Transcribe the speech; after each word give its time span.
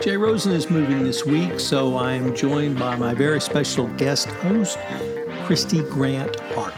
Jay 0.00 0.16
Rosen 0.16 0.52
is 0.52 0.70
moving 0.70 1.02
this 1.02 1.26
week, 1.26 1.58
so 1.58 1.96
I 1.96 2.12
am 2.12 2.34
joined 2.34 2.78
by 2.78 2.94
my 2.94 3.14
very 3.14 3.40
special 3.40 3.88
guest 3.96 4.28
host, 4.28 4.78
Kristy 5.44 5.88
Grant 5.90 6.38
Hart. 6.54 6.74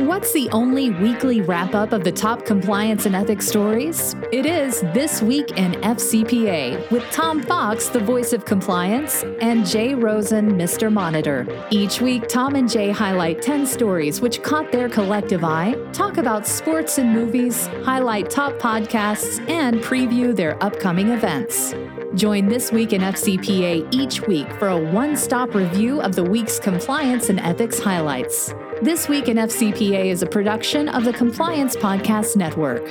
What's 0.00 0.32
the 0.32 0.50
only 0.50 0.90
weekly 0.90 1.40
wrap 1.40 1.74
up 1.74 1.92
of 1.92 2.04
the 2.04 2.12
top 2.12 2.44
compliance 2.44 3.06
and 3.06 3.14
ethics 3.14 3.46
stories? 3.46 4.16
It 4.32 4.44
is 4.44 4.80
This 4.92 5.22
Week 5.22 5.50
in 5.52 5.72
FCPA 5.80 6.90
with 6.90 7.02
Tom 7.10 7.42
Fox, 7.42 7.88
the 7.88 8.00
voice 8.00 8.34
of 8.34 8.44
compliance, 8.44 9.22
and 9.40 9.66
Jay 9.66 9.94
Rosen, 9.94 10.52
Mr. 10.52 10.92
Monitor. 10.92 11.46
Each 11.70 12.02
week, 12.02 12.28
Tom 12.28 12.54
and 12.54 12.68
Jay 12.68 12.90
highlight 12.90 13.40
10 13.40 13.66
stories 13.66 14.20
which 14.20 14.42
caught 14.42 14.70
their 14.72 14.90
collective 14.90 15.42
eye, 15.42 15.74
talk 15.92 16.18
about 16.18 16.46
sports 16.46 16.98
and 16.98 17.14
movies, 17.14 17.66
highlight 17.84 18.28
top 18.28 18.54
podcasts, 18.54 19.38
and 19.48 19.80
preview 19.80 20.36
their 20.36 20.62
upcoming 20.62 21.10
events. 21.10 21.74
Join 22.16 22.48
This 22.48 22.72
Week 22.72 22.92
in 22.92 23.02
FCPA 23.02 23.86
each 23.94 24.22
week 24.22 24.52
for 24.54 24.66
a 24.66 24.76
one 24.76 25.16
stop 25.16 25.54
review 25.54 26.00
of 26.00 26.16
the 26.16 26.24
week's 26.24 26.58
compliance 26.58 27.28
and 27.28 27.38
ethics 27.38 27.78
highlights. 27.78 28.52
This 28.82 29.08
Week 29.08 29.28
in 29.28 29.36
FCPA 29.36 30.06
is 30.06 30.20
a 30.20 30.26
production 30.26 30.88
of 30.88 31.04
the 31.04 31.12
Compliance 31.12 31.76
Podcast 31.76 32.34
Network. 32.34 32.84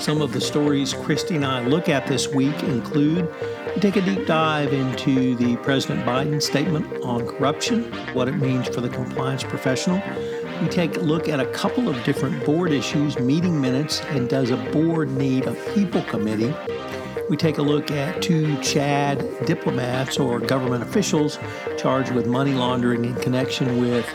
Some 0.00 0.22
of 0.22 0.32
the 0.32 0.40
stories 0.40 0.94
Kristy 0.94 1.36
and 1.36 1.44
I 1.44 1.66
look 1.66 1.90
at 1.90 2.06
this 2.06 2.28
week 2.28 2.62
include 2.62 3.28
we 3.74 3.80
take 3.82 3.96
a 3.96 4.00
deep 4.00 4.26
dive 4.26 4.72
into 4.72 5.34
the 5.34 5.56
President 5.56 6.06
Biden 6.06 6.40
statement 6.40 6.86
on 7.02 7.26
corruption, 7.26 7.92
what 8.14 8.28
it 8.28 8.36
means 8.36 8.68
for 8.68 8.80
the 8.80 8.88
compliance 8.88 9.44
professional. 9.44 10.00
We 10.62 10.68
take 10.68 10.96
a 10.96 11.00
look 11.00 11.28
at 11.28 11.38
a 11.38 11.46
couple 11.46 11.90
of 11.90 12.02
different 12.04 12.42
board 12.46 12.72
issues, 12.72 13.18
meeting 13.18 13.60
minutes, 13.60 14.00
and 14.10 14.26
does 14.26 14.50
a 14.50 14.56
board 14.72 15.10
need 15.10 15.46
a 15.46 15.54
people 15.74 16.00
committee? 16.04 16.54
We 17.30 17.38
take 17.38 17.56
a 17.56 17.62
look 17.62 17.90
at 17.90 18.20
two 18.20 18.60
Chad 18.60 19.46
diplomats 19.46 20.18
or 20.18 20.40
government 20.40 20.82
officials 20.82 21.38
charged 21.78 22.12
with 22.12 22.26
money 22.26 22.52
laundering 22.52 23.06
in 23.06 23.14
connection 23.14 23.80
with 23.80 24.06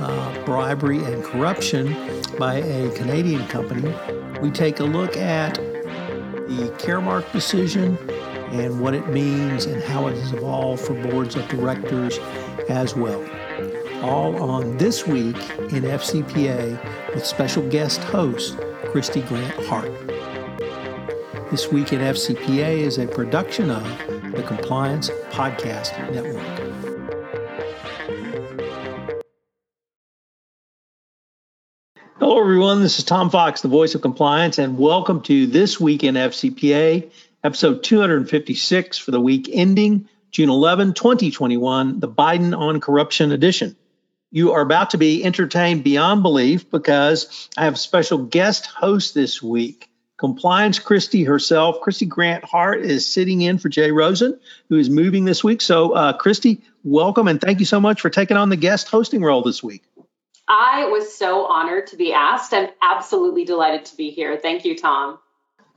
uh, 0.00 0.44
bribery 0.44 0.98
and 1.04 1.22
corruption 1.22 1.94
by 2.38 2.54
a 2.56 2.90
Canadian 2.96 3.46
company. 3.46 3.94
We 4.40 4.50
take 4.50 4.80
a 4.80 4.84
look 4.84 5.16
at 5.16 5.54
the 5.54 6.74
Caremark 6.78 7.30
decision 7.30 7.96
and 8.50 8.80
what 8.80 8.94
it 8.94 9.08
means 9.08 9.66
and 9.66 9.80
how 9.82 10.08
it 10.08 10.16
has 10.16 10.32
evolved 10.32 10.82
for 10.82 10.94
boards 10.94 11.36
of 11.36 11.46
directors 11.48 12.18
as 12.68 12.96
well. 12.96 13.24
All 14.02 14.42
on 14.42 14.76
This 14.76 15.06
Week 15.06 15.36
in 15.58 15.84
FCPA 15.84 17.14
with 17.14 17.24
special 17.24 17.66
guest 17.68 18.02
host 18.02 18.56
Kristy 18.86 19.26
Grant 19.28 19.54
Hart. 19.66 19.92
This 21.50 21.70
Week 21.70 21.92
in 21.92 22.00
FCPA 22.00 22.78
is 22.78 22.98
a 22.98 23.06
production 23.06 23.70
of 23.70 23.84
the 24.32 24.42
Compliance 24.42 25.10
Podcast 25.30 25.96
Network. 26.12 26.42
Hello, 32.18 32.40
everyone. 32.40 32.82
This 32.82 32.98
is 32.98 33.04
Tom 33.04 33.30
Fox, 33.30 33.60
the 33.60 33.68
voice 33.68 33.94
of 33.94 34.02
compliance, 34.02 34.58
and 34.58 34.76
welcome 34.76 35.20
to 35.22 35.46
This 35.46 35.78
Week 35.78 36.02
in 36.02 36.16
FCPA, 36.16 37.12
episode 37.44 37.84
256 37.84 38.98
for 38.98 39.12
the 39.12 39.20
week 39.20 39.48
ending 39.52 40.08
June 40.32 40.50
11, 40.50 40.94
2021, 40.94 42.00
the 42.00 42.08
Biden 42.08 42.58
on 42.58 42.80
Corruption 42.80 43.30
edition. 43.30 43.76
You 44.32 44.50
are 44.50 44.62
about 44.62 44.90
to 44.90 44.98
be 44.98 45.24
entertained 45.24 45.84
beyond 45.84 46.24
belief 46.24 46.68
because 46.72 47.48
I 47.56 47.66
have 47.66 47.74
a 47.74 47.78
special 47.78 48.18
guest 48.18 48.66
host 48.66 49.14
this 49.14 49.40
week. 49.40 49.88
Compliance 50.18 50.78
Kristy 50.78 51.26
herself, 51.26 51.80
Kristy 51.80 52.08
Grant 52.08 52.42
Hart, 52.44 52.80
is 52.80 53.06
sitting 53.06 53.42
in 53.42 53.58
for 53.58 53.68
Jay 53.68 53.90
Rosen, 53.90 54.40
who 54.70 54.76
is 54.76 54.88
moving 54.88 55.26
this 55.26 55.44
week. 55.44 55.60
So, 55.60 55.92
uh, 55.92 56.16
Kristy, 56.16 56.62
welcome 56.84 57.28
and 57.28 57.38
thank 57.38 57.60
you 57.60 57.66
so 57.66 57.80
much 57.80 58.00
for 58.00 58.08
taking 58.08 58.38
on 58.38 58.48
the 58.48 58.56
guest 58.56 58.88
hosting 58.88 59.22
role 59.22 59.42
this 59.42 59.62
week. 59.62 59.82
I 60.48 60.86
was 60.86 61.14
so 61.14 61.46
honored 61.46 61.88
to 61.88 61.96
be 61.96 62.14
asked. 62.14 62.54
I'm 62.54 62.68
absolutely 62.80 63.44
delighted 63.44 63.84
to 63.86 63.96
be 63.96 64.10
here. 64.10 64.38
Thank 64.38 64.64
you, 64.64 64.76
Tom. 64.76 65.18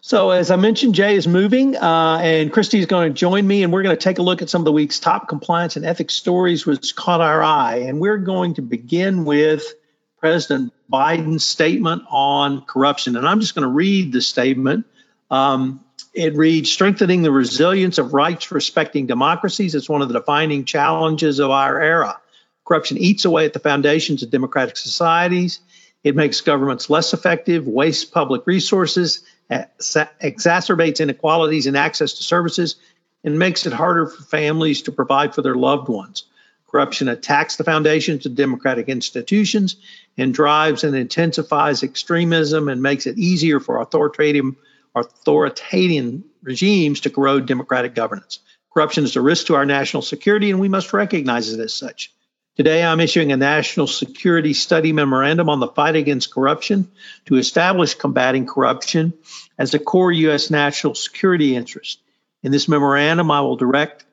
So, 0.01 0.29
as 0.29 0.49
I 0.49 0.55
mentioned, 0.55 0.95
Jay 0.95 1.15
is 1.15 1.27
moving, 1.27 1.75
uh, 1.75 2.19
and 2.21 2.53
Kristy 2.53 2.79
is 2.79 2.85
going 2.85 3.11
to 3.11 3.13
join 3.13 3.45
me, 3.45 3.63
and 3.63 3.73
we're 3.73 3.83
going 3.83 3.95
to 3.95 4.01
take 4.01 4.19
a 4.19 4.21
look 4.21 4.41
at 4.41 4.49
some 4.49 4.61
of 4.61 4.65
the 4.65 4.71
week's 4.71 4.97
top 5.01 5.27
compliance 5.27 5.75
and 5.75 5.85
ethics 5.85 6.13
stories 6.13 6.65
which 6.65 6.95
caught 6.95 7.19
our 7.19 7.43
eye. 7.43 7.83
And 7.87 7.99
we're 7.99 8.17
going 8.17 8.53
to 8.53 8.61
begin 8.61 9.25
with 9.25 9.73
President 10.19 10.73
Biden's 10.91 11.45
statement 11.45 12.03
on 12.09 12.61
corruption. 12.61 13.15
And 13.15 13.27
I'm 13.27 13.39
just 13.39 13.55
going 13.55 13.67
to 13.67 13.73
read 13.73 14.11
the 14.11 14.21
statement. 14.21 14.85
Um, 15.31 15.83
it 16.13 16.35
reads 16.35 16.71
Strengthening 16.71 17.21
the 17.21 17.31
resilience 17.31 17.97
of 17.97 18.13
rights 18.13 18.51
respecting 18.51 19.07
democracies 19.07 19.75
is 19.75 19.87
one 19.87 20.01
of 20.01 20.07
the 20.07 20.19
defining 20.19 20.65
challenges 20.65 21.39
of 21.39 21.51
our 21.51 21.81
era. 21.81 22.19
Corruption 22.65 22.97
eats 22.97 23.25
away 23.25 23.45
at 23.45 23.53
the 23.53 23.59
foundations 23.59 24.23
of 24.23 24.29
democratic 24.29 24.77
societies. 24.77 25.59
It 26.03 26.15
makes 26.15 26.41
governments 26.41 26.89
less 26.89 27.13
effective, 27.13 27.67
wastes 27.67 28.05
public 28.05 28.45
resources, 28.47 29.23
exacerbates 29.51 30.99
inequalities 30.99 31.67
in 31.67 31.75
access 31.75 32.13
to 32.13 32.23
services, 32.23 32.75
and 33.23 33.37
makes 33.37 33.65
it 33.65 33.73
harder 33.73 34.07
for 34.07 34.23
families 34.23 34.83
to 34.83 34.91
provide 34.91 35.35
for 35.35 35.41
their 35.41 35.55
loved 35.55 35.89
ones. 35.89 36.23
Corruption 36.69 37.07
attacks 37.07 37.55
the 37.55 37.63
foundations 37.63 38.25
of 38.25 38.35
democratic 38.35 38.89
institutions 38.89 39.77
and 40.17 40.33
drives 40.33 40.83
and 40.83 40.95
intensifies 40.95 41.81
extremism 41.81 42.67
and 42.67 42.81
makes 42.81 43.07
it 43.07 43.17
easier 43.17 43.59
for 43.59 43.81
authoritarian, 43.81 44.55
authoritarian 44.93 46.23
regimes 46.43 47.01
to 47.01 47.09
corrode 47.09 47.47
democratic 47.47 47.95
governance. 47.95 48.39
Corruption 48.71 49.03
is 49.03 49.15
a 49.15 49.21
risk 49.21 49.47
to 49.47 49.55
our 49.55 49.65
national 49.65 50.03
security, 50.03 50.51
and 50.51 50.59
we 50.59 50.69
must 50.69 50.93
recognize 50.93 51.51
it 51.51 51.59
as 51.59 51.73
such. 51.73 52.13
Today, 52.55 52.83
I'm 52.83 52.99
issuing 52.99 53.31
a 53.31 53.37
national 53.37 53.87
security 53.87 54.53
study 54.53 54.91
memorandum 54.91 55.49
on 55.49 55.59
the 55.59 55.69
fight 55.69 55.95
against 55.95 56.33
corruption 56.33 56.91
to 57.25 57.37
establish 57.37 57.95
combating 57.95 58.45
corruption 58.45 59.13
as 59.57 59.73
a 59.73 59.79
core 59.79 60.11
U.S. 60.11 60.51
national 60.51 60.93
security 60.93 61.55
interest. 61.55 61.99
In 62.43 62.51
this 62.51 62.67
memorandum, 62.67 63.31
I 63.31 63.41
will 63.41 63.55
direct 63.55 64.05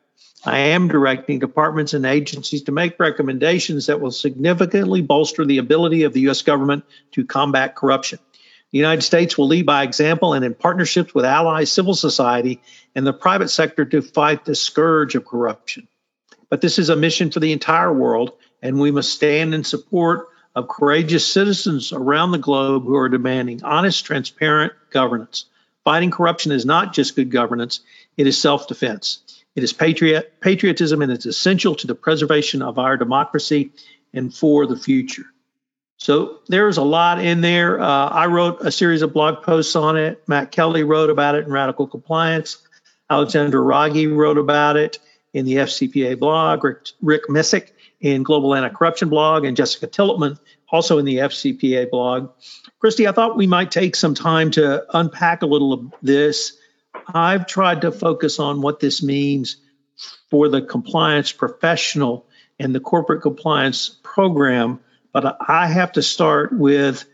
I 0.47 0.59
am 0.59 0.87
directing 0.87 1.41
departments 1.41 1.93
and 1.93 2.07
agencies 2.07 2.62
to 2.65 2.73
make 2.73 3.01
recommendations 3.01 3.87
that 3.87 4.01
will 4.01 4.12
significantly 4.12 5.03
bolster 5.03 5.45
the 5.45 5.59
ability 5.59 6.05
of 6.05 6.12
the 6.12 6.21
U.S. 6.23 6.43
government 6.43 6.84
to 7.12 7.27
combat 7.27 7.75
corruption. 7.75 8.21
The 8.71 8.79
United 8.79 9.03
States 9.03 9.37
will 9.37 9.49
lead 9.49 9.67
by 9.67 9.83
example 9.83 10.34
and 10.34 10.45
in 10.45 10.55
partnerships 10.55 11.15
with 11.15 11.25
allies, 11.25 11.73
civil 11.73 11.95
society, 11.95 12.61
and 12.95 13.07
the 13.07 13.12
private 13.12 13.49
sector 13.49 13.84
to 13.87 14.03
fight 14.03 14.45
the 14.45 14.55
scourge 14.55 15.15
of 15.17 15.25
corruption. 15.25 15.89
But 16.49 16.61
this 16.61 16.78
is 16.78 16.91
a 16.91 16.97
mission 16.97 17.31
for 17.33 17.41
the 17.41 17.53
entire 17.53 17.93
world, 17.93 18.33
and 18.63 18.78
we 18.78 18.93
must 18.93 19.13
stand 19.13 19.53
in 19.53 19.65
support 19.65 20.28
of 20.55 20.69
courageous 20.69 21.27
citizens 21.27 21.93
around 21.93 22.31
the 22.31 22.39
globe 22.39 22.84
who 22.84 22.97
are 22.97 23.09
demanding 23.09 23.65
honest, 23.65 24.05
transparent 24.05 24.73
governance. 24.91 25.47
Fighting 25.84 26.11
corruption 26.11 26.53
is 26.53 26.65
not 26.65 26.93
just 26.93 27.17
good 27.17 27.31
governance, 27.31 27.81
it 28.17 28.27
is 28.27 28.39
self 28.39 28.69
defense. 28.69 29.35
It 29.56 29.65
is 29.65 29.72
patriot, 29.72 30.34
patriotism 30.41 31.03
and 31.03 31.11
it's 31.11 31.27
essential 31.27 31.75
to 31.77 31.87
the 31.87 31.94
preservation 31.94 32.62
of 32.62 32.78
our 32.78 32.97
democracy 32.97 33.72
and 34.12 34.33
for 34.33 34.67
the 34.67 34.77
future. 34.77 35.25
So 35.97 36.41
there's 36.49 36.77
a 36.77 36.83
lot 36.83 37.25
in 37.25 37.41
there. 37.41 37.81
Uh, 37.81 38.09
I 38.09 38.27
wrote 38.27 38.61
a 38.61 38.71
series 38.71 39.00
of 39.00 39.15
blog 39.15 39.43
posts 39.43 39.75
on 39.75 39.97
it. 39.97 40.22
Matt 40.28 40.53
Kelly 40.53 40.84
wrote 40.84 41.09
about 41.09 41.34
it 41.34 41.47
in 41.47 41.50
Radical 41.50 41.87
Compliance. 41.87 42.59
Alexandra 43.09 43.61
Wrage 43.61 44.06
wrote 44.06 44.37
about 44.37 44.77
it 44.77 44.99
in 45.33 45.47
the 45.47 45.55
FCPA 45.55 46.19
blog. 46.19 46.62
Rick, 46.62 46.87
Rick 47.00 47.72
in 48.00 48.22
Global 48.22 48.55
Anti-Corruption 48.55 49.09
blog, 49.09 49.47
and 49.47 49.56
Jessica 49.56 49.87
Tillipman 49.87 50.39
also 50.71 50.99
in 50.99 51.06
the 51.06 51.16
FCPA 51.19 51.91
blog. 51.91 52.31
Kristy, 52.83 53.09
I 53.09 53.12
thought 53.12 53.37
we 53.37 53.47
might 53.47 53.71
take 53.71 53.97
some 53.97 54.15
time 54.15 54.50
to 54.53 54.84
unpack 54.97 55.43
a 55.43 55.47
little 55.47 55.72
of 55.72 55.95
this 56.03 56.59
I've 57.12 57.47
tried 57.47 57.83
to 57.83 57.93
focus 57.93 58.39
on 58.39 58.60
what 58.60 58.80
this 58.80 59.03
means 59.03 59.57
for 60.30 60.48
the 60.48 60.63
compliance 60.63 61.33
professional 61.33 62.27
and 62.59 62.75
the 62.75 62.80
corporate 62.80 63.22
compliance 63.22 63.97
program, 64.03 64.80
but 65.13 65.36
I 65.47 65.66
have 65.66 65.92
to 65.92 66.03
start 66.03 66.53
with 66.53 67.04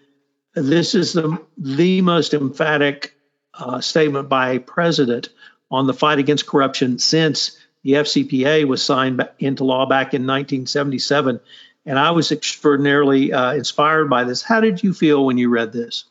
this 0.55 0.95
is 0.95 1.13
the 1.13 1.39
the 1.57 2.01
most 2.03 2.35
emphatic 2.35 3.15
uh, 3.55 3.81
statement 3.81 4.29
by 4.29 4.51
a 4.51 4.61
president 4.61 5.29
on 5.71 5.87
the 5.87 5.95
fight 5.95 6.19
against 6.19 6.47
corruption 6.47 6.99
since 6.99 7.57
the 7.83 7.93
FCPA 7.93 8.67
was 8.67 8.83
signed 8.83 9.27
into 9.39 9.65
law 9.65 9.87
back 9.87 10.15
in 10.15 10.23
1977. 10.23 11.41
And 11.85 11.99
I 11.99 12.13
was 12.13 12.31
extraordinarily 12.31 13.33
uh, 13.33 13.55
inspired 13.55 14.09
by 14.09 14.25
this. 14.25 14.43
How 14.43 14.61
did 14.61 14.83
you 14.83 14.93
feel 14.95 15.25
when 15.25 15.39
you 15.39 15.49
read 15.49 15.73
this? 15.73 16.05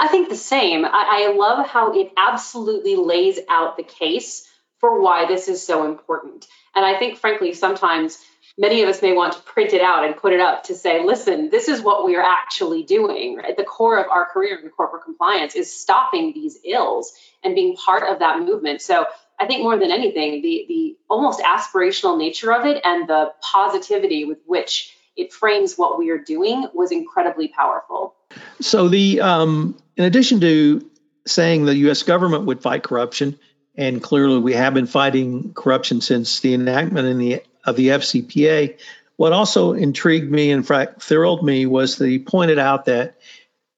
I 0.00 0.08
think 0.08 0.28
the 0.28 0.36
same. 0.36 0.84
I, 0.84 1.28
I 1.28 1.34
love 1.36 1.66
how 1.66 1.92
it 1.92 2.12
absolutely 2.16 2.96
lays 2.96 3.38
out 3.48 3.76
the 3.76 3.82
case 3.82 4.48
for 4.78 5.00
why 5.00 5.26
this 5.26 5.48
is 5.48 5.66
so 5.66 5.86
important. 5.86 6.46
And 6.74 6.84
I 6.84 6.98
think, 6.98 7.18
frankly, 7.18 7.52
sometimes 7.52 8.18
many 8.56 8.82
of 8.82 8.88
us 8.88 9.02
may 9.02 9.12
want 9.12 9.32
to 9.32 9.42
print 9.42 9.72
it 9.72 9.80
out 9.80 10.04
and 10.04 10.16
put 10.16 10.32
it 10.32 10.40
up 10.40 10.64
to 10.64 10.74
say, 10.74 11.04
listen, 11.04 11.50
this 11.50 11.68
is 11.68 11.80
what 11.80 12.04
we 12.04 12.16
are 12.16 12.22
actually 12.22 12.84
doing. 12.84 13.40
At 13.46 13.56
the 13.56 13.64
core 13.64 13.98
of 13.98 14.08
our 14.08 14.26
career 14.26 14.60
in 14.62 14.68
corporate 14.70 15.04
compliance 15.04 15.56
is 15.56 15.74
stopping 15.74 16.32
these 16.32 16.58
ills 16.64 17.12
and 17.42 17.54
being 17.54 17.76
part 17.76 18.04
of 18.08 18.20
that 18.20 18.40
movement. 18.40 18.82
So 18.82 19.06
I 19.40 19.46
think 19.46 19.62
more 19.62 19.78
than 19.78 19.90
anything, 19.90 20.42
the 20.42 20.64
the 20.68 20.96
almost 21.08 21.40
aspirational 21.40 22.18
nature 22.18 22.52
of 22.52 22.66
it 22.66 22.80
and 22.84 23.08
the 23.08 23.32
positivity 23.40 24.24
with 24.24 24.38
which 24.46 24.94
it 25.16 25.32
frames 25.32 25.76
what 25.76 25.98
we 25.98 26.10
are 26.10 26.18
doing 26.18 26.66
was 26.74 26.92
incredibly 26.92 27.48
powerful. 27.48 28.14
So 28.60 28.88
the 28.88 29.20
um, 29.20 29.76
in 29.96 30.04
addition 30.04 30.40
to 30.40 30.88
saying 31.26 31.64
the 31.64 31.76
U.S. 31.76 32.02
government 32.02 32.44
would 32.46 32.62
fight 32.62 32.82
corruption, 32.82 33.38
and 33.76 34.02
clearly 34.02 34.38
we 34.38 34.54
have 34.54 34.74
been 34.74 34.86
fighting 34.86 35.52
corruption 35.54 36.00
since 36.00 36.40
the 36.40 36.54
enactment 36.54 37.18
the 37.18 37.42
of 37.64 37.76
the 37.76 37.88
FCPA. 37.88 38.78
What 39.16 39.32
also 39.32 39.72
intrigued 39.72 40.30
me, 40.30 40.50
in 40.50 40.62
fact, 40.62 41.02
thrilled 41.02 41.44
me, 41.44 41.66
was 41.66 41.96
that 41.96 42.06
he 42.06 42.18
pointed 42.18 42.58
out 42.58 42.84
that 42.84 43.16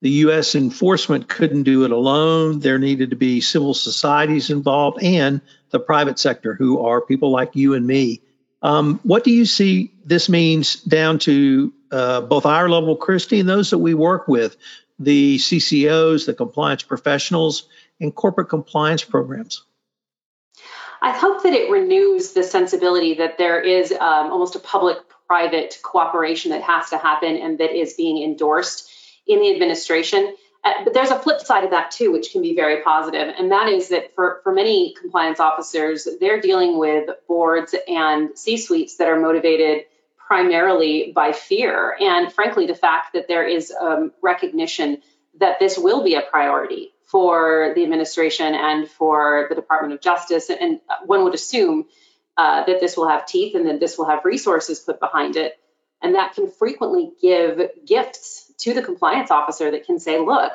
the 0.03 0.11
U.S. 0.11 0.55
enforcement 0.55 1.29
couldn't 1.29 1.65
do 1.65 1.85
it 1.85 1.91
alone. 1.91 2.61
There 2.61 2.79
needed 2.79 3.11
to 3.11 3.17
be 3.17 3.41
civil 3.41 3.75
societies 3.75 4.51
involved 4.51 5.03
and 5.03 5.41
the 5.71 5.81
private 5.81 6.19
sector, 6.19 6.55
who 6.55 6.81
are 6.85 7.01
people 7.01 7.31
like 7.31 7.57
you 7.57 7.75
and 7.75 7.87
me. 7.87 8.23
Um, 8.63 9.01
what 9.03 9.25
do 9.25 9.31
you 9.31 9.47
see 9.47 9.93
this 10.05 10.29
means 10.29 10.77
down 10.77 11.19
to 11.21 11.73
uh, 11.91 12.21
both 12.21 12.47
our 12.47 12.69
level, 12.69 12.97
Kristy, 12.97 13.41
and 13.41 13.49
those 13.49 13.71
that 13.71 13.79
we 13.79 13.95
work 13.95 14.29
with, 14.29 14.57
the 14.99 15.39
CCOs, 15.39 16.27
the 16.27 16.35
compliance 16.35 16.83
professionals, 16.83 17.69
and 18.01 18.15
corporate 18.15 18.49
compliance 18.49 19.03
programs? 19.03 19.65
I 21.03 21.13
hope 21.13 21.43
that 21.45 21.55
it 21.55 21.71
renews 21.71 22.33
the 22.33 22.43
sensibility 22.43 23.15
that 23.15 23.39
there 23.39 23.61
is 23.61 23.91
um, 23.93 24.31
almost 24.31 24.55
a 24.55 24.59
public 24.59 24.99
private 25.27 25.79
cooperation 25.83 26.51
that 26.51 26.63
has 26.63 26.91
to 26.91 26.99
happen 26.99 27.37
and 27.37 27.59
that 27.59 27.75
is 27.75 27.95
being 27.95 28.23
endorsed 28.23 28.91
in 29.27 29.41
the 29.41 29.53
administration. 29.53 30.35
Uh, 30.63 30.85
but 30.85 30.93
there's 30.93 31.11
a 31.11 31.19
flip 31.19 31.41
side 31.41 31.65
of 31.65 31.71
that 31.71 31.91
too, 31.91 32.13
which 32.13 32.33
can 32.33 32.43
be 32.43 32.55
very 32.55 32.83
positive, 32.83 33.35
and 33.39 33.51
that 33.51 33.69
is 33.69 33.89
that 33.89 34.15
for, 34.15 34.41
for 34.43 34.53
many 34.53 34.95
compliance 35.01 35.41
officers, 35.41 36.07
they're 36.21 36.41
dealing 36.41 36.79
with 36.79 37.09
boards 37.27 37.75
and 37.89 38.39
C 38.39 38.59
suites 38.59 38.97
that 38.97 39.09
are 39.09 39.19
motivated 39.19 39.87
primarily 40.19 41.13
by 41.15 41.33
fear, 41.33 41.97
and 41.99 42.33
frankly, 42.33 42.67
the 42.67 42.75
fact 42.75 43.15
that 43.15 43.27
there 43.27 43.47
is 43.47 43.73
um, 43.73 44.13
recognition 44.23 45.03
that 45.39 45.59
this 45.59 45.79
will 45.79 46.05
be 46.05 46.15
a 46.15 46.21
priority 46.21 46.93
for 47.11 47.73
the 47.75 47.83
administration 47.83 48.55
and 48.55 48.89
for 48.89 49.47
the 49.49 49.55
Department 49.55 49.95
of 49.95 50.01
Justice. 50.01 50.51
And 50.51 50.81
one 51.05 51.25
would 51.25 51.35
assume 51.35 51.87
uh, 52.37 52.65
that 52.65 52.81
this 52.81 52.97
will 52.97 53.09
have 53.09 53.27
teeth 53.27 53.55
and 53.57 53.67
that 53.67 53.81
this 53.81 53.99
will 53.99 54.07
have 54.07 54.25
resources 54.25 54.79
put 54.79 55.01
behind 55.01 55.37
it. 55.37 55.59
And 56.03 56.15
that 56.15 56.35
can 56.35 56.51
frequently 56.51 57.11
give 57.21 57.61
gifts 57.85 58.50
to 58.61 58.75
the 58.75 58.83
compliance 58.83 59.31
officer 59.31 59.71
that 59.71 59.87
can 59.87 59.99
say, 59.99 60.19
look, 60.19 60.53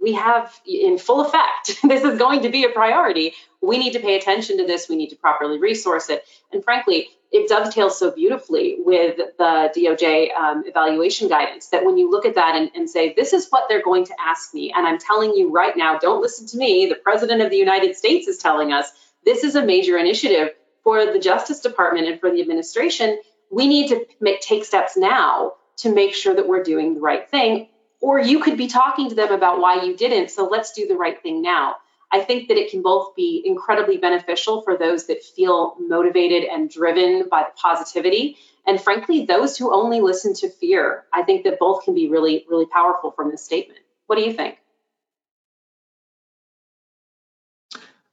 we 0.00 0.12
have 0.12 0.52
in 0.66 0.98
full 0.98 1.24
effect, 1.24 1.80
this 1.82 2.04
is 2.04 2.18
going 2.18 2.42
to 2.42 2.48
be 2.48 2.64
a 2.64 2.68
priority. 2.68 3.34
We 3.60 3.78
need 3.78 3.94
to 3.94 4.00
pay 4.00 4.16
attention 4.16 4.58
to 4.58 4.66
this. 4.66 4.88
We 4.88 4.96
need 4.96 5.10
to 5.10 5.16
properly 5.16 5.58
resource 5.58 6.10
it. 6.10 6.24
And 6.52 6.62
frankly, 6.62 7.08
it 7.32 7.48
dovetails 7.48 7.98
so 7.98 8.10
beautifully 8.12 8.76
with 8.78 9.16
the 9.16 9.72
DOJ 9.76 10.34
um, 10.34 10.64
evaluation 10.66 11.28
guidance 11.28 11.68
that 11.68 11.84
when 11.84 11.98
you 11.98 12.10
look 12.10 12.24
at 12.24 12.36
that 12.36 12.54
and, 12.54 12.70
and, 12.74 12.88
say, 12.88 13.14
this 13.14 13.32
is 13.32 13.48
what 13.50 13.68
they're 13.68 13.82
going 13.82 14.04
to 14.06 14.14
ask 14.20 14.54
me, 14.54 14.72
and 14.74 14.86
I'm 14.86 14.98
telling 14.98 15.34
you 15.34 15.50
right 15.50 15.76
now, 15.76 15.98
don't 15.98 16.22
listen 16.22 16.46
to 16.48 16.56
me. 16.56 16.86
The 16.86 16.94
President 16.94 17.42
of 17.42 17.50
the 17.50 17.56
United 17.56 17.96
States 17.96 18.28
is 18.28 18.38
telling 18.38 18.72
us 18.72 18.86
this 19.24 19.42
is 19.42 19.56
a 19.56 19.64
major 19.64 19.98
initiative 19.98 20.50
for 20.84 21.12
the 21.12 21.18
Justice 21.18 21.60
Department 21.60 22.06
and 22.06 22.20
for 22.20 22.30
the 22.30 22.40
administration. 22.40 23.18
We 23.50 23.66
need 23.66 23.88
to 23.88 24.06
make, 24.20 24.40
take 24.40 24.64
steps 24.64 24.96
now 24.96 25.54
to 25.78 25.92
make 25.92 26.14
sure 26.14 26.34
that 26.34 26.48
we're 26.48 26.62
doing 26.62 26.94
the 26.94 27.00
right 27.00 27.28
thing. 27.28 27.68
Or 28.00 28.18
you 28.20 28.40
could 28.40 28.58
be 28.58 28.66
talking 28.66 29.08
to 29.08 29.14
them 29.14 29.32
about 29.32 29.60
why 29.60 29.82
you 29.82 29.96
didn't. 29.96 30.30
So 30.30 30.46
let's 30.46 30.72
do 30.72 30.86
the 30.86 30.96
right 30.96 31.20
thing 31.22 31.42
now. 31.42 31.76
I 32.12 32.20
think 32.20 32.48
that 32.48 32.56
it 32.56 32.70
can 32.70 32.82
both 32.82 33.16
be 33.16 33.42
incredibly 33.44 33.96
beneficial 33.96 34.62
for 34.62 34.76
those 34.76 35.06
that 35.06 35.24
feel 35.24 35.76
motivated 35.80 36.44
and 36.44 36.70
driven 36.70 37.28
by 37.28 37.42
the 37.42 37.52
positivity. 37.60 38.36
And 38.66 38.80
frankly, 38.80 39.26
those 39.26 39.56
who 39.56 39.74
only 39.74 40.00
listen 40.00 40.34
to 40.34 40.50
fear, 40.50 41.04
I 41.12 41.22
think 41.22 41.44
that 41.44 41.58
both 41.58 41.84
can 41.84 41.94
be 41.94 42.08
really, 42.08 42.44
really 42.48 42.66
powerful 42.66 43.10
from 43.10 43.30
this 43.30 43.44
statement. 43.44 43.80
What 44.06 44.16
do 44.16 44.22
you 44.22 44.32
think? 44.32 44.58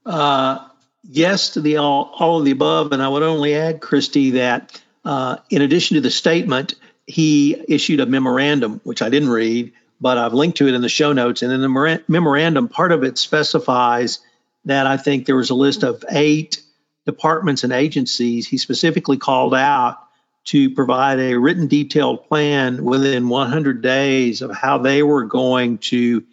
Uh, 0.05 0.67
yes 1.03 1.51
to 1.51 1.61
the 1.61 1.77
all, 1.77 2.13
all 2.17 2.39
of 2.39 2.45
the 2.45 2.51
above. 2.51 2.91
And 2.91 3.01
I 3.01 3.07
would 3.07 3.23
only 3.23 3.55
add, 3.55 3.79
Kristy, 3.79 4.33
that 4.33 4.81
uh, 5.05 5.37
in 5.49 5.61
addition 5.61 5.95
to 5.95 6.01
the 6.01 6.11
statement, 6.11 6.75
he 7.07 7.63
issued 7.67 7.99
a 7.99 8.05
memorandum, 8.05 8.81
which 8.83 9.01
I 9.01 9.09
didn't 9.09 9.29
read, 9.29 9.73
but 9.99 10.17
I've 10.17 10.33
linked 10.33 10.57
to 10.57 10.67
it 10.67 10.73
in 10.73 10.81
the 10.81 10.89
show 10.89 11.13
notes. 11.13 11.41
And 11.41 11.51
in 11.51 11.61
the 11.61 12.01
memorandum, 12.07 12.69
part 12.69 12.91
of 12.91 13.03
it 13.03 13.17
specifies 13.17 14.19
that 14.65 14.87
I 14.87 14.97
think 14.97 15.25
there 15.25 15.35
was 15.35 15.49
a 15.49 15.55
list 15.55 15.83
of 15.83 16.03
eight 16.09 16.61
departments 17.05 17.63
and 17.63 17.73
agencies 17.73 18.47
he 18.47 18.57
specifically 18.57 19.17
called 19.17 19.53
out 19.53 19.99
to 20.45 20.69
provide 20.69 21.19
a 21.19 21.35
written 21.35 21.67
detailed 21.67 22.27
plan 22.27 22.83
within 22.83 23.29
100 23.29 23.81
days 23.81 24.41
of 24.41 24.51
how 24.51 24.77
they 24.77 25.03
were 25.03 25.25
going 25.25 25.77
to 25.77 26.23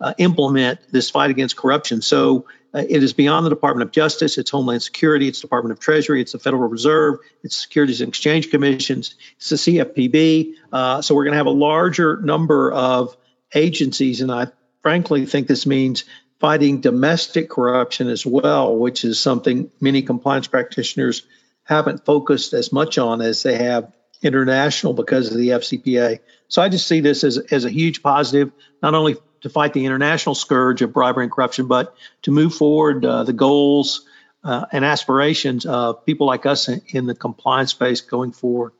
uh, 0.00 0.12
implement 0.18 0.80
this 0.90 1.10
fight 1.10 1.30
against 1.30 1.56
corruption. 1.56 2.02
So 2.02 2.46
it 2.74 3.02
is 3.02 3.12
beyond 3.12 3.46
the 3.46 3.50
Department 3.50 3.88
of 3.88 3.92
Justice, 3.92 4.36
it's 4.36 4.50
Homeland 4.50 4.82
Security, 4.82 5.28
it's 5.28 5.40
Department 5.40 5.72
of 5.72 5.78
Treasury, 5.78 6.20
it's 6.20 6.32
the 6.32 6.38
Federal 6.38 6.68
Reserve, 6.68 7.18
it's 7.42 7.56
Securities 7.56 8.00
and 8.00 8.08
Exchange 8.08 8.50
Commissions, 8.50 9.14
it's 9.36 9.50
the 9.50 9.56
CFPB. 9.56 10.54
Uh, 10.72 11.00
so 11.00 11.14
we're 11.14 11.24
going 11.24 11.32
to 11.32 11.38
have 11.38 11.46
a 11.46 11.50
larger 11.50 12.20
number 12.20 12.72
of 12.72 13.16
agencies, 13.54 14.20
and 14.20 14.32
I 14.32 14.48
frankly 14.82 15.24
think 15.26 15.46
this 15.46 15.66
means 15.66 16.04
fighting 16.40 16.80
domestic 16.80 17.48
corruption 17.48 18.08
as 18.08 18.26
well, 18.26 18.76
which 18.76 19.04
is 19.04 19.20
something 19.20 19.70
many 19.80 20.02
compliance 20.02 20.48
practitioners 20.48 21.22
haven't 21.62 22.04
focused 22.04 22.52
as 22.52 22.72
much 22.72 22.98
on 22.98 23.22
as 23.22 23.42
they 23.42 23.56
have 23.56 23.92
international 24.22 24.92
because 24.92 25.30
of 25.30 25.38
the 25.38 25.48
FCPA. 25.50 26.18
So 26.48 26.62
I 26.62 26.68
just 26.68 26.86
see 26.86 27.00
this 27.00 27.24
as, 27.24 27.38
as 27.38 27.64
a 27.64 27.70
huge 27.70 28.02
positive, 28.02 28.52
not 28.82 28.94
only 28.94 29.16
to 29.44 29.50
fight 29.50 29.74
the 29.74 29.84
international 29.84 30.34
scourge 30.34 30.80
of 30.80 30.94
bribery 30.94 31.24
and 31.24 31.30
corruption, 31.30 31.66
but 31.66 31.94
to 32.22 32.30
move 32.30 32.54
forward 32.54 33.04
uh, 33.04 33.24
the 33.24 33.34
goals 33.34 34.06
uh, 34.42 34.64
and 34.72 34.86
aspirations 34.86 35.66
of 35.66 36.06
people 36.06 36.26
like 36.26 36.46
us 36.46 36.70
in, 36.70 36.80
in, 36.88 37.06
the 37.06 37.14
compliance 37.14 37.70
space 37.70 38.00
going 38.00 38.32
forward. 38.32 38.72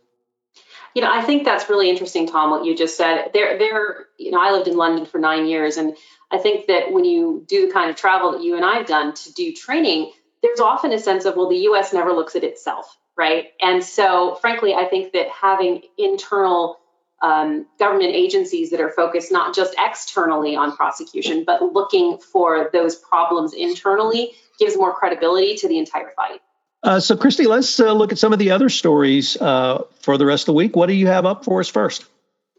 You 0.95 1.03
know, 1.03 1.11
I 1.13 1.21
think 1.21 1.45
that's 1.45 1.69
really 1.69 1.91
interesting, 1.91 2.27
Tom. 2.27 2.51
What 2.51 2.65
you 2.65 2.75
just 2.75 2.97
said. 2.97 3.31
There, 3.35 3.59
there. 3.59 4.07
You 4.19 4.31
know, 4.31 4.41
I 4.41 4.53
lived 4.53 4.67
in 4.67 4.77
London 4.79 5.05
for 5.05 5.19
nine 5.19 5.47
years, 5.47 5.77
and 5.77 5.95
I 6.31 6.39
think 6.39 6.69
that 6.69 6.91
when 6.91 7.05
you 7.05 7.45
do 7.47 7.67
the 7.67 7.73
kind 7.73 7.91
of 7.91 7.97
travel 7.97 8.33
that 8.33 8.43
you 8.43 8.57
and 8.57 8.65
I 8.65 8.77
have 8.77 8.87
done 8.87 9.13
to 9.13 9.33
do 9.35 9.53
training, 9.53 10.13
there's 10.43 10.61
often 10.61 10.93
a 10.93 10.99
sense 10.99 11.27
of, 11.27 11.37
well, 11.37 11.51
the 11.51 11.59
U.S. 11.69 11.93
never 11.93 12.13
looks 12.13 12.37
at 12.37 12.45
itself, 12.45 12.97
right? 13.19 13.49
And 13.61 13.85
so, 13.85 14.37
frankly, 14.37 14.73
I 14.73 14.87
think 14.87 15.13
that 15.13 15.29
having 15.29 15.83
internal 15.99 16.79
um, 17.23 17.67
government 17.79 18.11
agencies 18.15 18.71
that 18.71 18.81
are 18.81 18.91
focused 18.91 19.33
not 19.33 19.55
just 19.55 19.75
externally 19.79 20.57
on 20.57 20.77
prosecution, 20.77 21.45
but 21.45 21.63
looking 21.63 22.19
for 22.19 22.71
those 22.73 22.97
problems 22.97 23.55
internally 23.55 24.33
gives 24.59 24.77
more 24.77 24.95
credibility 24.95 25.57
to 25.57 25.69
the 25.69 25.79
entire 25.79 26.13
fight. 26.15 26.41
Uh, 26.83 27.01
so, 27.01 27.17
Kristy, 27.17 27.47
let's 27.47 27.81
uh, 27.81 27.93
look 27.93 28.13
at 28.13 28.19
some 28.19 28.35
of 28.35 28.39
the 28.39 28.51
other 28.51 28.69
stories 28.69 29.39
uh, 29.39 29.85
for 30.01 30.19
the 30.19 30.27
rest 30.27 30.43
of 30.43 30.47
the 30.47 30.53
week. 30.53 30.77
What 30.77 30.87
do 30.87 30.93
you 30.93 31.07
have 31.07 31.25
up 31.25 31.45
for 31.45 31.61
us 31.61 31.69
first? 31.69 32.05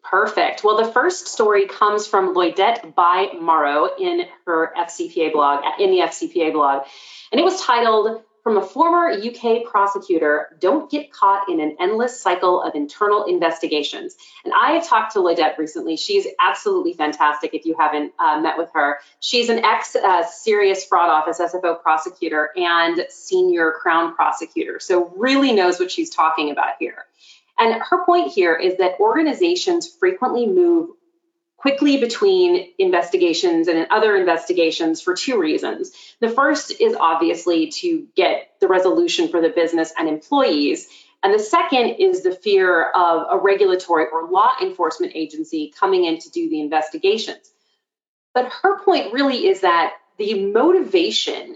Perfect. 0.04 0.64
Well, 0.64 0.78
the 0.78 0.92
first 0.92 1.28
story 1.28 1.68
comes 1.68 2.08
from 2.08 2.34
Lloydette 2.34 2.96
by 2.96 3.30
Morrow 3.40 3.90
in 4.00 4.26
her 4.46 4.74
FCPA 4.78 5.32
blog, 5.32 5.64
in 5.80 5.92
the 5.92 6.00
FCPA 6.00 6.54
blog, 6.54 6.86
and 7.32 7.40
it 7.40 7.44
was 7.44 7.62
titled 7.62 8.22
from 8.46 8.58
a 8.58 8.62
former 8.62 9.10
UK 9.10 9.66
prosecutor, 9.66 10.56
don't 10.60 10.92
get 10.92 11.12
caught 11.12 11.50
in 11.50 11.60
an 11.60 11.78
endless 11.80 12.22
cycle 12.22 12.62
of 12.62 12.76
internal 12.76 13.24
investigations. 13.24 14.16
And 14.44 14.54
I 14.54 14.74
have 14.74 14.88
talked 14.88 15.14
to 15.14 15.20
Lloydette 15.20 15.58
recently. 15.58 15.98
She's 15.98 16.28
absolutely 16.40 16.94
fantastic 16.94 17.56
if 17.56 17.66
you 17.66 17.76
haven't 17.76 18.14
uh, 18.20 18.40
met 18.42 18.56
with 18.60 18.70
her. 18.76 19.00
She's 19.20 19.50
an 19.50 19.66
ex 19.66 19.96
uh, 19.96 20.24
serious 20.28 20.86
fraud 20.86 21.10
office 21.10 21.40
SFO 21.40 21.82
prosecutor 21.82 22.52
and 22.56 23.08
senior 23.10 23.72
crown 23.72 24.14
prosecutor. 24.14 24.80
So, 24.80 25.12
really 25.18 25.52
knows 25.52 25.80
what 25.80 25.90
she's 25.90 26.12
talking 26.12 26.52
about 26.52 26.76
here. 26.78 27.08
And 27.58 27.82
her 27.82 28.06
point 28.06 28.32
here 28.32 28.54
is 28.54 28.78
that 28.78 29.00
organizations 29.00 29.90
frequently 29.90 30.46
move 30.46 30.92
quickly 31.66 31.98
between 31.98 32.74
investigations 32.78 33.68
and 33.68 33.88
other 33.90 34.16
investigations 34.16 35.02
for 35.02 35.16
two 35.16 35.40
reasons. 35.40 35.92
The 36.22 36.30
first 36.30 36.80
is 36.80 36.96
obviously 36.96 37.72
to 37.82 38.06
get 38.16 38.52
the 38.62 38.68
resolution 38.68 39.30
for 39.30 39.42
the 39.42 39.50
business 39.50 39.92
and 39.98 40.08
employees. 40.08 40.88
And 41.24 41.34
the 41.34 41.40
second 41.40 41.96
is 41.96 42.22
the 42.22 42.36
fear 42.36 42.92
of 42.92 43.26
a 43.32 43.40
regulatory 43.40 44.06
or 44.14 44.30
law 44.30 44.52
enforcement 44.62 45.14
agency 45.16 45.74
coming 45.76 46.06
in 46.06 46.20
to 46.20 46.30
do 46.30 46.52
the 46.52 46.60
investigations. 46.60 47.52
But 48.36 48.54
her 48.62 48.84
point 48.84 49.12
really 49.12 49.48
is 49.48 49.62
that 49.62 49.96
the 50.20 50.46
motivation 50.46 51.56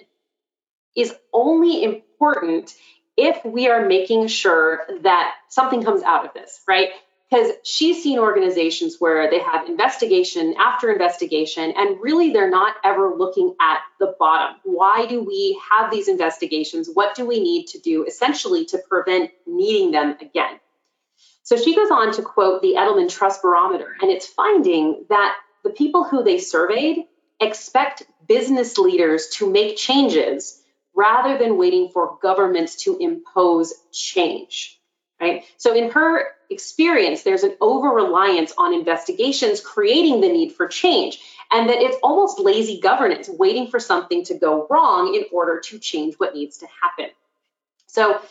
is 0.96 1.13
only 1.32 1.84
important 1.84 2.74
if 3.16 3.46
we 3.46 3.70
are 3.70 3.86
making 3.86 4.25
sure 4.25 4.88
that 5.04 5.36
something 5.50 5.84
comes 5.84 6.01
out 6.01 6.25
of 6.25 6.34
this, 6.34 6.62
right? 6.68 6.89
Because 7.29 7.51
she's 7.63 8.01
seen 8.01 8.17
organizations 8.17 8.95
where 8.98 9.29
they 9.29 9.39
have 9.39 9.67
investigation 9.67 10.55
after 10.57 10.91
investigation, 10.91 11.74
and 11.77 12.01
really 12.01 12.31
they're 12.31 12.50
not 12.50 12.75
ever 12.83 13.13
looking 13.15 13.55
at 13.62 13.79
the 14.00 14.15
bottom. 14.17 14.55
Why 14.63 15.05
do 15.05 15.24
we 15.24 15.59
have 15.71 15.91
these 15.91 16.07
investigations? 16.07 16.89
What 16.91 17.13
do 17.15 17.27
we 17.27 17.39
need 17.39 17.67
to 17.67 17.79
do 17.79 18.03
essentially 18.05 18.65
to 18.65 18.79
prevent 18.89 19.29
needing 19.45 19.91
them 19.91 20.17
again? 20.19 20.59
So 21.43 21.55
she 21.55 21.75
goes 21.75 21.91
on 21.91 22.13
to 22.13 22.24
quote 22.24 22.62
the 22.62 22.75
Edelman 22.75 23.09
Trust 23.09 23.43
Barometer, 23.43 23.95
and 24.01 24.09
it's 24.09 24.27
finding 24.27 25.05
that 25.09 25.36
the 25.63 25.69
people 25.69 26.03
who 26.03 26.24
they 26.24 26.39
surveyed 26.39 27.05
expect 27.39 28.03
business 28.27 28.77
leaders 28.77 29.29
to 29.36 29.50
make 29.50 29.77
changes 29.77 30.62
rather 30.95 31.38
than 31.38 31.57
waiting 31.57 31.89
for 31.93 32.17
governments 32.21 32.83
to 32.83 32.98
impose 32.98 33.74
change. 33.91 34.79
Right? 35.19 35.43
So, 35.57 35.75
in 35.75 35.91
her 35.91 36.27
experience, 36.50 37.24
there's 37.24 37.44
an 37.44 37.56
over 37.62 37.89
reliance 37.89 38.53
on 38.58 38.74
investigations 38.74 39.62
creating 39.62 40.22
the 40.22 40.29
need 40.29 40.53
for 40.53 40.68
change, 40.68 41.20
and 41.51 41.70
that 41.70 41.82
it's 41.82 41.98
almost 42.03 42.39
lazy 42.39 42.79
governance, 42.79 43.29
waiting 43.29 43.68
for 43.68 43.79
something 43.79 44.24
to 44.25 44.36
go 44.36 44.68
wrong 44.70 45.15
in 45.15 45.25
order 45.32 45.60
to 45.60 45.79
change 45.79 46.15
what 46.15 46.36
needs 46.36 46.58
to 46.58 46.68
happen. 46.82 47.12
So, 47.88 48.22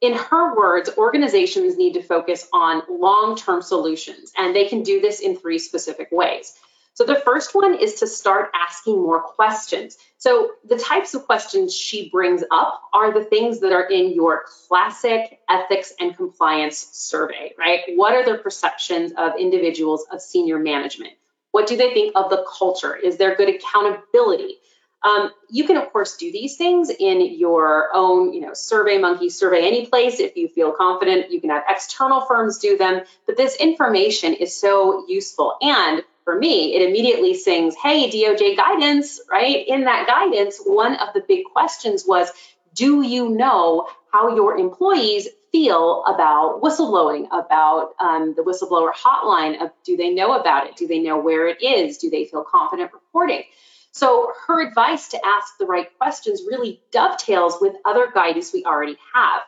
in 0.00 0.14
her 0.14 0.56
words, 0.56 0.90
organizations 0.96 1.76
need 1.76 1.94
to 1.94 2.02
focus 2.02 2.48
on 2.52 2.82
long 2.88 3.36
term 3.36 3.62
solutions, 3.62 4.32
and 4.36 4.54
they 4.54 4.68
can 4.68 4.82
do 4.82 5.00
this 5.00 5.20
in 5.20 5.36
three 5.36 5.58
specific 5.58 6.08
ways. 6.12 6.54
So 6.98 7.04
the 7.04 7.14
first 7.14 7.54
one 7.54 7.74
is 7.78 7.94
to 8.00 8.08
start 8.08 8.50
asking 8.52 9.00
more 9.00 9.22
questions. 9.22 9.96
So 10.16 10.50
the 10.68 10.76
types 10.76 11.14
of 11.14 11.26
questions 11.26 11.72
she 11.72 12.10
brings 12.10 12.42
up 12.50 12.82
are 12.92 13.14
the 13.14 13.24
things 13.24 13.60
that 13.60 13.70
are 13.70 13.84
in 13.84 14.14
your 14.14 14.42
classic 14.66 15.38
ethics 15.48 15.92
and 16.00 16.16
compliance 16.16 16.88
survey, 16.90 17.54
right? 17.56 17.82
What 17.94 18.14
are 18.14 18.24
their 18.24 18.38
perceptions 18.38 19.12
of 19.16 19.38
individuals 19.38 20.06
of 20.10 20.20
senior 20.20 20.58
management? 20.58 21.12
What 21.52 21.68
do 21.68 21.76
they 21.76 21.94
think 21.94 22.14
of 22.16 22.30
the 22.30 22.44
culture? 22.58 22.96
Is 22.96 23.16
there 23.16 23.36
good 23.36 23.48
accountability? 23.48 24.56
Um, 25.04 25.30
you 25.48 25.68
can, 25.68 25.76
of 25.76 25.92
course, 25.92 26.16
do 26.16 26.32
these 26.32 26.56
things 26.56 26.90
in 26.90 27.38
your 27.38 27.90
own, 27.94 28.32
you 28.32 28.40
know, 28.40 28.54
Survey 28.54 28.98
Monkey, 28.98 29.30
Survey 29.30 29.64
Any 29.64 29.86
place 29.86 30.18
if 30.18 30.36
you 30.36 30.48
feel 30.48 30.72
confident. 30.72 31.30
You 31.30 31.40
can 31.40 31.50
have 31.50 31.62
external 31.68 32.22
firms 32.22 32.58
do 32.58 32.76
them, 32.76 33.02
but 33.24 33.36
this 33.36 33.54
information 33.54 34.34
is 34.34 34.56
so 34.56 35.04
useful. 35.06 35.56
And 35.62 36.02
for 36.28 36.38
me, 36.38 36.74
it 36.74 36.86
immediately 36.86 37.32
sings, 37.32 37.74
hey, 37.82 38.10
DOJ 38.10 38.54
guidance, 38.54 39.18
right? 39.30 39.66
In 39.66 39.84
that 39.84 40.06
guidance, 40.06 40.60
one 40.62 40.94
of 40.96 41.14
the 41.14 41.24
big 41.26 41.46
questions 41.46 42.04
was, 42.06 42.30
do 42.74 43.00
you 43.00 43.30
know 43.30 43.88
how 44.12 44.36
your 44.36 44.58
employees 44.58 45.26
feel 45.52 46.04
about 46.04 46.60
whistleblowing, 46.60 47.28
about 47.32 47.94
um, 47.98 48.34
the 48.36 48.42
whistleblower 48.42 48.92
hotline? 48.92 49.62
Of, 49.62 49.70
do 49.86 49.96
they 49.96 50.10
know 50.10 50.38
about 50.38 50.66
it? 50.66 50.76
Do 50.76 50.86
they 50.86 50.98
know 50.98 51.18
where 51.18 51.48
it 51.48 51.62
is? 51.62 51.96
Do 51.96 52.10
they 52.10 52.26
feel 52.26 52.44
confident 52.44 52.92
reporting? 52.92 53.44
So 53.92 54.30
her 54.48 54.60
advice 54.60 55.08
to 55.08 55.20
ask 55.24 55.56
the 55.56 55.64
right 55.64 55.88
questions 55.96 56.42
really 56.46 56.82
dovetails 56.92 57.56
with 57.58 57.74
other 57.86 58.12
guidance 58.14 58.52
we 58.52 58.66
already 58.66 58.98
have. 59.14 59.40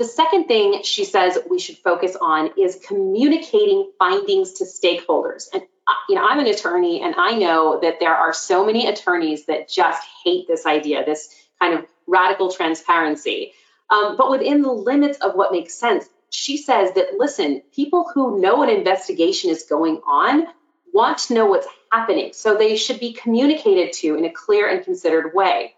The 0.00 0.06
second 0.06 0.46
thing 0.46 0.82
she 0.82 1.04
says 1.04 1.38
we 1.50 1.58
should 1.58 1.76
focus 1.76 2.16
on 2.18 2.52
is 2.56 2.80
communicating 2.88 3.92
findings 3.98 4.54
to 4.54 4.64
stakeholders. 4.64 5.48
And 5.52 5.62
uh, 5.62 5.92
you 6.08 6.14
know, 6.14 6.24
I'm 6.26 6.38
an 6.38 6.46
attorney 6.46 7.02
and 7.02 7.14
I 7.18 7.36
know 7.36 7.80
that 7.82 8.00
there 8.00 8.14
are 8.14 8.32
so 8.32 8.64
many 8.64 8.86
attorneys 8.86 9.44
that 9.44 9.68
just 9.68 10.02
hate 10.24 10.48
this 10.48 10.64
idea, 10.64 11.04
this 11.04 11.28
kind 11.60 11.74
of 11.74 11.84
radical 12.06 12.50
transparency. 12.50 13.52
Um, 13.90 14.16
but 14.16 14.30
within 14.30 14.62
the 14.62 14.72
limits 14.72 15.18
of 15.18 15.34
what 15.34 15.52
makes 15.52 15.74
sense, 15.74 16.08
she 16.30 16.56
says 16.56 16.94
that 16.94 17.18
listen, 17.18 17.60
people 17.74 18.10
who 18.14 18.40
know 18.40 18.62
an 18.62 18.70
investigation 18.70 19.50
is 19.50 19.64
going 19.64 20.00
on 20.06 20.46
want 20.94 21.18
to 21.18 21.34
know 21.34 21.44
what's 21.44 21.68
happening. 21.92 22.32
So 22.32 22.56
they 22.56 22.76
should 22.76 23.00
be 23.00 23.12
communicated 23.12 23.92
to 23.98 24.14
in 24.14 24.24
a 24.24 24.32
clear 24.32 24.66
and 24.66 24.82
considered 24.82 25.34
way. 25.34 25.74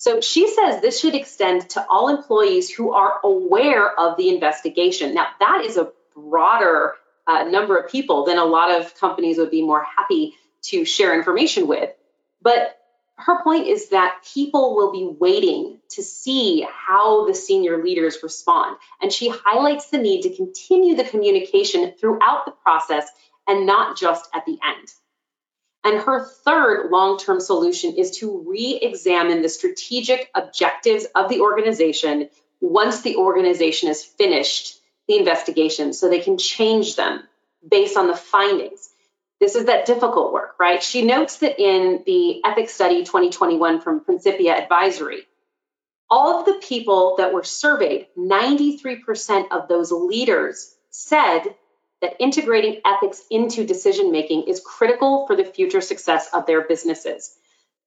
So 0.00 0.22
she 0.22 0.48
says 0.48 0.80
this 0.80 0.98
should 0.98 1.14
extend 1.14 1.68
to 1.70 1.86
all 1.86 2.08
employees 2.08 2.70
who 2.70 2.92
are 2.92 3.20
aware 3.22 4.00
of 4.00 4.16
the 4.16 4.30
investigation. 4.30 5.12
Now, 5.12 5.26
that 5.40 5.62
is 5.66 5.76
a 5.76 5.92
broader 6.16 6.94
uh, 7.26 7.44
number 7.44 7.76
of 7.76 7.90
people 7.90 8.24
than 8.24 8.38
a 8.38 8.44
lot 8.46 8.80
of 8.80 8.94
companies 8.94 9.36
would 9.36 9.50
be 9.50 9.60
more 9.60 9.84
happy 9.84 10.32
to 10.62 10.86
share 10.86 11.14
information 11.14 11.66
with. 11.66 11.90
But 12.40 12.78
her 13.16 13.42
point 13.42 13.66
is 13.66 13.90
that 13.90 14.24
people 14.32 14.74
will 14.74 14.90
be 14.90 15.06
waiting 15.20 15.80
to 15.90 16.02
see 16.02 16.66
how 16.72 17.26
the 17.26 17.34
senior 17.34 17.84
leaders 17.84 18.22
respond. 18.22 18.78
And 19.02 19.12
she 19.12 19.28
highlights 19.28 19.90
the 19.90 19.98
need 19.98 20.22
to 20.22 20.34
continue 20.34 20.96
the 20.96 21.04
communication 21.04 21.92
throughout 22.00 22.46
the 22.46 22.52
process 22.52 23.06
and 23.46 23.66
not 23.66 23.98
just 23.98 24.30
at 24.34 24.46
the 24.46 24.58
end. 24.64 24.88
And 25.82 26.00
her 26.00 26.24
third 26.24 26.90
long 26.90 27.18
term 27.18 27.40
solution 27.40 27.94
is 27.96 28.18
to 28.18 28.44
re 28.46 28.78
examine 28.82 29.42
the 29.42 29.48
strategic 29.48 30.30
objectives 30.34 31.06
of 31.14 31.28
the 31.28 31.40
organization 31.40 32.28
once 32.60 33.00
the 33.00 33.16
organization 33.16 33.88
has 33.88 34.04
finished 34.04 34.78
the 35.08 35.16
investigation 35.16 35.92
so 35.92 36.08
they 36.08 36.20
can 36.20 36.36
change 36.36 36.96
them 36.96 37.22
based 37.68 37.96
on 37.96 38.08
the 38.08 38.16
findings. 38.16 38.90
This 39.40 39.54
is 39.54 39.66
that 39.66 39.86
difficult 39.86 40.34
work, 40.34 40.56
right? 40.60 40.82
She 40.82 41.02
notes 41.02 41.38
that 41.38 41.58
in 41.58 42.02
the 42.04 42.44
ethics 42.44 42.74
study 42.74 43.04
2021 43.04 43.80
from 43.80 44.04
Principia 44.04 44.54
Advisory, 44.54 45.26
all 46.10 46.40
of 46.40 46.46
the 46.46 46.60
people 46.66 47.14
that 47.16 47.32
were 47.32 47.44
surveyed, 47.44 48.08
93% 48.18 49.46
of 49.50 49.66
those 49.68 49.92
leaders 49.92 50.74
said 50.90 51.42
that 52.00 52.16
integrating 52.18 52.80
ethics 52.84 53.22
into 53.30 53.64
decision 53.64 54.10
making 54.10 54.44
is 54.44 54.60
critical 54.64 55.26
for 55.26 55.36
the 55.36 55.44
future 55.44 55.80
success 55.80 56.28
of 56.32 56.46
their 56.46 56.62
businesses. 56.62 57.36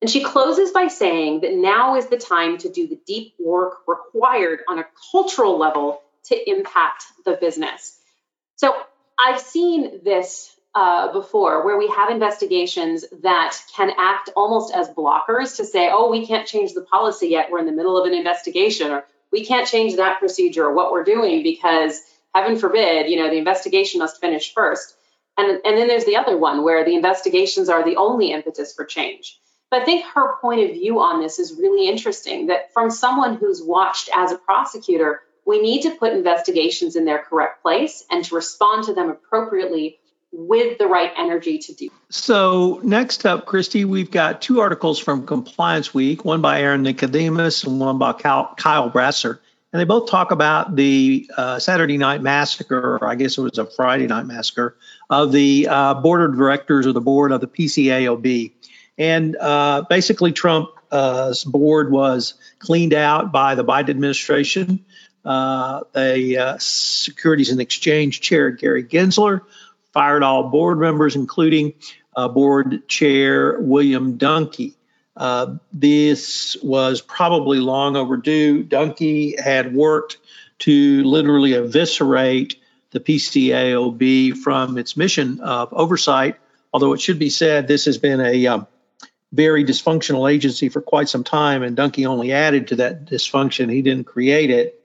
And 0.02 0.10
she 0.10 0.24
closes 0.24 0.72
by 0.72 0.88
saying 0.88 1.42
that 1.42 1.54
now 1.54 1.96
is 1.96 2.08
the 2.08 2.18
time 2.18 2.58
to 2.60 2.70
do 2.70 2.88
the 2.88 3.00
deep 3.08 3.34
work 3.40 3.80
required 3.88 4.60
on 4.68 4.80
a 4.80 4.86
cultural 5.12 5.58
level 5.58 6.02
to 6.26 6.50
impact 6.50 7.06
the 7.26 7.38
business. 7.40 7.98
So 8.58 8.76
I've 9.18 9.40
seen 9.40 10.02
this 10.04 10.54
uh, 10.76 11.14
before 11.14 11.66
where 11.66 11.78
we 11.78 11.88
have 11.88 12.10
investigations 12.10 13.06
that 13.22 13.58
can 13.76 13.92
act 13.98 14.30
almost 14.36 14.74
as 14.74 14.90
blockers 14.90 15.58
to 15.58 15.66
say, 15.66 15.90
oh, 15.92 16.10
we 16.10 16.26
can't 16.26 16.48
change 16.48 16.74
the 16.74 16.82
policy 16.82 17.30
yet. 17.30 17.52
We're 17.52 17.60
in 17.60 17.66
the 17.66 17.72
middle 17.72 17.98
of 17.98 18.06
an 18.06 18.14
investigation, 18.14 18.92
or 18.92 19.06
we 19.32 19.46
can't 19.46 19.68
change 19.68 19.96
that 19.96 20.20
procedure 20.20 20.66
or 20.66 20.74
what 20.74 20.92
we're 20.92 21.04
doing 21.04 21.44
because 21.44 22.02
heaven 22.34 22.58
forbid, 22.58 23.10
you 23.10 23.18
know, 23.18 23.30
the 23.30 23.38
investigation 23.38 24.00
must 24.00 24.20
finish 24.20 24.54
first. 24.54 24.96
And, 25.38 25.62
and 25.66 25.78
then 25.78 25.88
there's 25.88 26.06
the 26.06 26.18
other 26.18 26.38
one 26.38 26.64
where 26.64 26.86
the 26.86 26.96
investigations 26.96 27.70
are 27.70 27.84
the 27.84 27.96
only 27.96 28.32
impetus 28.32 28.74
for 28.74 28.86
change. 28.86 29.40
But 29.72 29.82
I 29.82 29.86
think 29.86 30.06
her 30.14 30.36
point 30.38 30.70
of 30.70 30.76
view 30.76 31.00
on 31.00 31.22
this 31.22 31.40
is 31.40 31.58
really 31.58 31.88
interesting 31.88 32.48
that 32.48 32.72
from 32.74 32.92
someone 32.92 33.38
who's 33.38 33.62
watched 33.62 34.10
as 34.14 34.32
a 34.32 34.38
prosecutor, 34.38 35.22
we 35.46 35.62
need 35.62 35.82
to 35.82 35.92
put 35.92 36.14
investigations 36.14 36.96
in 36.96 37.06
their 37.06 37.20
correct 37.20 37.64
place 37.64 38.04
and 38.12 38.24
to 38.26 38.36
respond 38.36 38.86
to 38.86 38.94
them 38.94 39.10
appropriately 39.10 39.98
with 40.32 40.78
the 40.80 40.88
right 40.88 41.12
energy 41.18 41.60
to 41.60 41.74
do. 41.74 41.90
So, 42.10 42.80
next 42.84 43.26
up, 43.26 43.46
Kristy, 43.46 43.86
we've 43.86 44.10
got 44.10 44.42
two 44.42 44.62
articles 44.62 45.00
from 45.00 45.26
Compliance 45.26 45.94
Week, 45.94 46.26
one 46.26 46.42
by 46.42 46.62
Aaron 46.62 46.82
Nicodemus 46.82 47.64
and 47.64 47.80
one 47.80 48.00
by 48.00 48.14
Kyle 48.14 48.90
Brasseur 48.90 49.40
and 49.74 49.80
they 49.80 49.86
both 49.86 50.08
talk 50.08 50.30
about 50.30 50.76
the 50.76 51.28
uh, 51.36 51.58
Saturday 51.58 51.98
night 51.98 52.22
massacre, 52.22 52.98
or 53.02 53.08
I 53.08 53.16
guess 53.16 53.40
it 53.40 53.42
was 53.42 53.58
a 53.58 53.66
Friday 53.66 54.06
night 54.06 54.28
massacre, 54.28 54.78
of 55.10 55.32
the 55.32 55.68
uh, 55.68 55.96
board 55.96 56.30
of 56.30 56.38
directors 56.38 56.86
or 56.86 56.94
the 56.94 57.02
board 57.02 57.32
of 57.32 57.42
the 57.42 57.48
PCAOB. 57.48 58.52
And 59.00 59.36
uh, 59.36 59.86
basically, 59.90 60.32
Trump's 60.32 61.44
board 61.44 61.92
was 61.92 62.36
cleaned 62.60 62.94
out 62.94 63.32
by 63.32 63.56
the 63.56 63.66
Biden 63.66 63.90
administration. 63.90 64.86
Uh, 65.26 65.82
the 65.94 66.38
uh, 66.38 66.58
Securities 66.60 67.50
and 67.50 67.60
Exchange 67.60 68.22
Chair, 68.22 68.52
Gary 68.52 68.84
Gensler, 68.84 69.42
fired 69.92 70.22
all 70.22 70.50
board 70.50 70.78
members, 70.78 71.16
including 71.16 71.74
uh, 72.16 72.28
board 72.28 72.88
chair 72.88 73.60
William 73.60 74.20
Duhnke. 74.20 74.76
Uh, 75.16 75.56
this 75.72 76.58
was 76.64 77.02
probably 77.02 77.60
long 77.60 77.96
overdue. 77.96 78.64
Duhnke 78.64 79.40
had 79.40 79.74
worked 79.74 80.18
to 80.60 81.04
literally 81.04 81.54
eviscerate 81.54 82.56
the 82.92 83.00
PCAOB 83.00 84.38
from 84.38 84.78
its 84.78 84.96
mission 84.98 85.40
of 85.42 85.74
oversight. 85.74 86.38
Although 86.72 86.94
it 86.94 87.02
should 87.02 87.20
be 87.20 87.30
said, 87.30 87.68
this 87.68 87.86
has 87.86 87.98
been 87.98 88.22
a 88.22 88.48
um, 88.48 88.68
very 89.32 89.66
dysfunctional 89.66 90.32
agency 90.32 90.70
for 90.70 90.82
quite 90.82 91.10
some 91.10 91.24
time, 91.24 91.64
and 91.64 91.76
Duhnke 91.76 92.06
only 92.06 92.32
added 92.32 92.68
to 92.70 92.76
that 92.78 93.06
dysfunction. 93.06 93.72
He 93.72 93.82
didn't 93.82 94.06
create 94.06 94.50
it. 94.50 94.80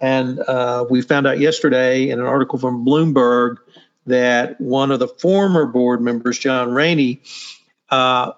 And 0.00 0.38
uh, 0.38 0.86
we 0.88 1.02
found 1.02 1.26
out 1.26 1.40
yesterday 1.40 2.10
in 2.10 2.20
an 2.20 2.26
article 2.26 2.58
from 2.58 2.84
Bloomberg 2.84 3.56
that 4.06 4.60
one 4.60 4.92
of 4.92 5.00
the 5.00 5.08
former 5.08 5.66
board 5.66 6.00
members, 6.00 6.38
John 6.38 6.72
Rainey, 6.72 7.22
uh, 7.90 8.32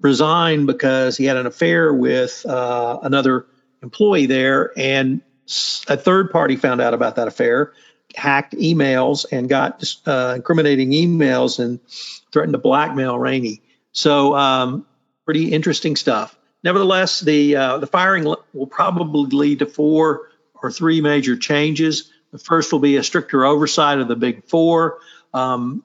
resigned 0.00 0.66
because 0.66 1.16
he 1.16 1.24
had 1.24 1.36
an 1.36 1.46
affair 1.46 1.92
with 1.92 2.44
uh, 2.46 2.98
another 3.02 3.46
employee 3.82 4.26
there, 4.26 4.72
and 4.76 5.20
a 5.88 5.96
third 5.96 6.30
party 6.30 6.56
found 6.56 6.80
out 6.80 6.94
about 6.94 7.16
that 7.16 7.28
affair, 7.28 7.72
hacked 8.14 8.54
emails, 8.54 9.26
and 9.30 9.48
got 9.48 9.84
uh, 10.06 10.34
incriminating 10.36 10.90
emails 10.90 11.58
and 11.58 11.80
threatened 12.32 12.54
to 12.54 12.58
blackmail 12.58 13.18
Rainey. 13.18 13.62
So, 13.92 14.34
um, 14.34 14.86
pretty 15.24 15.52
interesting 15.52 15.96
stuff. 15.96 16.36
Nevertheless, 16.62 17.20
the 17.20 17.56
uh, 17.56 17.78
the 17.78 17.86
firing 17.86 18.24
will 18.24 18.66
probably 18.66 19.30
lead 19.30 19.60
to 19.60 19.66
four 19.66 20.30
or 20.62 20.70
three 20.70 21.00
major 21.00 21.36
changes. 21.36 22.10
The 22.32 22.38
first 22.38 22.72
will 22.72 22.80
be 22.80 22.96
a 22.96 23.02
stricter 23.02 23.44
oversight 23.44 23.98
of 23.98 24.08
the 24.08 24.16
Big 24.16 24.44
Four. 24.44 24.98
Um, 25.32 25.84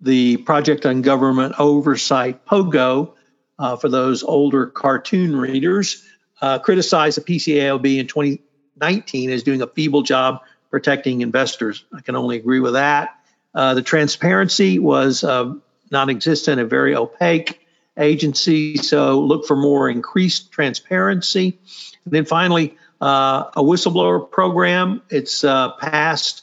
the 0.00 0.36
Project 0.38 0.86
on 0.86 1.02
Government 1.02 1.54
Oversight 1.58 2.44
POGO, 2.46 3.12
uh, 3.58 3.76
for 3.76 3.88
those 3.88 4.22
older 4.22 4.66
cartoon 4.66 5.36
readers, 5.36 6.04
uh, 6.40 6.58
criticized 6.58 7.16
the 7.18 7.22
PCAOB 7.22 7.98
in 7.98 8.06
2019 8.06 9.30
as 9.30 9.42
doing 9.42 9.62
a 9.62 9.66
feeble 9.66 10.02
job 10.02 10.40
protecting 10.70 11.22
investors. 11.22 11.84
I 11.92 12.00
can 12.02 12.16
only 12.16 12.36
agree 12.36 12.60
with 12.60 12.74
that. 12.74 13.18
Uh, 13.54 13.74
the 13.74 13.82
transparency 13.82 14.78
was 14.78 15.24
uh, 15.24 15.54
non 15.90 16.10
existent 16.10 16.60
and 16.60 16.68
very 16.68 16.94
opaque 16.94 17.60
agency, 17.98 18.76
so 18.76 19.20
look 19.20 19.46
for 19.46 19.56
more 19.56 19.88
increased 19.88 20.52
transparency. 20.52 21.58
And 22.04 22.12
then 22.12 22.26
finally, 22.26 22.76
uh, 23.00 23.50
a 23.56 23.62
whistleblower 23.62 24.30
program. 24.30 25.02
It's 25.08 25.44
uh, 25.44 25.72
passed 25.72 26.42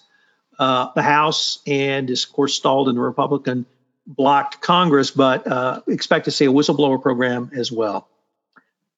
uh, 0.60 0.90
the 0.96 1.02
House 1.02 1.60
and 1.68 2.10
is, 2.10 2.26
of 2.26 2.34
course, 2.34 2.54
stalled 2.54 2.90
in 2.90 2.96
the 2.96 3.02
Republican 3.02 3.66
blocked 4.06 4.62
Congress, 4.62 5.12
but 5.12 5.48
uh, 5.48 5.82
expect 5.88 6.26
to 6.26 6.32
see 6.32 6.46
a 6.46 6.52
whistleblower 6.52 7.02
program 7.02 7.52
as 7.56 7.72
well. 7.72 8.08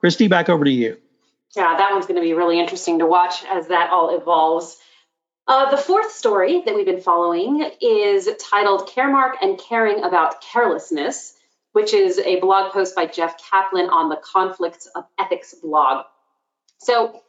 Kristy, 0.03 0.29
back 0.29 0.50
over 0.50 0.65
to 0.65 0.71
you. 0.71 0.97
Yeah, 1.55 1.77
that 1.77 1.91
one's 1.91 2.05
going 2.05 2.19
to 2.19 2.21
be 2.21 2.33
really 2.33 2.59
interesting 2.59 3.00
to 3.00 3.05
watch 3.05 3.43
as 3.45 3.67
that 3.67 3.89
all 3.91 4.17
evolves. 4.17 4.77
Uh, 5.47 5.69
the 5.69 5.77
fourth 5.77 6.12
story 6.12 6.62
that 6.65 6.75
we've 6.75 6.85
been 6.85 7.01
following 7.01 7.69
is 7.79 8.27
titled 8.41 8.89
Caremark 8.89 9.33
and 9.41 9.59
Caring 9.59 10.03
About 10.03 10.41
Carelessness, 10.41 11.33
which 11.71 11.93
is 11.93 12.17
a 12.17 12.39
blog 12.39 12.74
post 12.74 12.95
by 12.95 13.05
Jeff 13.05 13.35
Kaplan 13.50 13.89
on 13.89 14.09
the 14.09 14.15
Conflicts 14.15 14.88
of 14.88 15.05
Ethics 15.19 15.53
blog. 15.53 16.05
So 16.79 17.21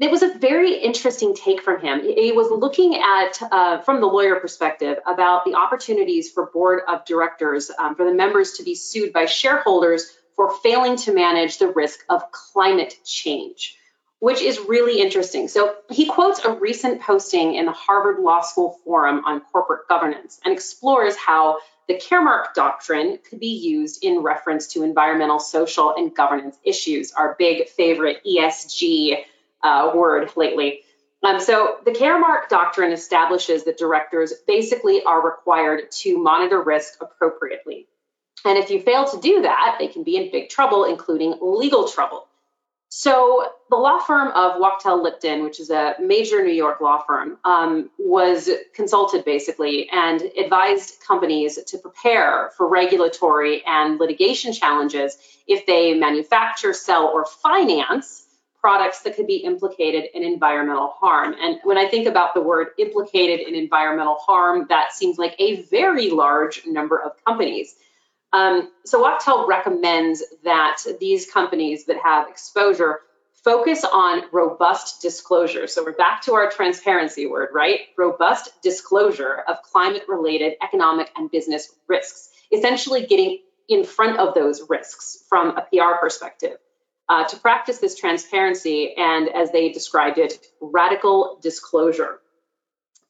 it 0.00 0.10
was 0.10 0.22
a 0.22 0.34
very 0.38 0.74
interesting 0.74 1.34
take 1.34 1.62
from 1.62 1.80
him. 1.80 2.02
He 2.02 2.32
was 2.32 2.50
looking 2.50 2.96
at, 2.96 3.38
uh, 3.42 3.78
from 3.82 4.00
the 4.00 4.06
lawyer 4.06 4.36
perspective, 4.40 4.98
about 5.06 5.44
the 5.44 5.54
opportunities 5.54 6.30
for 6.30 6.46
board 6.46 6.80
of 6.88 7.04
directors 7.04 7.70
um, 7.78 7.94
for 7.94 8.04
the 8.04 8.14
members 8.14 8.54
to 8.54 8.64
be 8.64 8.74
sued 8.74 9.12
by 9.12 9.26
shareholders 9.26 10.12
for 10.34 10.52
failing 10.62 10.96
to 10.96 11.14
manage 11.14 11.58
the 11.58 11.68
risk 11.68 12.04
of 12.08 12.32
climate 12.32 12.98
change, 13.04 13.78
which 14.18 14.42
is 14.42 14.58
really 14.58 15.00
interesting. 15.00 15.46
So 15.46 15.76
he 15.88 16.06
quotes 16.06 16.44
a 16.44 16.52
recent 16.52 17.00
posting 17.00 17.54
in 17.54 17.66
the 17.66 17.72
Harvard 17.72 18.18
Law 18.18 18.40
School 18.40 18.80
Forum 18.84 19.24
on 19.24 19.42
corporate 19.52 19.86
governance 19.88 20.40
and 20.44 20.52
explores 20.52 21.14
how 21.14 21.58
the 21.86 21.94
Caremark 21.94 22.54
doctrine 22.54 23.20
could 23.28 23.38
be 23.38 23.58
used 23.58 24.02
in 24.02 24.20
reference 24.20 24.68
to 24.68 24.82
environmental, 24.82 25.38
social, 25.38 25.94
and 25.94 26.16
governance 26.16 26.56
issues, 26.64 27.12
our 27.12 27.36
big 27.38 27.68
favorite 27.68 28.22
ESG 28.26 29.24
uh, 29.64 29.92
word 29.94 30.30
lately. 30.36 30.82
Um, 31.24 31.40
so 31.40 31.78
the 31.84 31.90
Caremark 31.90 32.48
doctrine 32.50 32.92
establishes 32.92 33.64
that 33.64 33.78
directors 33.78 34.32
basically 34.46 35.02
are 35.02 35.24
required 35.24 35.90
to 36.02 36.18
monitor 36.18 36.62
risk 36.62 36.98
appropriately. 37.00 37.88
And 38.44 38.58
if 38.58 38.68
you 38.68 38.82
fail 38.82 39.06
to 39.06 39.20
do 39.20 39.42
that, 39.42 39.76
they 39.78 39.88
can 39.88 40.04
be 40.04 40.16
in 40.16 40.30
big 40.30 40.50
trouble, 40.50 40.84
including 40.84 41.38
legal 41.40 41.88
trouble. 41.88 42.26
So 42.90 43.50
the 43.70 43.76
law 43.76 43.98
firm 43.98 44.28
of 44.28 44.60
Wachtell 44.60 45.02
Lipton, 45.02 45.42
which 45.42 45.58
is 45.58 45.70
a 45.70 45.96
major 45.98 46.44
New 46.44 46.52
York 46.52 46.80
law 46.80 47.02
firm, 47.02 47.38
um, 47.44 47.90
was 47.98 48.48
consulted 48.74 49.24
basically 49.24 49.88
and 49.90 50.22
advised 50.22 51.00
companies 51.04 51.58
to 51.64 51.78
prepare 51.78 52.52
for 52.56 52.68
regulatory 52.68 53.64
and 53.66 53.98
litigation 53.98 54.52
challenges 54.52 55.18
if 55.48 55.66
they 55.66 55.94
manufacture, 55.94 56.72
sell, 56.72 57.06
or 57.06 57.24
finance 57.24 58.23
products 58.64 59.02
that 59.02 59.14
could 59.14 59.26
be 59.26 59.36
implicated 59.36 60.04
in 60.14 60.22
environmental 60.22 60.94
harm. 60.98 61.34
And 61.38 61.58
when 61.64 61.76
I 61.76 61.86
think 61.86 62.06
about 62.06 62.32
the 62.32 62.40
word 62.40 62.68
implicated 62.78 63.46
in 63.46 63.54
environmental 63.54 64.14
harm, 64.14 64.64
that 64.70 64.94
seems 64.94 65.18
like 65.18 65.36
a 65.38 65.60
very 65.64 66.08
large 66.08 66.62
number 66.64 66.98
of 66.98 67.12
companies. 67.26 67.74
Um, 68.32 68.70
so 68.86 69.04
Wachtell 69.04 69.46
recommends 69.46 70.24
that 70.44 70.78
these 70.98 71.30
companies 71.30 71.84
that 71.84 71.98
have 72.02 72.30
exposure 72.30 73.00
focus 73.44 73.84
on 73.84 74.22
robust 74.32 75.02
disclosure. 75.02 75.66
So 75.66 75.84
we're 75.84 75.92
back 75.92 76.22
to 76.22 76.32
our 76.32 76.50
transparency 76.50 77.26
word, 77.26 77.50
right? 77.52 77.80
Robust 77.98 78.50
disclosure 78.62 79.44
of 79.46 79.60
climate 79.60 80.04
related 80.08 80.54
economic 80.62 81.10
and 81.18 81.30
business 81.30 81.70
risks, 81.86 82.30
essentially 82.50 83.04
getting 83.04 83.40
in 83.68 83.84
front 83.84 84.18
of 84.18 84.32
those 84.32 84.62
risks 84.70 85.22
from 85.28 85.58
a 85.58 85.66
PR 85.70 85.98
perspective 86.00 86.56
uh, 87.08 87.24
to 87.24 87.36
practice 87.36 87.78
this 87.78 87.96
transparency 87.96 88.94
and, 88.96 89.28
as 89.28 89.52
they 89.52 89.70
described 89.70 90.18
it, 90.18 90.46
radical 90.60 91.38
disclosure. 91.42 92.20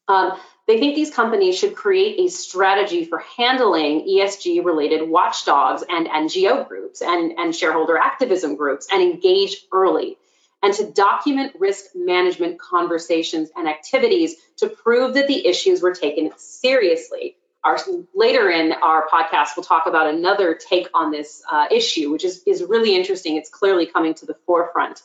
Um, 0.07 0.33
they 0.67 0.79
think 0.79 0.95
these 0.95 1.13
companies 1.13 1.57
should 1.57 1.75
create 1.75 2.19
a 2.19 2.29
strategy 2.29 3.05
for 3.05 3.19
handling 3.37 4.07
ESG 4.07 4.63
related 4.65 5.07
watchdogs 5.07 5.83
and 5.87 6.07
NGO 6.07 6.67
groups 6.67 7.01
and, 7.01 7.33
and 7.37 7.55
shareholder 7.55 7.97
activism 7.97 8.55
groups 8.55 8.87
and 8.91 9.01
engage 9.01 9.57
early 9.71 10.17
and 10.63 10.73
to 10.73 10.91
document 10.91 11.53
risk 11.59 11.85
management 11.93 12.59
conversations 12.59 13.49
and 13.55 13.67
activities 13.67 14.35
to 14.57 14.67
prove 14.67 15.13
that 15.13 15.27
the 15.27 15.45
issues 15.45 15.81
were 15.81 15.93
taken 15.93 16.31
seriously 16.37 17.37
our 17.65 17.77
later 18.13 18.49
in 18.49 18.71
our 18.71 19.07
podcast 19.07 19.49
we'll 19.57 19.63
talk 19.63 19.87
about 19.87 20.07
another 20.13 20.53
take 20.53 20.87
on 20.93 21.11
this 21.11 21.43
uh, 21.51 21.65
issue 21.71 22.11
which 22.11 22.23
is, 22.23 22.43
is 22.45 22.63
really 22.63 22.95
interesting. 22.95 23.35
It's 23.35 23.49
clearly 23.49 23.87
coming 23.87 24.13
to 24.15 24.25
the 24.25 24.35
forefront. 24.45 25.01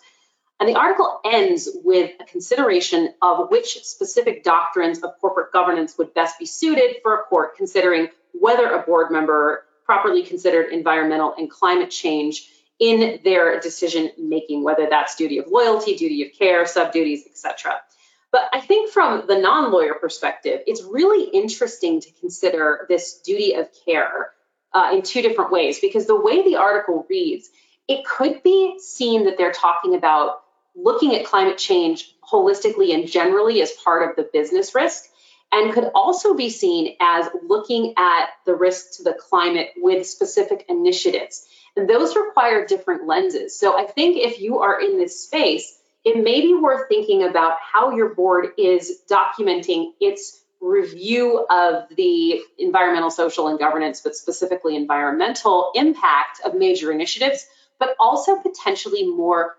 And 0.61 0.69
the 0.69 0.75
article 0.75 1.21
ends 1.25 1.71
with 1.83 2.13
a 2.21 2.25
consideration 2.25 3.15
of 3.23 3.51
which 3.51 3.83
specific 3.85 4.45
doctrines 4.45 4.99
of 4.99 5.13
corporate 5.19 5.53
governance 5.53 5.97
would 5.97 6.13
best 6.13 6.39
be 6.39 6.45
suited 6.45 6.97
for 7.03 7.15
a 7.15 7.23
court 7.23 7.57
considering 7.57 8.09
whether 8.33 8.71
a 8.71 8.83
board 8.83 9.11
member 9.11 9.65
properly 9.87 10.23
considered 10.23 10.71
environmental 10.71 11.35
and 11.37 11.51
climate 11.51 11.91
change 11.91 12.47
in 12.79 13.21
their 13.25 13.59
decision 13.61 14.11
making 14.19 14.63
whether 14.63 14.87
that's 14.89 15.17
duty 15.17 15.39
of 15.39 15.47
loyalty 15.49 15.97
duty 15.97 16.27
of 16.27 16.33
care 16.39 16.67
sub 16.67 16.93
duties 16.93 17.25
etc 17.27 17.81
but 18.33 18.49
I 18.53 18.61
think 18.61 18.91
from 18.91 19.27
the 19.27 19.39
non 19.39 19.73
lawyer 19.73 19.95
perspective, 19.95 20.61
it's 20.67 20.83
really 20.83 21.25
interesting 21.25 22.01
to 22.01 22.11
consider 22.21 22.87
this 22.89 23.21
duty 23.21 23.55
of 23.55 23.69
care 23.85 24.31
uh, 24.73 24.91
in 24.93 25.03
two 25.03 25.23
different 25.23 25.51
ways 25.51 25.81
because 25.81 26.07
the 26.07 26.21
way 26.21 26.43
the 26.43 26.57
article 26.57 27.07
reads, 27.09 27.49
it 27.89 28.05
could 28.05 28.43
be 28.43 28.79
seen 28.79 29.25
that 29.25 29.37
they're 29.37 29.53
talking 29.53 29.95
about 29.97 30.43
looking 30.77 31.17
at 31.17 31.25
climate 31.27 31.59
change 31.59 32.15
holistically 32.31 32.95
and 32.95 33.09
generally 33.09 33.61
as 33.61 33.73
part 33.73 34.09
of 34.09 34.17
the 34.17 34.31
business 34.33 34.75
risk, 34.75 35.05
and 35.53 35.73
could 35.73 35.91
also 35.95 36.35
be 36.35 36.49
seen 36.49 36.97
as 37.01 37.29
looking 37.49 37.95
at 37.97 38.29
the 38.47 38.55
risk 38.55 38.99
to 38.99 39.03
the 39.03 39.13
climate 39.13 39.71
with 39.77 40.07
specific 40.07 40.65
initiatives. 40.69 41.45
And 41.77 41.91
those 41.91 42.15
require 42.15 42.65
different 42.65 43.09
lenses. 43.09 43.59
So 43.59 43.77
I 43.77 43.87
think 43.87 44.17
if 44.19 44.41
you 44.41 44.61
are 44.61 44.81
in 44.81 44.99
this 44.99 45.25
space, 45.25 45.77
it 46.05 46.23
may 46.23 46.41
be 46.41 46.55
worth 46.55 46.89
thinking 46.89 47.23
about 47.23 47.57
how 47.61 47.95
your 47.95 48.15
board 48.15 48.51
is 48.57 49.03
documenting 49.11 49.93
its 50.01 50.41
review 50.61 51.47
of 51.51 51.85
the 51.97 52.41
environmental, 52.59 53.11
social, 53.11 53.49
and 53.49 53.59
governance, 53.59 54.01
but 54.01 54.15
specifically 54.15 54.77
environmental 54.77 55.73
impact 55.75 56.41
of 56.45 56.55
major 56.55 56.93
initiatives, 56.93 57.47
but 57.79 57.95
also 57.99 58.37
potentially 58.37 59.07
more 59.07 59.57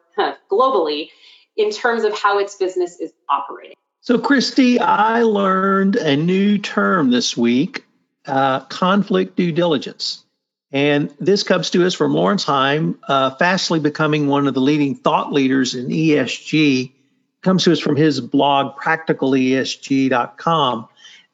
globally 0.49 1.09
in 1.57 1.71
terms 1.71 2.03
of 2.03 2.17
how 2.17 2.39
its 2.39 2.55
business 2.55 2.99
is 2.99 3.11
operating. 3.29 3.75
So, 4.01 4.17
Kristy, 4.17 4.79
I 4.79 5.21
learned 5.21 5.95
a 5.95 6.15
new 6.15 6.57
term 6.57 7.11
this 7.11 7.37
week 7.37 7.85
uh, 8.25 8.61
conflict 8.61 9.35
due 9.35 9.51
diligence. 9.51 10.23
And 10.71 11.13
this 11.19 11.43
comes 11.43 11.69
to 11.71 11.85
us 11.85 11.93
from 11.93 12.13
Lawrence 12.13 12.45
Heim, 12.45 12.97
uh, 13.07 13.31
fastly 13.31 13.79
becoming 13.79 14.27
one 14.27 14.47
of 14.47 14.53
the 14.53 14.61
leading 14.61 14.95
thought 14.95 15.33
leaders 15.33 15.75
in 15.75 15.87
ESG. 15.87 16.93
Comes 17.41 17.63
to 17.65 17.71
us 17.71 17.79
from 17.79 17.95
his 17.95 18.21
blog, 18.21 18.77
practicalesg.com. 18.77 20.87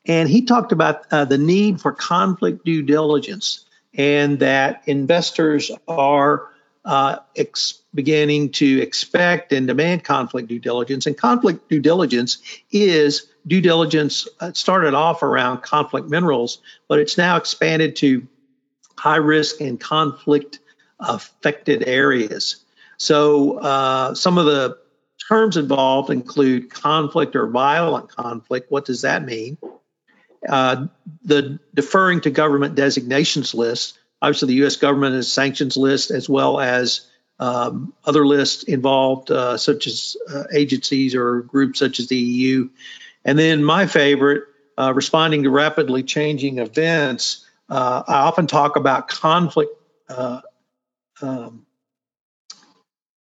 And 0.06 0.30
he 0.30 0.44
talked 0.44 0.72
about 0.72 1.02
uh, 1.12 1.26
the 1.26 1.38
need 1.38 1.82
for 1.82 1.92
conflict 1.92 2.64
due 2.64 2.82
diligence 2.82 3.66
and 3.94 4.40
that 4.40 4.82
investors 4.86 5.70
are 5.88 6.48
uh, 6.86 7.18
ex- 7.36 7.82
beginning 7.94 8.52
to 8.54 8.82
expect 8.82 9.52
and 9.52 9.68
demand 9.68 10.06
conflict 10.06 10.48
due 10.48 10.60
diligence. 10.60 11.06
And 11.06 11.18
conflict 11.18 11.68
due 11.68 11.82
diligence 11.82 12.38
is 12.72 13.28
due 13.46 13.60
diligence 13.60 14.28
uh, 14.40 14.54
started 14.54 14.94
off 14.94 15.22
around 15.22 15.62
conflict 15.62 16.10
minerals, 16.10 16.60
but 16.88 17.00
it's 17.00 17.18
now 17.18 17.36
expanded 17.36 17.98
to 17.98 18.26
high 18.98 19.18
risk 19.18 19.62
and 19.62 19.80
conflict 19.80 20.60
affected 21.00 21.88
areas. 21.88 22.64
So 22.98 23.60
uh, 23.60 24.16
some 24.16 24.38
of 24.38 24.46
the 24.46 24.78
terms 25.28 25.58
involved 25.58 26.10
include 26.10 26.70
conflict 26.72 27.36
or 27.36 27.48
violent 27.48 28.10
conflict. 28.10 28.72
What 28.72 28.86
does 28.86 29.02
that 29.02 29.24
mean? 29.24 29.58
Uh, 30.48 30.88
the 31.24 31.60
deferring 31.74 32.22
to 32.22 32.30
government 32.30 32.76
designations 32.76 33.54
list. 33.54 34.00
Obviously, 34.22 34.48
the 34.50 34.54
U.S. 34.56 34.78
government 34.78 35.16
has 35.16 35.32
sanctions 35.32 35.78
list 35.78 36.12
as 36.12 36.28
well 36.28 36.60
as 36.60 37.08
um, 37.40 37.94
other 38.06 38.26
lists 38.26 38.64
involved, 38.64 39.30
uh, 39.30 39.58
such 39.58 39.86
as 39.86 40.18
uh, 40.30 40.46
agencies 40.54 41.14
or 41.14 41.42
groups 41.42 41.80
such 41.80 42.00
as 42.00 42.08
the 42.08 42.18
EU. 42.18 42.70
And 43.26 43.38
then 43.38 43.64
my 43.64 43.86
favorite, 43.86 44.44
uh, 44.78 44.94
responding 44.94 45.44
to 45.44 45.50
rapidly 45.50 46.04
changing 46.04 46.60
events. 46.60 47.47
Uh, 47.70 48.04
I 48.08 48.14
often 48.22 48.48
talk 48.48 48.76
about 48.76 49.08
conflict 49.08 49.72
uh, 50.10 50.42
um, 51.22 51.66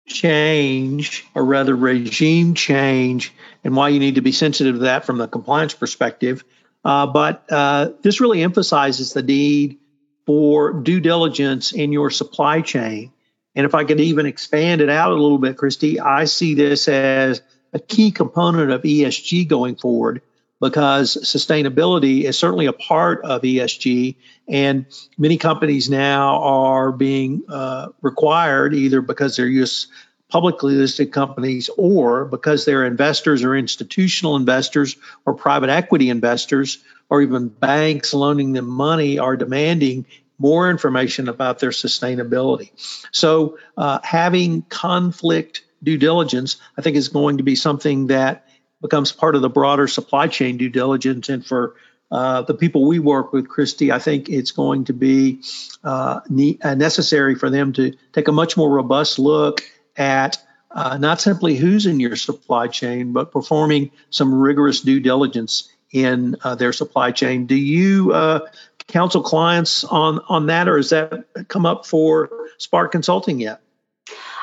change, 0.07 1.25
or 1.35 1.45
rather 1.45 1.75
regime 1.75 2.55
change, 2.55 3.33
and 3.65 3.75
why 3.75 3.89
you 3.89 3.99
need 3.99 4.17
to 4.17 4.21
be 4.21 4.33
sensitive 4.33 4.77
to 4.77 4.81
that 4.83 5.05
from 5.05 5.19
the 5.19 5.27
compliance 5.27 5.75
perspective. 5.75 6.45
Uh, 6.85 7.07
but 7.07 7.45
uh, 7.51 7.91
this 8.03 8.21
really 8.21 8.43
emphasizes 8.43 9.13
the 9.13 9.23
need 9.23 9.79
for 10.27 10.73
due 10.73 11.01
diligence 11.01 11.73
in 11.73 11.93
your 11.93 12.11
supply 12.11 12.61
chain. 12.61 13.13
And 13.55 13.65
if 13.65 13.75
I 13.75 13.85
could 13.85 14.01
even 14.01 14.27
expand 14.27 14.81
it 14.81 14.91
out 14.91 15.13
a 15.13 15.15
little 15.15 15.39
bit, 15.39 15.57
Kristy, 15.57 15.99
I 15.99 16.27
see 16.27 16.55
this 16.55 16.89
as 16.89 17.41
a 17.73 17.79
key 17.79 18.11
component 18.11 18.71
of 18.71 18.83
ESG 18.83 19.49
going 19.49 19.77
forward 19.77 20.23
because 20.61 21.17
sustainability 21.23 22.23
is 22.23 22.39
certainly 22.39 22.67
a 22.67 22.73
part 22.73 23.25
of 23.25 23.43
ESG. 23.43 24.17
And 24.49 24.87
many 25.19 25.37
companies 25.37 25.91
now 25.91 26.43
are 26.43 26.93
being 26.93 27.43
uh, 27.49 27.89
required 28.01 28.75
either 28.75 29.01
because 29.01 29.37
they're 29.37 29.47
US 29.47 29.89
publicly 30.29 30.75
listed 30.75 31.13
companies 31.13 31.71
or 31.77 32.25
because 32.25 32.65
they're 32.65 32.85
investors 32.85 33.45
or 33.45 33.55
institutional 33.55 34.37
investors 34.37 34.97
or 35.25 35.35
private 35.35 35.71
equity 35.71 36.11
investors 36.11 36.79
or 37.09 37.23
even 37.23 37.49
banks 37.49 38.13
loaning 38.13 38.53
them 38.53 38.67
money 38.67 39.19
are 39.19 39.37
demanding 39.37 40.07
more 40.39 40.69
information 40.69 41.29
about 41.29 41.59
their 41.61 41.71
sustainability. 41.71 42.71
So, 43.13 43.59
uh, 43.77 44.01
having 44.03 44.63
conflict 44.63 45.63
due 45.83 45.97
diligence, 45.97 46.57
I 46.77 46.83
think, 46.83 46.97
is 46.97 47.09
going 47.09 47.39
to 47.39 47.43
be 47.43 47.55
something 47.55 48.09
that 48.09 48.46
becomes 48.87 49.11
part 49.11 49.35
of 49.35 49.43
the 49.43 49.49
broader 49.49 49.89
supply 49.89 50.29
chain 50.29 50.57
due 50.57 50.69
diligence. 50.69 51.29
And 51.29 51.45
for 51.45 51.75
uh, 52.11 52.43
the 52.43 52.55
people 52.55 52.87
we 52.87 53.01
work 53.01 53.33
with, 53.33 53.49
Kristy, 53.49 53.91
I 53.91 53.99
think 53.99 54.29
it's 54.29 54.53
going 54.53 54.85
to 54.85 54.93
be 54.93 55.43
uh, 55.83 56.21
ne- 56.29 56.59
uh, 56.63 56.77
necessary 56.77 57.35
for 57.35 57.51
them 57.51 57.73
to 57.73 57.95
take 58.13 58.29
a 58.29 58.33
much 58.33 58.57
more 58.57 58.71
robust 58.71 59.19
look 59.19 59.63
at 59.97 60.39
uh, 60.71 60.99
not 60.99 61.21
simply 61.21 61.57
who's 61.57 61.87
in 61.87 61.99
your 61.99 62.17
supply 62.17 62.69
chain, 62.69 63.13
but 63.13 63.33
performing 63.33 63.91
some 64.11 64.33
rigorous 64.33 64.83
due 64.83 65.01
diligence 65.01 65.69
in 65.91 66.37
uh, 66.45 66.55
their 66.55 66.73
supply 66.73 67.11
chain. 67.11 67.47
Do 67.47 67.57
you 67.57 68.13
uh, 68.13 68.41
counsel 68.87 69.23
clients 69.23 69.83
on 69.83 70.21
on 70.29 70.47
that, 70.47 70.69
or 70.69 70.77
has 70.77 70.91
that 70.91 71.25
come 71.49 71.67
up 71.67 71.87
for 71.87 72.31
Spark 72.59 72.93
Consulting 72.93 73.41
yet? 73.41 73.61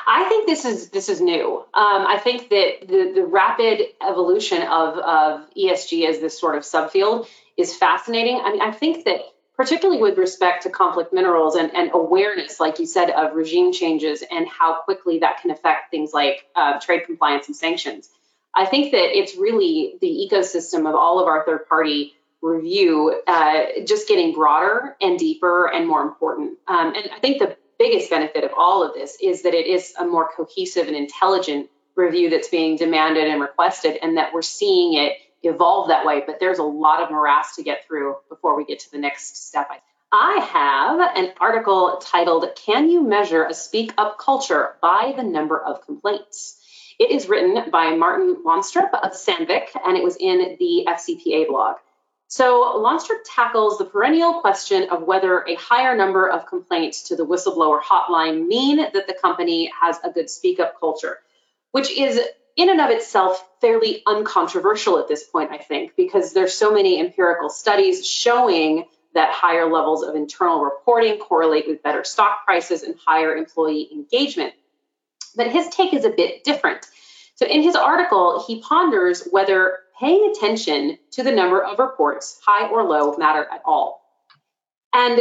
I 0.06 0.28
think 0.28 0.46
this 0.46 0.64
is 0.64 0.90
this 0.90 1.08
is 1.08 1.20
new. 1.20 1.58
Um, 1.58 2.06
I 2.06 2.18
think 2.22 2.50
that 2.50 2.86
the 2.86 3.12
the 3.14 3.24
rapid 3.24 3.80
evolution 4.06 4.62
of 4.62 4.98
of 4.98 5.54
ESG 5.56 6.08
as 6.08 6.20
this 6.20 6.38
sort 6.38 6.56
of 6.56 6.62
subfield 6.62 7.26
is 7.56 7.74
fascinating. 7.74 8.40
I 8.42 8.52
mean, 8.52 8.60
I 8.60 8.70
think 8.72 9.04
that 9.04 9.20
particularly 9.56 10.02
with 10.02 10.18
respect 10.18 10.64
to 10.64 10.70
conflict 10.70 11.12
minerals 11.12 11.54
and, 11.54 11.72
and 11.74 11.90
awareness, 11.94 12.58
like 12.58 12.78
you 12.80 12.86
said, 12.86 13.10
of 13.10 13.34
regime 13.34 13.72
changes 13.72 14.24
and 14.28 14.48
how 14.48 14.82
quickly 14.82 15.20
that 15.20 15.40
can 15.40 15.50
affect 15.50 15.90
things 15.90 16.12
like 16.12 16.44
uh, 16.56 16.80
trade 16.80 17.04
compliance 17.06 17.46
and 17.46 17.56
sanctions. 17.56 18.10
I 18.54 18.66
think 18.66 18.92
that 18.92 19.16
it's 19.16 19.36
really 19.36 19.94
the 20.00 20.28
ecosystem 20.28 20.88
of 20.88 20.94
all 20.94 21.20
of 21.20 21.28
our 21.28 21.44
third 21.44 21.68
party 21.68 22.14
review 22.42 23.22
uh, 23.26 23.62
just 23.84 24.06
getting 24.06 24.34
broader 24.34 24.96
and 25.00 25.18
deeper 25.18 25.66
and 25.72 25.88
more 25.88 26.02
important. 26.02 26.58
Um, 26.68 26.94
and 26.94 27.10
I 27.14 27.18
think 27.20 27.38
the 27.38 27.56
biggest 27.78 28.10
benefit 28.10 28.44
of 28.44 28.50
all 28.56 28.82
of 28.82 28.94
this 28.94 29.16
is 29.22 29.42
that 29.42 29.54
it 29.54 29.66
is 29.66 29.92
a 29.98 30.04
more 30.04 30.28
cohesive 30.36 30.86
and 30.86 30.96
intelligent 30.96 31.68
review 31.96 32.30
that's 32.30 32.48
being 32.48 32.76
demanded 32.76 33.28
and 33.28 33.40
requested, 33.40 33.98
and 34.02 34.16
that 34.16 34.32
we're 34.32 34.42
seeing 34.42 34.94
it 34.94 35.16
evolve 35.42 35.88
that 35.88 36.04
way. 36.06 36.22
But 36.26 36.40
there's 36.40 36.58
a 36.58 36.64
lot 36.64 37.02
of 37.02 37.10
morass 37.10 37.56
to 37.56 37.62
get 37.62 37.86
through 37.86 38.16
before 38.28 38.56
we 38.56 38.64
get 38.64 38.80
to 38.80 38.90
the 38.90 38.98
next 38.98 39.48
step. 39.48 39.68
I 40.12 40.38
have 40.52 41.00
an 41.16 41.32
article 41.40 42.00
titled 42.00 42.46
Can 42.54 42.88
You 42.88 43.02
Measure 43.02 43.44
a 43.44 43.54
Speak 43.54 43.92
Up 43.98 44.18
Culture 44.18 44.76
by 44.80 45.12
the 45.16 45.24
Number 45.24 45.60
of 45.60 45.84
Complaints? 45.84 46.60
It 46.98 47.10
is 47.10 47.28
written 47.28 47.70
by 47.70 47.96
Martin 47.96 48.44
Launstrup 48.46 48.94
of 48.94 49.12
Sandvik, 49.12 49.68
and 49.84 49.96
it 49.96 50.04
was 50.04 50.16
in 50.16 50.56
the 50.60 50.86
FCPA 50.88 51.48
blog. 51.48 51.76
So 52.28 52.80
Launstrup 52.82 53.18
tackles 53.24 53.78
the 53.78 53.84
perennial 53.84 54.40
question 54.40 54.88
of 54.90 55.02
whether 55.02 55.42
a 55.42 55.54
higher 55.54 55.96
number 55.96 56.28
of 56.28 56.46
complaints 56.46 57.04
to 57.08 57.16
the 57.16 57.24
whistleblower 57.24 57.80
hotline 57.80 58.46
mean 58.46 58.78
that 58.78 59.06
the 59.06 59.14
company 59.14 59.70
has 59.80 59.98
a 60.02 60.10
good 60.10 60.30
speak 60.30 60.58
up 60.58 60.80
culture, 60.80 61.18
which 61.70 61.90
is 61.90 62.20
in 62.56 62.70
and 62.70 62.80
of 62.80 62.90
itself 62.90 63.44
fairly 63.60 64.02
uncontroversial 64.06 64.98
at 64.98 65.08
this 65.08 65.24
point, 65.24 65.50
I 65.50 65.58
think, 65.58 65.96
because 65.96 66.32
there's 66.32 66.54
so 66.54 66.72
many 66.72 67.00
empirical 67.00 67.50
studies 67.50 68.06
showing 68.06 68.84
that 69.14 69.30
higher 69.32 69.70
levels 69.70 70.02
of 70.02 70.14
internal 70.14 70.60
reporting 70.60 71.18
correlate 71.18 71.68
with 71.68 71.82
better 71.82 72.04
stock 72.04 72.44
prices 72.44 72.82
and 72.82 72.96
higher 73.04 73.36
employee 73.36 73.88
engagement. 73.92 74.54
But 75.36 75.48
his 75.48 75.68
take 75.68 75.94
is 75.94 76.04
a 76.04 76.10
bit 76.10 76.44
different. 76.44 76.86
So 77.36 77.46
in 77.46 77.62
his 77.62 77.74
article, 77.74 78.44
he 78.46 78.60
ponders 78.60 79.26
whether 79.30 79.78
paying 79.98 80.32
attention 80.34 80.98
to 81.12 81.22
the 81.22 81.32
number 81.32 81.62
of 81.62 81.78
reports, 81.78 82.40
high 82.44 82.68
or 82.68 82.84
low, 82.84 83.16
matter 83.16 83.46
at 83.50 83.62
all. 83.64 84.02
And 84.92 85.20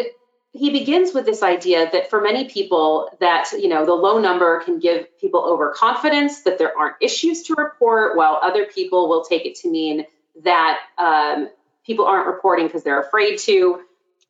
he 0.53 0.69
begins 0.69 1.13
with 1.13 1.25
this 1.25 1.41
idea 1.41 1.89
that 1.91 2.11
for 2.11 2.21
many 2.21 2.47
people 2.47 3.09
that 3.19 3.51
you 3.53 3.67
know 3.67 3.85
the 3.85 3.93
low 3.93 4.19
number 4.19 4.61
can 4.61 4.79
give 4.79 5.07
people 5.19 5.43
overconfidence 5.43 6.43
that 6.43 6.57
there 6.59 6.77
aren't 6.77 6.95
issues 7.01 7.43
to 7.43 7.55
report 7.55 8.15
while 8.15 8.39
other 8.41 8.65
people 8.65 9.09
will 9.09 9.23
take 9.23 9.45
it 9.45 9.55
to 9.55 9.69
mean 9.69 10.05
that 10.43 10.79
um, 10.97 11.49
people 11.85 12.05
aren't 12.05 12.27
reporting 12.27 12.67
because 12.67 12.83
they're 12.83 13.01
afraid 13.01 13.37
to 13.39 13.81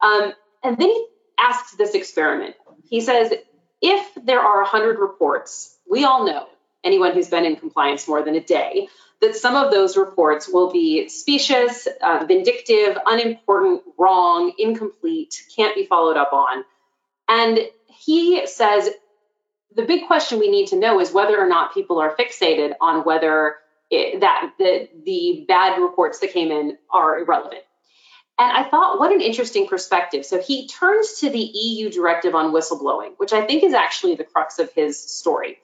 um, 0.01 0.33
and 0.63 0.77
then 0.77 0.89
he 0.89 1.07
asks 1.37 1.75
this 1.75 1.93
experiment 1.93 2.55
he 2.89 3.01
says 3.01 3.33
if 3.81 4.17
there 4.23 4.39
are 4.39 4.61
100 4.61 4.99
reports 4.99 5.77
we 5.89 6.05
all 6.05 6.25
know 6.25 6.47
anyone 6.85 7.13
who's 7.13 7.29
been 7.29 7.45
in 7.45 7.57
compliance 7.57 8.07
more 8.07 8.23
than 8.23 8.35
a 8.35 8.41
day 8.41 8.87
that 9.23 9.37
some 9.37 9.55
of 9.55 9.71
those 9.71 9.95
reports 9.95 10.49
will 10.49 10.71
be 10.71 11.07
specious, 11.07 11.87
uh, 12.01 12.25
vindictive, 12.27 12.97
unimportant, 13.05 13.81
wrong, 13.97 14.51
incomplete, 14.59 15.41
can't 15.55 15.73
be 15.75 15.85
followed 15.85 16.17
up 16.17 16.33
on. 16.33 16.65
And 17.29 17.59
he 17.87 18.45
says 18.45 18.89
the 19.75 19.83
big 19.85 20.07
question 20.07 20.39
we 20.39 20.51
need 20.51 20.67
to 20.67 20.75
know 20.75 20.99
is 20.99 21.13
whether 21.13 21.39
or 21.39 21.47
not 21.47 21.73
people 21.73 21.99
are 21.99 22.13
fixated 22.15 22.73
on 22.81 23.05
whether 23.05 23.55
it, 23.89 24.19
that 24.19 24.51
the, 24.57 24.89
the 25.05 25.45
bad 25.47 25.81
reports 25.81 26.19
that 26.19 26.33
came 26.33 26.51
in 26.51 26.77
are 26.91 27.19
irrelevant. 27.19 27.63
And 28.37 28.51
I 28.51 28.69
thought, 28.69 28.99
what 28.99 29.13
an 29.13 29.21
interesting 29.21 29.67
perspective. 29.67 30.25
So 30.25 30.41
he 30.41 30.67
turns 30.67 31.19
to 31.19 31.29
the 31.29 31.39
EU 31.39 31.89
directive 31.89 32.35
on 32.35 32.51
whistleblowing, 32.51 33.13
which 33.17 33.31
I 33.31 33.45
think 33.45 33.63
is 33.63 33.73
actually 33.73 34.15
the 34.15 34.25
crux 34.25 34.59
of 34.59 34.71
his 34.73 34.99
story. 34.99 35.59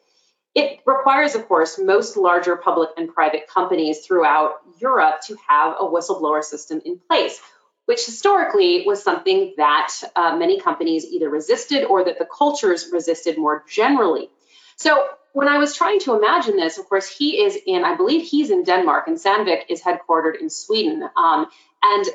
It 0.55 0.79
requires, 0.85 1.35
of 1.35 1.47
course, 1.47 1.79
most 1.79 2.17
larger 2.17 2.55
public 2.55 2.89
and 2.97 3.13
private 3.13 3.47
companies 3.47 3.99
throughout 4.05 4.55
Europe 4.79 5.21
to 5.27 5.38
have 5.47 5.75
a 5.79 5.83
whistleblower 5.83 6.43
system 6.43 6.81
in 6.83 6.99
place, 7.07 7.39
which 7.85 8.05
historically 8.05 8.83
was 8.85 9.03
something 9.03 9.53
that 9.57 9.93
uh, 10.15 10.35
many 10.35 10.59
companies 10.59 11.05
either 11.05 11.29
resisted 11.29 11.83
or 11.83 12.03
that 12.05 12.17
the 12.17 12.25
cultures 12.25 12.89
resisted 12.91 13.38
more 13.38 13.63
generally. 13.69 14.29
So 14.75 15.07
when 15.33 15.47
I 15.47 15.59
was 15.59 15.75
trying 15.75 15.99
to 16.01 16.15
imagine 16.15 16.57
this, 16.57 16.77
of 16.77 16.89
course, 16.89 17.07
he 17.07 17.43
is 17.43 17.57
in, 17.65 17.83
I 17.83 17.95
believe 17.95 18.25
he's 18.25 18.49
in 18.49 18.63
Denmark, 18.63 19.07
and 19.07 19.17
Sandvik 19.17 19.63
is 19.69 19.81
headquartered 19.81 20.41
in 20.41 20.49
Sweden. 20.49 21.07
Um, 21.15 21.47
and 21.83 22.05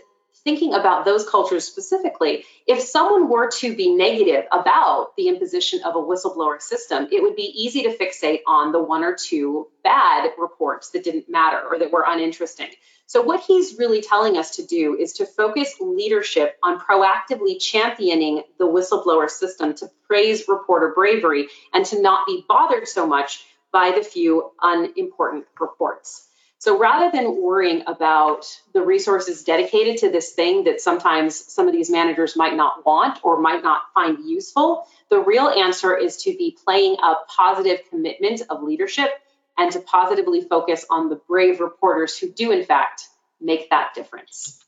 thinking 0.44 0.74
about 0.74 1.04
those 1.04 1.28
cultures 1.28 1.64
specifically, 1.64 2.44
if 2.66 2.80
someone 2.80 3.28
were 3.28 3.50
to 3.50 3.74
be 3.74 3.94
negative 3.94 4.44
about 4.52 5.16
the 5.16 5.28
imposition 5.28 5.82
of 5.84 5.96
a 5.96 5.98
whistleblower 5.98 6.60
system, 6.60 7.08
it 7.10 7.22
would 7.22 7.34
be 7.34 7.50
easy 7.54 7.82
to 7.82 7.96
fixate 7.96 8.40
on 8.46 8.70
the 8.70 8.82
one 8.82 9.02
or 9.02 9.16
two 9.16 9.68
bad 9.82 10.30
reports 10.38 10.90
that 10.90 11.02
didn't 11.02 11.28
matter 11.28 11.60
or 11.66 11.78
that 11.78 11.90
were 11.90 12.04
uninteresting. 12.06 12.68
So, 13.06 13.22
what 13.22 13.40
he's 13.40 13.78
really 13.78 14.00
telling 14.00 14.38
us 14.38 14.56
to 14.56 14.66
do 14.66 14.96
is 14.98 15.14
to 15.14 15.26
focus 15.26 15.74
leadership 15.80 16.56
on 16.62 16.80
proactively 16.80 17.60
championing 17.60 18.42
the 18.58 18.66
whistleblower 18.66 19.28
system 19.28 19.74
to 19.74 19.90
praise 20.06 20.44
reporter 20.48 20.92
bravery 20.94 21.48
and 21.72 21.84
to 21.86 22.00
not 22.00 22.26
be 22.26 22.44
bothered 22.48 22.88
so 22.88 23.06
much 23.06 23.44
by 23.72 23.92
the 23.92 24.02
few 24.02 24.52
unimportant 24.62 25.46
reports. 25.60 26.28
So 26.64 26.78
rather 26.78 27.10
than 27.10 27.42
worrying 27.42 27.82
about 27.86 28.46
the 28.72 28.80
resources 28.80 29.44
dedicated 29.44 29.98
to 29.98 30.10
this 30.10 30.32
thing 30.32 30.64
that 30.64 30.80
sometimes 30.80 31.36
some 31.36 31.66
of 31.66 31.74
these 31.74 31.90
managers 31.90 32.36
might 32.36 32.56
not 32.56 32.86
want 32.86 33.18
or 33.22 33.38
might 33.38 33.62
not 33.62 33.82
find 33.92 34.24
useful, 34.24 34.88
The 35.10 35.20
real 35.20 35.46
answer 35.46 35.94
is 35.94 36.22
to 36.22 36.30
be 36.30 36.56
playing 36.64 36.96
a 37.02 37.16
positive 37.28 37.80
commitment 37.90 38.40
of 38.48 38.62
leadership 38.62 39.10
and 39.58 39.70
to 39.72 39.80
positively 39.80 40.40
focus 40.40 40.86
on 40.88 41.10
the 41.10 41.16
brave 41.28 41.60
reporters 41.60 42.16
who 42.16 42.32
do, 42.32 42.50
in 42.50 42.64
fact, 42.64 43.08
make 43.42 43.68
that 43.68 43.92
difference. 43.94 44.64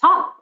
Tom. 0.00 0.32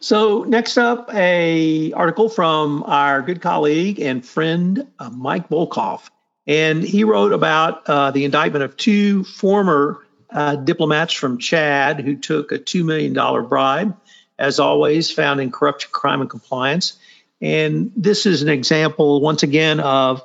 So 0.00 0.44
next 0.44 0.76
up, 0.76 1.08
a 1.14 1.92
article 1.94 2.28
from 2.28 2.82
our 2.82 3.22
good 3.22 3.40
colleague 3.40 4.00
and 4.00 4.22
friend 4.22 4.86
uh, 4.98 5.08
Mike 5.08 5.48
Volkov, 5.48 6.10
and 6.46 6.82
he 6.82 7.04
wrote 7.04 7.32
about 7.32 7.88
uh, 7.88 8.10
the 8.10 8.24
indictment 8.24 8.64
of 8.64 8.76
two 8.76 9.24
former 9.24 10.04
uh, 10.30 10.56
diplomats 10.56 11.12
from 11.12 11.38
Chad 11.38 12.00
who 12.00 12.16
took 12.16 12.52
a 12.52 12.58
two 12.58 12.84
million 12.84 13.12
dollar 13.12 13.42
bribe, 13.42 13.96
as 14.38 14.58
always, 14.58 15.10
found 15.10 15.40
in 15.40 15.50
corruption, 15.50 15.90
crime, 15.92 16.20
and 16.20 16.30
compliance. 16.30 16.98
And 17.40 17.92
this 17.96 18.26
is 18.26 18.42
an 18.42 18.48
example, 18.48 19.20
once 19.20 19.42
again, 19.42 19.80
of 19.80 20.22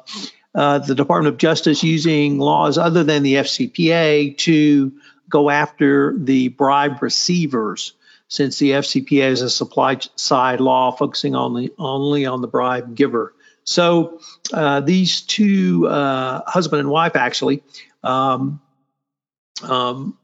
uh, 0.56 0.80
the 0.80 0.96
Department 0.96 1.34
of 1.34 1.38
Justice 1.38 1.84
using 1.84 2.40
laws 2.40 2.78
other 2.78 3.04
than 3.04 3.24
the 3.24 3.36
FCPA 3.36 4.38
to 4.40 4.94
go 5.30 5.50
after 5.50 6.16
the 6.18 6.48
bribe 6.50 7.02
receivers 7.02 7.94
since 8.28 8.58
the 8.60 8.72
FCPA 8.72 9.30
is 9.30 9.42
a 9.42 9.50
supply 9.50 9.98
side 10.16 10.60
law 10.60 10.92
focusing 10.92 11.36
only 11.36 11.72
only 11.78 12.26
on 12.26 12.42
the 12.42 12.48
bribe 12.48 12.96
giver. 12.96 13.34
So 13.64 14.20
uh, 14.54 14.82
these 14.82 15.22
two 15.22 15.88
uh, 15.88 16.42
husband 16.48 16.82
and 16.82 16.90
wife 16.90 17.16
actually 17.16 17.64
um, 18.04 18.62
um, 19.64 20.18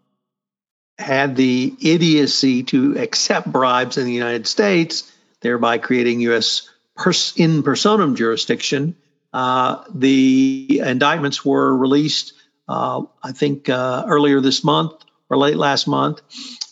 had 0.97 1.35
the 1.35 1.73
idiocy 1.81 2.63
to 2.63 2.97
accept 2.97 3.51
bribes 3.51 3.97
in 3.97 4.05
the 4.05 4.13
United 4.13 4.47
States, 4.47 5.11
thereby 5.41 5.77
creating 5.77 6.21
U.S. 6.21 6.69
Pers- 6.95 7.33
in 7.35 7.63
personam 7.63 8.15
jurisdiction. 8.15 8.95
Uh, 9.33 9.83
the 9.93 10.81
indictments 10.83 11.43
were 11.43 11.75
released, 11.75 12.33
uh, 12.69 13.03
I 13.21 13.33
think, 13.33 13.67
uh, 13.67 14.05
earlier 14.07 14.39
this 14.39 14.63
month 14.63 14.93
or 15.29 15.37
late 15.37 15.57
last 15.57 15.87
month 15.87 16.21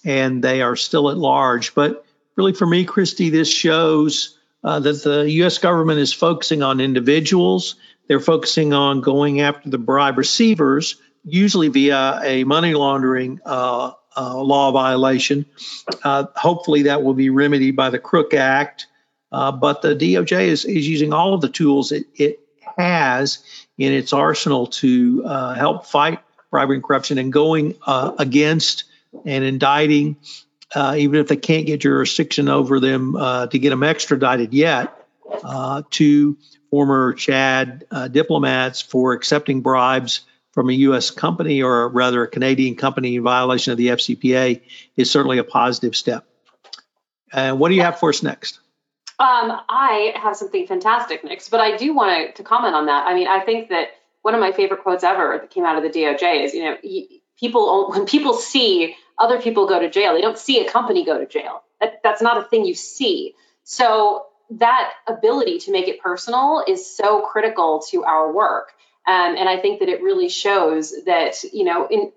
and 0.04 0.44
they 0.44 0.62
are 0.62 0.76
still 0.76 1.10
at 1.10 1.18
large. 1.18 1.74
But 1.74 2.06
really, 2.36 2.54
for 2.54 2.66
me, 2.66 2.86
Kristy, 2.86 3.32
this 3.32 3.50
shows 3.50 4.38
uh, 4.64 4.80
that 4.80 5.04
the 5.04 5.30
U.S. 5.30 5.58
government 5.58 6.00
is 6.00 6.14
focusing 6.14 6.64
on 6.64 6.80
individuals. 6.80 7.76
They're 8.08 8.20
focusing 8.20 8.74
on 8.74 9.02
going 9.02 9.42
after 9.42 9.70
the 9.70 9.78
bribe 9.78 10.18
receivers, 10.18 10.98
usually 11.24 11.68
via 11.70 12.22
a 12.24 12.44
money 12.44 12.74
laundering 12.74 13.40
uh, 13.46 13.92
uh, 14.16 14.38
law 14.38 14.72
violation. 14.72 15.46
Uh, 16.04 16.26
hopefully, 16.36 16.84
that 16.84 17.04
will 17.04 17.14
be 17.14 17.30
remedied 17.30 17.76
by 17.76 17.90
the 17.90 18.00
Crook 18.00 18.34
Act. 18.34 18.88
Uh, 19.32 19.52
but 19.52 19.82
the 19.82 19.96
DOJ 19.96 20.48
is, 20.48 20.66
is 20.66 20.88
using 20.88 21.12
all 21.12 21.34
of 21.34 21.42
the 21.42 21.50
tools 21.50 21.92
it, 21.92 22.06
it 22.16 22.40
has 22.78 23.44
in 23.78 23.92
its 23.92 24.14
arsenal 24.14 24.68
to 24.68 25.24
help 25.24 25.88
fight 25.88 26.20
bribery 26.52 26.76
and 26.76 26.84
corruption 26.84 27.18
and 27.18 27.34
going 27.34 27.76
against 27.88 28.84
and 29.26 29.44
indicting, 29.44 30.18
uh, 30.76 30.96
even 30.98 31.20
if 31.20 31.28
they 31.28 31.36
can't 31.36 31.66
get 31.66 31.82
jurisdiction 31.82 32.50
over 32.50 32.80
them 32.80 33.16
uh, 33.16 33.48
to 33.48 33.60
get 33.60 33.70
them 33.70 33.84
extradited 33.84 34.54
yet, 34.54 34.94
uh, 35.44 35.84
to 35.92 36.38
former 36.70 37.14
Chad 37.14 37.86
uh, 37.92 38.08
diplomats 38.08 38.82
for 38.82 39.14
accepting 39.14 39.62
bribes 39.62 40.22
from 40.52 40.70
a 40.70 40.74
U.S. 40.74 41.12
company 41.12 41.64
or 41.64 41.90
rather 41.90 42.24
a 42.24 42.28
Canadian 42.28 42.76
company 42.76 43.16
in 43.16 43.24
violation 43.24 43.72
of 43.72 43.78
the 43.78 43.88
FCPA 43.88 44.62
is 44.96 45.10
certainly 45.10 45.40
a 45.40 45.44
positive 45.44 45.96
step. 45.96 46.26
And 47.32 47.60
what 47.60 47.70
do 47.70 47.76
you 47.76 47.82
have 47.82 48.00
for 48.00 48.10
us 48.10 48.22
next? 48.22 48.60
Um, 49.20 49.60
I 49.70 50.14
have 50.16 50.36
something 50.36 50.68
fantastic 50.68 51.24
next, 51.24 51.50
but 51.50 51.60
I 51.60 51.78
do 51.78 51.94
want 51.94 52.36
to 52.36 52.44
comment 52.44 52.76
on 52.76 52.88
that. 52.88 53.08
I 53.08 53.14
mean, 53.14 53.28
I 53.28 53.40
think 53.40 53.70
that 53.70 53.90
one 54.22 54.34
of 54.34 54.40
my 54.40 54.52
favorite 54.52 54.82
quotes 54.82 55.04
ever 55.04 55.38
that 55.40 55.50
came 55.50 55.66
out 55.66 55.78
of 55.78 55.84
the 55.84 55.90
DOJ 56.00 56.46
is, 56.46 56.54
you 56.54 56.64
know, 56.64 56.78
people 57.44 57.92
when 57.92 58.06
people 58.06 58.34
see 58.34 58.96
other 59.20 59.42
people 59.42 59.68
go 59.68 59.80
to 59.80 59.90
jail. 59.90 60.14
They 60.14 60.22
don't 60.22 60.38
see 60.38 60.66
a 60.66 60.72
company 60.72 61.04
go 61.06 61.18
to 61.18 61.26
jail. 61.26 61.62
That, 61.82 62.00
that's 62.04 62.22
not 62.22 62.38
a 62.38 62.44
thing 62.44 62.66
you 62.66 62.74
see. 62.74 63.36
So 63.64 64.26
that 64.52 64.92
ability 65.08 65.60
to 65.60 65.72
make 65.72 65.88
it 65.88 66.00
personal 66.00 66.64
is 66.66 66.96
so 66.96 67.22
critical 67.22 67.84
to 67.90 68.04
our 68.06 68.32
work. 68.32 68.72
Um, 69.06 69.36
and 69.36 69.50
I 69.50 69.58
think 69.60 69.80
that 69.82 69.90
it 69.90 70.02
really 70.02 70.30
shows 70.30 70.94
that, 71.06 71.44
you 71.52 71.66
know, 71.66 71.88
in 71.88 72.12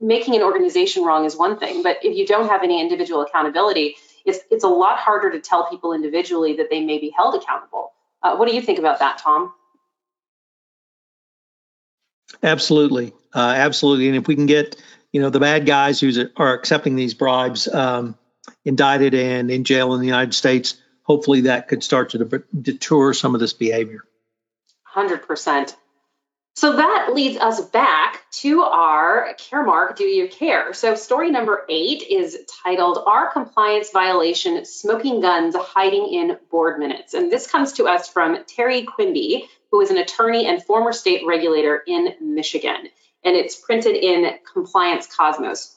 making 0.00 0.34
an 0.34 0.42
organization 0.42 1.04
wrong 1.04 1.24
is 1.24 1.36
one 1.36 1.58
thing, 1.58 1.84
but 1.84 1.98
if 2.02 2.16
you 2.16 2.26
don't 2.26 2.48
have 2.48 2.64
any 2.64 2.80
individual 2.80 3.22
accountability, 3.22 3.94
it's, 4.24 4.40
it's 4.50 4.64
a 4.64 4.68
lot 4.68 4.98
harder 4.98 5.30
to 5.30 5.40
tell 5.40 5.70
people 5.70 5.92
individually 5.92 6.56
that 6.56 6.70
they 6.70 6.80
may 6.80 6.98
be 6.98 7.10
held 7.16 7.40
accountable. 7.40 7.92
Uh, 8.20 8.34
what 8.36 8.48
do 8.48 8.54
you 8.54 8.62
think 8.62 8.80
about 8.80 8.98
that, 8.98 9.18
Tom? 9.18 9.52
Absolutely. 12.42 13.12
Uh, 13.34 13.54
absolutely. 13.56 14.08
And 14.08 14.16
if 14.16 14.26
we 14.26 14.34
can 14.34 14.46
get 14.46 14.76
you 15.12 15.20
know 15.20 15.30
the 15.30 15.40
bad 15.40 15.66
guys 15.66 16.00
who 16.00 16.10
are 16.36 16.54
accepting 16.54 16.96
these 16.96 17.14
bribes 17.14 17.68
um, 17.68 18.16
indicted 18.64 19.14
and 19.14 19.50
in 19.50 19.64
jail 19.64 19.94
in 19.94 20.00
the 20.00 20.06
United 20.06 20.34
States. 20.34 20.76
Hopefully, 21.04 21.42
that 21.42 21.68
could 21.68 21.82
start 21.82 22.10
to 22.10 22.42
deter 22.60 23.12
some 23.12 23.34
of 23.34 23.40
this 23.40 23.52
behavior. 23.52 24.04
Hundred 24.84 25.26
percent. 25.26 25.76
So 26.54 26.76
that 26.76 27.12
leads 27.14 27.38
us 27.38 27.62
back 27.62 28.30
to 28.32 28.60
our 28.60 29.34
Caremark 29.38 29.96
duty 29.96 30.20
of 30.20 30.30
care. 30.30 30.74
So 30.74 30.94
story 30.96 31.30
number 31.30 31.64
eight 31.68 32.02
is 32.02 32.38
titled 32.64 32.98
"Our 33.06 33.32
Compliance 33.32 33.90
Violation: 33.90 34.64
Smoking 34.64 35.20
Guns 35.20 35.54
Hiding 35.56 36.12
in 36.12 36.38
Board 36.50 36.78
Minutes," 36.78 37.14
and 37.14 37.30
this 37.30 37.46
comes 37.46 37.74
to 37.74 37.84
us 37.84 38.08
from 38.08 38.38
Terry 38.46 38.84
Quimby, 38.84 39.48
who 39.72 39.80
is 39.80 39.90
an 39.90 39.98
attorney 39.98 40.46
and 40.46 40.62
former 40.62 40.92
state 40.92 41.26
regulator 41.26 41.82
in 41.86 42.14
Michigan 42.20 42.88
and 43.24 43.36
it's 43.36 43.56
printed 43.56 43.96
in 43.96 44.30
Compliance 44.52 45.06
Cosmos. 45.06 45.76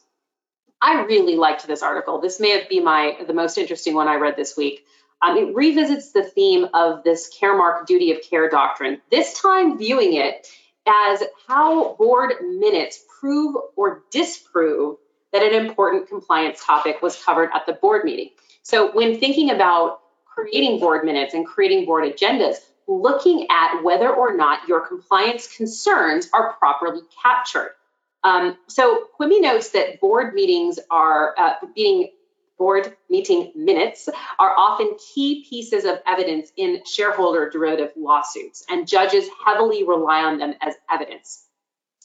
I 0.81 1.01
really 1.03 1.36
liked 1.36 1.65
this 1.67 1.84
article. 1.84 2.19
This 2.19 2.39
may 2.39 2.51
have 2.51 2.69
been 2.69 2.84
my 2.84 3.17
the 3.25 3.34
most 3.34 3.58
interesting 3.58 3.95
one 3.95 4.08
I 4.08 4.15
read 4.15 4.36
this 4.36 4.58
week. 4.58 4.86
Um, 5.21 5.38
it 5.38 5.55
revisits 5.55 6.12
the 6.12 6.23
theme 6.23 6.67
of 6.73 7.03
this 7.03 7.31
Caremark 7.39 7.86
duty 7.88 8.12
of 8.12 8.21
care 8.21 8.49
doctrine. 8.49 9.01
This 9.10 9.39
time, 9.39 9.77
viewing 9.77 10.15
it 10.15 10.47
as 10.88 11.23
how 11.47 11.95
board 11.95 12.34
minutes 12.41 13.03
prove 13.19 13.55
or 13.75 14.03
disprove 14.12 14.97
that 15.31 15.41
an 15.41 15.65
important 15.65 16.10
compliance 16.10 16.63
topic 16.63 17.01
was 17.01 17.21
covered 17.23 17.49
at 17.55 17.65
the 17.65 17.73
board 17.73 18.03
meeting. 18.03 18.29
So, 18.62 18.91
when 18.91 19.19
thinking 19.19 19.51
about 19.51 20.01
creating 20.25 20.79
board 20.79 21.05
minutes 21.05 21.34
and 21.34 21.45
creating 21.45 21.86
board 21.86 22.03
agendas, 22.03 22.58
looking 22.87 23.47
at 23.49 23.81
whether 23.83 24.13
or 24.13 24.35
not 24.35 24.67
your 24.67 24.85
compliance 24.87 25.47
concerns 25.55 26.29
are 26.33 26.53
properly 26.53 27.01
captured. 27.23 27.71
Um, 28.23 28.57
so 28.67 29.05
Quimby 29.15 29.39
notes 29.39 29.69
that 29.71 29.99
board 29.99 30.33
meetings 30.33 30.79
are 30.89 31.35
uh, 31.37 31.53
being 31.75 32.09
board 32.57 32.95
meeting 33.09 33.51
minutes 33.55 34.07
are 34.39 34.53
often 34.57 34.95
key 35.13 35.45
pieces 35.49 35.83
of 35.85 35.99
evidence 36.07 36.51
in 36.55 36.81
shareholder 36.85 37.49
derivative 37.49 37.91
lawsuits, 37.97 38.65
and 38.69 38.87
judges 38.87 39.27
heavily 39.45 39.83
rely 39.83 40.23
on 40.23 40.39
them 40.39 40.53
as 40.61 40.73
evidence. 40.89 41.45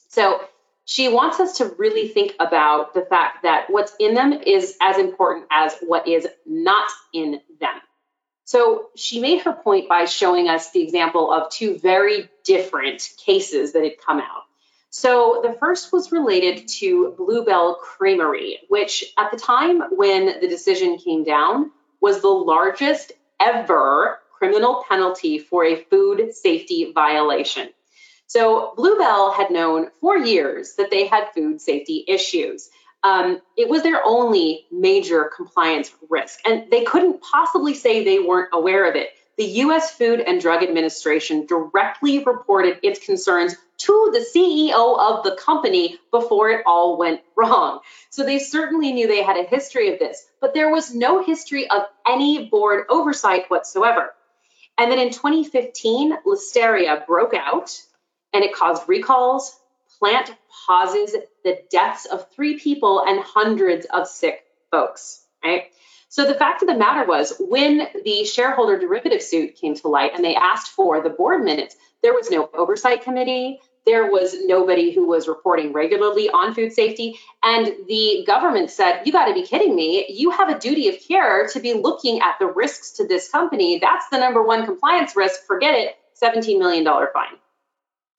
So 0.08 0.40
she 0.84 1.08
wants 1.08 1.38
us 1.38 1.58
to 1.58 1.66
really 1.78 2.08
think 2.08 2.34
about 2.40 2.94
the 2.94 3.02
fact 3.02 3.44
that 3.44 3.70
what's 3.70 3.94
in 4.00 4.14
them 4.14 4.32
is 4.32 4.76
as 4.80 4.98
important 4.98 5.46
as 5.50 5.76
what 5.86 6.08
is 6.08 6.26
not 6.44 6.90
in 7.12 7.40
them. 7.60 7.80
So 8.50 8.88
she 8.96 9.20
made 9.20 9.42
her 9.42 9.52
point 9.52 9.88
by 9.88 10.06
showing 10.06 10.48
us 10.48 10.72
the 10.72 10.82
example 10.82 11.32
of 11.32 11.52
two 11.52 11.78
very 11.78 12.28
different 12.42 13.08
cases 13.16 13.74
that 13.74 13.84
had 13.84 14.04
come 14.04 14.18
out. 14.18 14.42
So 14.90 15.38
the 15.40 15.52
first 15.52 15.92
was 15.92 16.10
related 16.10 16.66
to 16.80 17.14
Blue 17.16 17.44
Bell 17.44 17.76
Creamery, 17.76 18.58
which 18.68 19.04
at 19.16 19.30
the 19.30 19.36
time 19.36 19.82
when 19.92 20.40
the 20.40 20.48
decision 20.48 20.98
came 20.98 21.22
down 21.22 21.70
was 22.00 22.22
the 22.22 22.26
largest 22.26 23.12
ever 23.38 24.18
criminal 24.36 24.84
penalty 24.88 25.38
for 25.38 25.64
a 25.64 25.84
food 25.84 26.34
safety 26.34 26.90
violation. 26.92 27.68
So 28.26 28.72
Blue 28.74 28.98
Bell 28.98 29.30
had 29.30 29.52
known 29.52 29.92
for 30.00 30.18
years 30.18 30.74
that 30.74 30.90
they 30.90 31.06
had 31.06 31.32
food 31.36 31.60
safety 31.60 32.04
issues 32.08 32.68
um, 33.02 33.40
it 33.56 33.68
was 33.68 33.82
their 33.82 34.04
only 34.04 34.66
major 34.70 35.30
compliance 35.34 35.90
risk. 36.08 36.40
And 36.46 36.70
they 36.70 36.84
couldn't 36.84 37.22
possibly 37.22 37.74
say 37.74 38.04
they 38.04 38.18
weren't 38.18 38.50
aware 38.52 38.88
of 38.88 38.96
it. 38.96 39.10
The 39.38 39.46
US 39.64 39.90
Food 39.92 40.20
and 40.20 40.40
Drug 40.40 40.62
Administration 40.62 41.46
directly 41.46 42.22
reported 42.22 42.78
its 42.82 43.04
concerns 43.04 43.56
to 43.78 44.10
the 44.12 44.18
CEO 44.18 44.98
of 44.98 45.24
the 45.24 45.34
company 45.36 45.98
before 46.10 46.50
it 46.50 46.62
all 46.66 46.98
went 46.98 47.22
wrong. 47.34 47.80
So 48.10 48.24
they 48.24 48.38
certainly 48.38 48.92
knew 48.92 49.08
they 49.08 49.22
had 49.22 49.38
a 49.38 49.48
history 49.48 49.92
of 49.92 49.98
this, 49.98 50.22
but 50.40 50.52
there 50.52 50.70
was 50.70 50.94
no 50.94 51.24
history 51.24 51.70
of 51.70 51.84
any 52.06 52.48
board 52.48 52.84
oversight 52.90 53.48
whatsoever. 53.48 54.12
And 54.76 54.92
then 54.92 54.98
in 54.98 55.10
2015, 55.10 56.18
Listeria 56.26 57.06
broke 57.06 57.32
out 57.34 57.80
and 58.34 58.44
it 58.44 58.54
caused 58.54 58.88
recalls, 58.88 59.58
plant 60.00 60.34
pauses 60.66 61.14
the 61.44 61.58
deaths 61.70 62.06
of 62.06 62.28
three 62.32 62.58
people 62.58 63.04
and 63.06 63.20
hundreds 63.22 63.86
of 63.86 64.08
sick 64.08 64.42
folks, 64.70 65.24
right? 65.44 65.64
So 66.08 66.26
the 66.26 66.34
fact 66.34 66.62
of 66.62 66.68
the 66.68 66.74
matter 66.74 67.06
was, 67.06 67.34
when 67.38 67.86
the 68.04 68.24
shareholder 68.24 68.78
derivative 68.78 69.22
suit 69.22 69.54
came 69.54 69.76
to 69.76 69.88
light 69.88 70.10
and 70.14 70.24
they 70.24 70.34
asked 70.34 70.72
for 70.72 71.00
the 71.00 71.10
board 71.10 71.44
minutes, 71.44 71.76
there 72.02 72.14
was 72.14 72.30
no 72.30 72.50
oversight 72.52 73.02
committee. 73.02 73.60
There 73.86 74.10
was 74.10 74.34
nobody 74.44 74.92
who 74.92 75.06
was 75.06 75.28
reporting 75.28 75.72
regularly 75.72 76.28
on 76.28 76.54
food 76.54 76.72
safety. 76.72 77.16
And 77.44 77.66
the 77.86 78.24
government 78.26 78.70
said, 78.70 79.02
You 79.04 79.12
got 79.12 79.26
to 79.26 79.34
be 79.34 79.46
kidding 79.46 79.74
me. 79.74 80.06
You 80.08 80.30
have 80.30 80.48
a 80.48 80.58
duty 80.58 80.88
of 80.88 80.96
care 81.06 81.46
to 81.48 81.60
be 81.60 81.74
looking 81.74 82.20
at 82.20 82.38
the 82.40 82.46
risks 82.46 82.92
to 82.92 83.06
this 83.06 83.30
company. 83.30 83.78
That's 83.78 84.08
the 84.08 84.18
number 84.18 84.42
one 84.42 84.64
compliance 84.64 85.14
risk. 85.14 85.46
Forget 85.46 85.74
it. 85.74 85.96
$17 86.20 86.58
million 86.58 86.84
fine. 86.84 87.38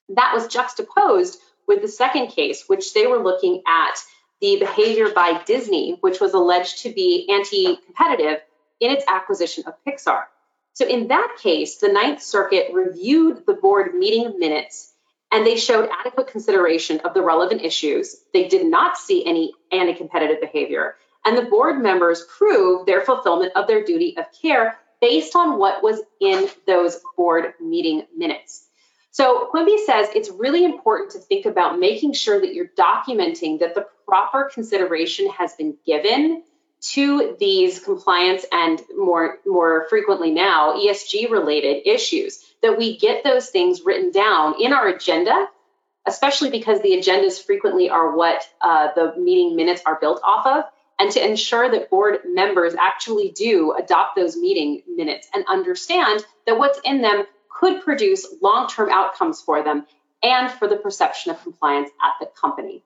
That 0.10 0.34
was 0.34 0.48
juxtaposed 0.48 1.40
with 1.72 1.82
the 1.82 1.88
second 1.88 2.28
case, 2.28 2.66
which 2.68 2.94
they 2.94 3.08
were 3.08 3.24
looking 3.24 3.64
at 3.66 3.96
the 4.42 4.58
behavior 4.58 5.10
by 5.14 5.42
Disney, 5.44 5.98
which 6.02 6.20
was 6.20 6.34
alleged 6.34 6.80
to 6.80 6.90
be 6.92 7.30
anti 7.32 7.78
competitive 7.78 8.42
in 8.82 8.92
its 8.92 9.06
acquisition 9.08 9.64
of 9.66 9.74
Pixar. 9.88 10.24
So, 10.74 10.86
in 10.86 11.08
that 11.08 11.38
case, 11.42 11.78
the 11.78 11.88
Ninth 11.88 12.22
Circuit 12.22 12.74
reviewed 12.74 13.46
the 13.46 13.54
board 13.54 13.94
meeting 13.94 14.38
minutes 14.38 14.92
and 15.32 15.48
they 15.48 15.56
showed 15.56 15.90
adequate 15.98 16.28
consideration 16.28 17.00
of 17.06 17.14
the 17.14 17.22
relevant 17.22 17.62
issues. 17.62 18.18
They 18.34 18.50
did 18.50 18.66
not 18.66 18.98
see 18.98 19.26
any 19.26 19.54
anti 19.72 19.94
competitive 19.94 20.42
behavior. 20.42 20.96
And 21.24 21.38
the 21.38 21.50
board 21.50 21.82
members 21.82 22.26
proved 22.38 22.86
their 22.86 23.02
fulfillment 23.02 23.54
of 23.56 23.68
their 23.68 23.86
duty 23.86 24.18
of 24.18 24.26
care 24.42 24.78
based 25.00 25.38
on 25.38 25.58
what 25.58 25.82
was 25.82 26.02
in 26.20 26.50
those 26.68 27.00
board 27.16 27.54
meeting 27.62 28.04
minutes. 28.18 28.68
So 29.12 29.50
Quimby 29.52 29.78
says 29.86 30.08
it's 30.16 30.30
really 30.30 30.64
important 30.64 31.12
to 31.12 31.20
think 31.20 31.46
about 31.46 31.80
making 31.80 32.14
sure 32.14 32.40
that 32.40 32.54
you're 32.54 32.72
documenting 32.78 33.60
that 33.60 33.76
the 33.76 33.86
proper 34.08 34.50
consideration 34.54 35.30
has 35.30 35.54
been 35.54 35.78
given 35.86 36.44
to 36.82 37.36
these 37.40 37.80
compliance 37.80 38.44
and 38.52 38.82
more 38.98 39.38
more 39.46 39.86
frequently 39.90 40.32
now 40.32 40.76
ESG 40.76 41.30
related 41.30 41.88
issues 41.88 42.44
that 42.64 42.78
we 42.78 42.98
get 42.98 43.24
those 43.24 43.50
things 43.50 43.82
written 43.86 44.12
down 44.12 44.56
in 44.60 44.74
our 44.74 44.88
agenda 44.88 45.48
especially 46.08 46.50
because 46.50 46.82
the 46.82 46.94
agendas 46.94 47.44
frequently 47.44 47.92
are 47.92 48.16
what 48.16 48.42
uh, 48.62 48.88
the 48.96 49.14
meeting 49.18 49.56
minutes 49.56 49.84
are 49.86 50.00
built 50.00 50.20
off 50.24 50.48
of 50.48 50.64
and 50.98 51.12
to 51.12 51.24
ensure 51.24 51.70
that 51.70 51.92
board 51.92 52.20
members 52.26 52.74
actually 52.74 53.30
do 53.30 53.74
adopt 53.74 54.16
those 54.16 54.36
meeting 54.36 54.82
minutes 54.88 55.28
and 55.34 55.46
understand 55.48 56.24
that 56.48 56.58
what's 56.58 56.80
in 56.84 57.02
them 57.02 57.26
could 57.60 57.82
produce 57.84 58.26
long 58.42 58.68
term 58.68 58.90
outcomes 58.90 59.42
for 59.42 59.64
them 59.64 59.86
and 60.24 60.52
for 60.52 60.68
the 60.68 60.78
perception 60.78 61.32
of 61.32 61.42
compliance 61.42 61.90
at 62.04 62.14
the 62.20 62.32
company. 62.40 62.84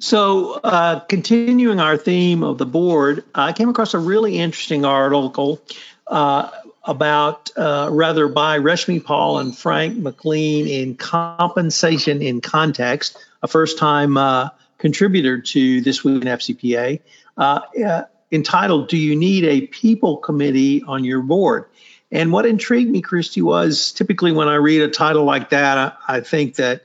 So, 0.00 0.54
uh, 0.64 1.00
continuing 1.00 1.80
our 1.80 1.96
theme 1.96 2.42
of 2.42 2.58
the 2.58 2.66
board, 2.66 3.24
I 3.34 3.52
came 3.52 3.68
across 3.68 3.94
a 3.94 3.98
really 3.98 4.38
interesting 4.38 4.84
article 4.84 5.62
uh, 6.08 6.50
about, 6.82 7.50
uh, 7.56 7.88
rather, 7.92 8.28
by 8.28 8.58
Reshmi 8.58 9.02
Paul 9.02 9.38
and 9.38 9.56
Frank 9.56 9.96
McLean 9.96 10.66
in 10.66 10.96
Compensation 10.96 12.22
in 12.22 12.40
Context, 12.40 13.16
a 13.42 13.48
first 13.48 13.78
time 13.78 14.16
uh, 14.16 14.48
contributor 14.78 15.40
to 15.40 15.80
This 15.80 16.04
Week 16.04 16.22
in 16.22 16.28
FCPA, 16.28 17.00
uh, 17.38 17.60
uh, 17.86 18.02
entitled 18.32 18.88
Do 18.88 18.98
You 18.98 19.16
Need 19.16 19.44
a 19.44 19.66
People 19.68 20.16
Committee 20.16 20.82
on 20.82 21.04
Your 21.04 21.22
Board? 21.22 21.66
And 22.14 22.30
what 22.30 22.46
intrigued 22.46 22.90
me, 22.90 23.02
Kristy, 23.02 23.42
was 23.42 23.90
typically 23.90 24.30
when 24.30 24.46
I 24.46 24.54
read 24.54 24.82
a 24.82 24.88
title 24.88 25.24
like 25.24 25.50
that, 25.50 25.76
I, 25.76 26.18
I 26.18 26.20
think 26.20 26.54
that 26.54 26.82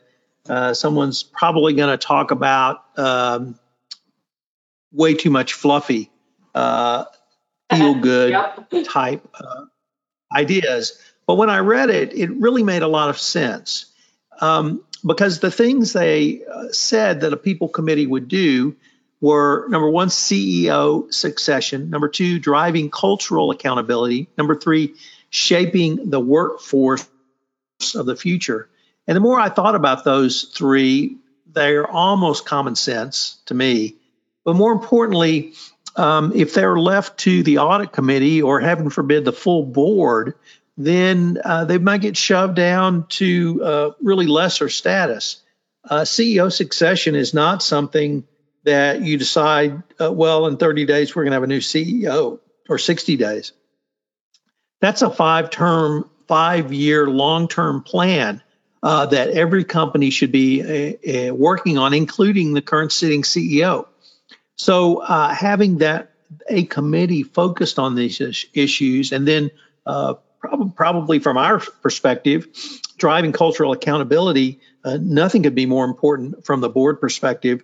uh, 0.49 0.73
someone's 0.73 1.21
probably 1.21 1.73
going 1.73 1.91
to 1.91 2.03
talk 2.03 2.31
about 2.31 2.83
um, 2.97 3.59
way 4.91 5.13
too 5.13 5.29
much 5.29 5.53
fluffy, 5.53 6.09
uh, 6.55 7.05
feel 7.71 7.93
good 7.93 8.31
yep. 8.31 8.71
type 8.85 9.29
uh, 9.35 9.65
ideas. 10.35 10.99
But 11.27 11.35
when 11.35 11.51
I 11.51 11.59
read 11.59 11.91
it, 11.91 12.15
it 12.15 12.31
really 12.31 12.63
made 12.63 12.81
a 12.81 12.87
lot 12.87 13.09
of 13.09 13.19
sense 13.19 13.93
um, 14.41 14.83
because 15.05 15.39
the 15.39 15.51
things 15.51 15.93
they 15.93 16.41
uh, 16.51 16.69
said 16.71 17.21
that 17.21 17.33
a 17.33 17.37
people 17.37 17.69
committee 17.69 18.07
would 18.07 18.27
do 18.27 18.75
were 19.21 19.67
number 19.69 19.89
one, 19.91 20.07
CEO 20.07 21.13
succession, 21.13 21.91
number 21.91 22.07
two, 22.07 22.39
driving 22.39 22.89
cultural 22.89 23.51
accountability, 23.51 24.27
number 24.39 24.55
three, 24.55 24.95
shaping 25.29 26.09
the 26.09 26.19
workforce 26.19 27.07
of 27.95 28.05
the 28.05 28.15
future. 28.15 28.69
And 29.07 29.15
the 29.15 29.21
more 29.21 29.39
I 29.39 29.49
thought 29.49 29.75
about 29.75 30.03
those 30.03 30.43
three, 30.43 31.17
they're 31.47 31.89
almost 31.89 32.45
common 32.45 32.75
sense 32.75 33.37
to 33.45 33.53
me. 33.53 33.95
But 34.43 34.55
more 34.55 34.71
importantly, 34.71 35.53
um, 35.95 36.31
if 36.35 36.53
they're 36.53 36.77
left 36.77 37.19
to 37.19 37.43
the 37.43 37.59
audit 37.59 37.91
committee 37.91 38.41
or 38.41 38.59
heaven 38.59 38.89
forbid 38.89 39.25
the 39.25 39.33
full 39.33 39.63
board, 39.63 40.35
then 40.77 41.37
uh, 41.43 41.65
they 41.65 41.77
might 41.77 42.01
get 42.01 42.15
shoved 42.15 42.55
down 42.55 43.05
to 43.07 43.63
uh, 43.63 43.91
really 44.01 44.27
lesser 44.27 44.69
status. 44.69 45.41
Uh, 45.83 46.01
CEO 46.01 46.51
succession 46.51 47.15
is 47.15 47.33
not 47.33 47.61
something 47.63 48.25
that 48.63 49.01
you 49.01 49.17
decide, 49.17 49.83
uh, 49.99 50.11
well, 50.11 50.47
in 50.47 50.57
30 50.57 50.85
days, 50.85 51.15
we're 51.15 51.23
going 51.23 51.31
to 51.31 51.35
have 51.35 51.43
a 51.43 51.47
new 51.47 51.59
CEO 51.59 52.39
or 52.69 52.77
60 52.77 53.17
days. 53.17 53.51
That's 54.79 55.01
a 55.01 55.09
five 55.09 55.49
term, 55.49 56.09
five 56.27 56.71
year, 56.71 57.07
long 57.07 57.47
term 57.47 57.83
plan 57.83 58.41
uh, 58.81 59.07
that 59.07 59.29
every 59.29 59.63
company 59.65 60.09
should 60.09 60.31
be 60.31 60.61
uh, 60.61 61.31
uh, 61.31 61.33
working 61.33 61.77
on, 61.77 61.93
including 61.93 62.53
the 62.53 62.61
current 62.61 62.91
sitting 62.91 63.23
CEO. 63.23 63.87
So 64.55 64.97
uh, 64.97 65.29
having 65.33 65.79
that 65.79 66.11
a 66.47 66.63
committee 66.63 67.23
focused 67.23 67.79
on 67.79 67.95
these 67.95 68.21
issues, 68.53 69.11
and 69.11 69.27
then 69.27 69.51
uh, 69.85 70.15
prob- 70.39 70.75
probably 70.75 71.19
from 71.19 71.37
our 71.37 71.59
perspective, 71.59 72.47
driving 72.97 73.31
cultural 73.31 73.71
accountability. 73.73 74.59
Uh, 74.83 74.97
nothing 75.01 75.43
could 75.43 75.55
be 75.55 75.65
more 75.65 75.83
important 75.83 76.45
from 76.45 76.61
the 76.61 76.69
board 76.69 77.01
perspective 77.01 77.63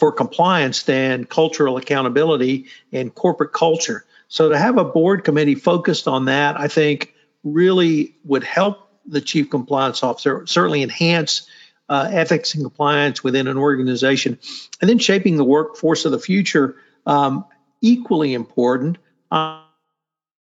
for 0.00 0.10
compliance 0.10 0.82
than 0.84 1.24
cultural 1.24 1.76
accountability 1.76 2.66
and 2.90 3.14
corporate 3.14 3.52
culture. 3.52 4.04
So 4.28 4.50
to 4.50 4.58
have 4.58 4.76
a 4.76 4.84
board 4.84 5.24
committee 5.24 5.54
focused 5.54 6.06
on 6.06 6.26
that, 6.26 6.60
I 6.60 6.68
think 6.68 7.14
really 7.42 8.14
would 8.24 8.44
help 8.44 8.88
the 9.06 9.20
chief 9.20 9.50
compliance 9.50 10.02
officer, 10.02 10.46
certainly 10.46 10.82
enhance 10.82 11.48
uh, 11.88 12.08
ethics 12.12 12.54
and 12.54 12.62
compliance 12.62 13.24
within 13.24 13.48
an 13.48 13.56
organization, 13.56 14.38
and 14.80 14.90
then 14.90 14.98
shaping 14.98 15.36
the 15.36 15.44
workforce 15.44 16.04
of 16.04 16.12
the 16.12 16.18
future, 16.18 16.76
um, 17.06 17.46
equally 17.80 18.34
important. 18.34 18.98
Uh, 19.30 19.62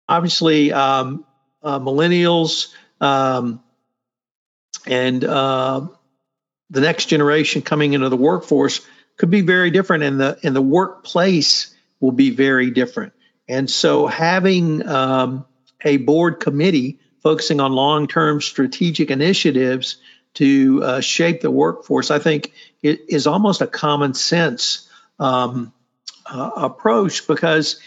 obviously, 0.09 0.73
um, 0.73 1.25
uh, 1.65 1.81
millennials 1.81 2.73
um, 3.01 3.61
and 4.87 5.25
uh, 5.25 5.87
the 6.71 6.81
next 6.81 7.07
generation 7.07 7.63
coming 7.63 7.95
into 7.95 8.09
the 8.09 8.17
workforce 8.17 8.81
could 9.17 9.31
be 9.31 9.41
very 9.41 9.73
different, 9.73 10.05
and 10.05 10.21
the 10.21 10.39
and 10.45 10.55
the 10.55 10.63
workplace 10.63 11.75
will 12.01 12.13
be 12.13 12.31
very 12.31 12.71
different. 12.71 13.13
And 13.53 13.69
so 13.71 14.07
having 14.07 14.89
um, 14.89 15.45
a 15.85 15.99
board 15.99 16.41
committee 16.41 17.01
focusing 17.23 17.61
on 17.61 17.73
long 17.73 18.09
term 18.09 18.41
strategic 18.41 19.11
initiatives 19.11 19.99
to 20.35 20.83
uh, 20.83 21.01
shape 21.03 21.43
the 21.43 21.51
workforce, 21.51 22.11
I 22.11 22.19
think 22.19 22.55
it 22.83 23.03
is 23.11 23.27
almost 23.27 23.61
a 23.61 23.67
common 23.67 24.15
sense 24.15 24.89
um, 25.19 25.71
uh, 26.25 26.51
approach 26.57 27.27
because, 27.27 27.79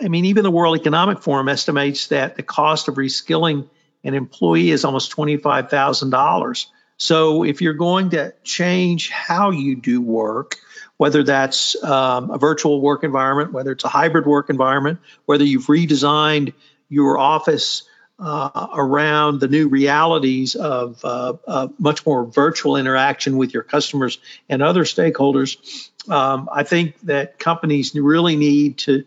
I 0.00 0.08
mean, 0.08 0.24
even 0.24 0.42
the 0.42 0.50
World 0.50 0.80
Economic 0.80 1.20
Forum 1.20 1.50
estimates 1.50 2.06
that 2.06 2.36
the 2.36 2.42
cost 2.42 2.88
of 2.88 2.94
reskilling 2.94 3.68
an 4.02 4.14
employee 4.14 4.70
is 4.70 4.86
almost 4.86 5.14
$25,000. 5.14 6.66
So 6.96 7.44
if 7.44 7.60
you're 7.60 7.74
going 7.74 8.10
to 8.10 8.32
change 8.42 9.10
how 9.10 9.50
you 9.50 9.76
do 9.76 10.00
work, 10.00 10.56
whether 11.00 11.22
that's 11.22 11.82
um, 11.82 12.30
a 12.30 12.36
virtual 12.36 12.78
work 12.82 13.04
environment, 13.04 13.54
whether 13.54 13.72
it's 13.72 13.84
a 13.84 13.88
hybrid 13.88 14.26
work 14.26 14.50
environment, 14.50 14.98
whether 15.24 15.44
you've 15.44 15.64
redesigned 15.64 16.52
your 16.90 17.16
office 17.16 17.84
uh, 18.18 18.66
around 18.74 19.40
the 19.40 19.48
new 19.48 19.66
realities 19.68 20.56
of 20.56 21.02
uh, 21.02 21.68
much 21.78 22.04
more 22.04 22.26
virtual 22.26 22.76
interaction 22.76 23.38
with 23.38 23.54
your 23.54 23.62
customers 23.62 24.18
and 24.50 24.60
other 24.60 24.84
stakeholders. 24.84 25.56
Um, 26.06 26.50
I 26.52 26.64
think 26.64 27.00
that 27.04 27.38
companies 27.38 27.94
really 27.94 28.36
need 28.36 28.76
to 28.80 29.06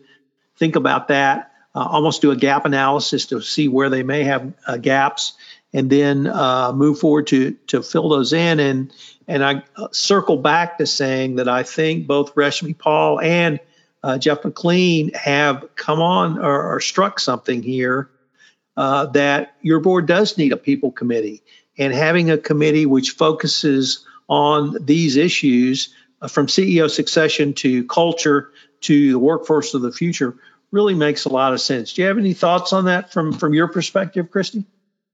think 0.56 0.74
about 0.74 1.06
that, 1.08 1.52
uh, 1.76 1.86
almost 1.88 2.22
do 2.22 2.32
a 2.32 2.36
gap 2.36 2.64
analysis 2.64 3.26
to 3.26 3.40
see 3.40 3.68
where 3.68 3.88
they 3.88 4.02
may 4.02 4.24
have 4.24 4.52
uh, 4.66 4.78
gaps, 4.78 5.34
and 5.74 5.90
then 5.90 6.28
uh, 6.28 6.72
move 6.72 7.00
forward 7.00 7.26
to 7.26 7.50
to 7.66 7.82
fill 7.82 8.08
those 8.08 8.32
in. 8.32 8.60
And 8.60 8.92
and 9.28 9.44
I 9.44 9.64
uh, 9.76 9.88
circle 9.90 10.38
back 10.38 10.78
to 10.78 10.86
saying 10.86 11.36
that 11.36 11.48
I 11.48 11.64
think 11.64 12.06
both 12.06 12.34
Reshmi 12.36 12.78
Paul 12.78 13.20
and 13.20 13.58
uh, 14.02 14.16
Jeff 14.16 14.44
McLean 14.44 15.12
have 15.14 15.66
come 15.74 16.00
on 16.00 16.38
or, 16.38 16.74
or 16.74 16.80
struck 16.80 17.18
something 17.18 17.62
here 17.62 18.08
uh, 18.76 19.06
that 19.06 19.56
your 19.60 19.80
board 19.80 20.06
does 20.06 20.38
need 20.38 20.52
a 20.52 20.56
people 20.56 20.92
committee. 20.92 21.42
And 21.76 21.92
having 21.92 22.30
a 22.30 22.38
committee 22.38 22.86
which 22.86 23.10
focuses 23.10 24.06
on 24.28 24.76
these 24.84 25.16
issues 25.16 25.92
uh, 26.22 26.28
from 26.28 26.46
CEO 26.46 26.88
succession 26.88 27.54
to 27.54 27.84
culture 27.84 28.52
to 28.82 29.10
the 29.10 29.18
workforce 29.18 29.74
of 29.74 29.82
the 29.82 29.90
future 29.90 30.36
really 30.70 30.94
makes 30.94 31.24
a 31.24 31.30
lot 31.30 31.52
of 31.52 31.60
sense. 31.60 31.94
Do 31.94 32.02
you 32.02 32.08
have 32.08 32.18
any 32.18 32.34
thoughts 32.34 32.72
on 32.72 32.84
that 32.84 33.12
from 33.12 33.32
from 33.32 33.54
your 33.54 33.68
perspective, 33.68 34.30
Kristy? 34.30 34.64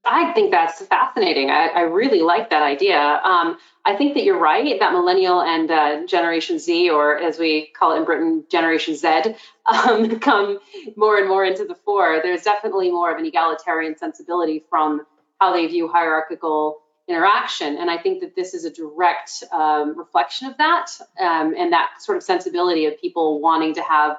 I 0.03 0.33
think 0.33 0.51
that's 0.51 0.83
fascinating. 0.85 1.51
I, 1.51 1.67
I 1.67 1.81
really 1.81 2.21
like 2.21 2.49
that 2.49 2.63
idea. 2.63 2.99
Um, 2.99 3.57
I 3.85 3.95
think 3.95 4.15
that 4.15 4.23
you're 4.23 4.39
right 4.39 4.79
that 4.79 4.93
millennial 4.93 5.41
and 5.41 5.69
uh, 5.69 6.07
Generation 6.07 6.57
Z, 6.57 6.89
or 6.89 7.17
as 7.17 7.37
we 7.37 7.67
call 7.77 7.93
it 7.93 7.99
in 7.99 8.05
Britain, 8.05 8.43
Generation 8.49 8.95
Z, 8.95 9.35
um, 9.71 10.19
come 10.19 10.59
more 10.95 11.17
and 11.17 11.27
more 11.27 11.45
into 11.45 11.65
the 11.65 11.75
fore. 11.75 12.19
There's 12.23 12.41
definitely 12.41 12.89
more 12.89 13.11
of 13.11 13.19
an 13.19 13.25
egalitarian 13.25 13.95
sensibility 13.97 14.63
from 14.69 15.05
how 15.39 15.53
they 15.53 15.67
view 15.67 15.87
hierarchical 15.87 16.81
interaction. 17.07 17.77
And 17.77 17.89
I 17.89 17.97
think 17.97 18.21
that 18.21 18.35
this 18.35 18.53
is 18.53 18.65
a 18.65 18.71
direct 18.71 19.43
um, 19.51 19.97
reflection 19.97 20.47
of 20.47 20.57
that 20.57 20.91
um, 21.19 21.53
and 21.57 21.73
that 21.73 21.89
sort 21.99 22.17
of 22.17 22.23
sensibility 22.23 22.85
of 22.85 22.99
people 22.99 23.39
wanting 23.39 23.75
to 23.75 23.81
have 23.81 24.17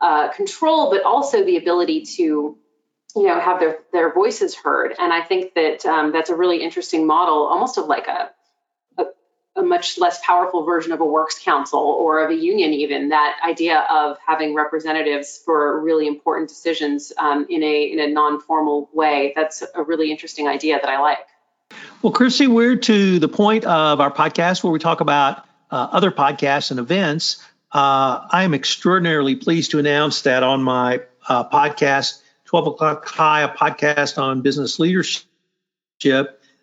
uh, 0.00 0.28
control, 0.32 0.90
but 0.90 1.02
also 1.02 1.44
the 1.44 1.56
ability 1.56 2.04
to 2.16 2.56
you 3.18 3.26
know 3.26 3.40
have 3.40 3.60
their 3.60 3.78
their 3.92 4.12
voices 4.12 4.54
heard. 4.54 4.94
And 4.98 5.12
i 5.12 5.22
think 5.22 5.54
that 5.54 5.84
um, 5.84 6.12
that's 6.12 6.30
a 6.30 6.36
really 6.36 6.62
interesting 6.62 7.06
model 7.06 7.46
almost 7.46 7.78
of 7.78 7.86
like 7.86 8.06
a, 8.06 8.30
a, 8.98 9.04
a 9.56 9.62
much 9.62 9.98
less 9.98 10.20
powerful 10.24 10.64
version 10.64 10.92
of 10.92 11.00
a 11.00 11.04
works 11.04 11.38
council 11.42 11.80
or 11.80 12.24
of 12.24 12.30
a 12.30 12.34
union 12.34 12.72
even 12.72 13.08
that 13.10 13.40
idea 13.44 13.84
of 13.90 14.18
having 14.24 14.54
representatives 14.54 15.40
for 15.44 15.80
really 15.80 16.06
important 16.06 16.48
decisions 16.48 17.12
um, 17.18 17.46
in 17.50 17.62
a 17.62 17.82
in 17.92 17.98
a 17.98 18.08
non-formal 18.08 18.88
way. 18.92 19.32
That's 19.34 19.62
a 19.74 19.82
really 19.82 20.10
interesting 20.10 20.46
idea 20.48 20.78
that 20.80 20.88
i 20.88 21.00
like. 21.00 21.18
Well 22.02 22.12
Kristy 22.12 22.46
we're 22.46 22.76
to 22.76 23.18
the 23.18 23.28
point 23.28 23.64
of 23.64 24.00
our 24.00 24.12
podcast 24.12 24.62
where 24.62 24.72
we 24.72 24.78
talk 24.78 25.00
about 25.00 25.44
uh, 25.70 25.88
other 25.92 26.10
podcasts 26.10 26.70
and 26.70 26.78
events. 26.80 27.44
Uh, 27.70 28.26
i 28.30 28.44
am 28.44 28.54
extraordinarily 28.54 29.36
pleased 29.36 29.72
to 29.72 29.78
announce 29.78 30.22
that 30.22 30.42
on 30.42 30.62
my 30.62 31.02
uh, 31.28 31.46
podcast 31.50 32.22
12 32.48 32.68
O'Clock 32.68 33.06
High, 33.06 33.42
a 33.42 33.48
podcast 33.50 34.16
on 34.16 34.40
business 34.40 34.78
leadership, 34.78 35.26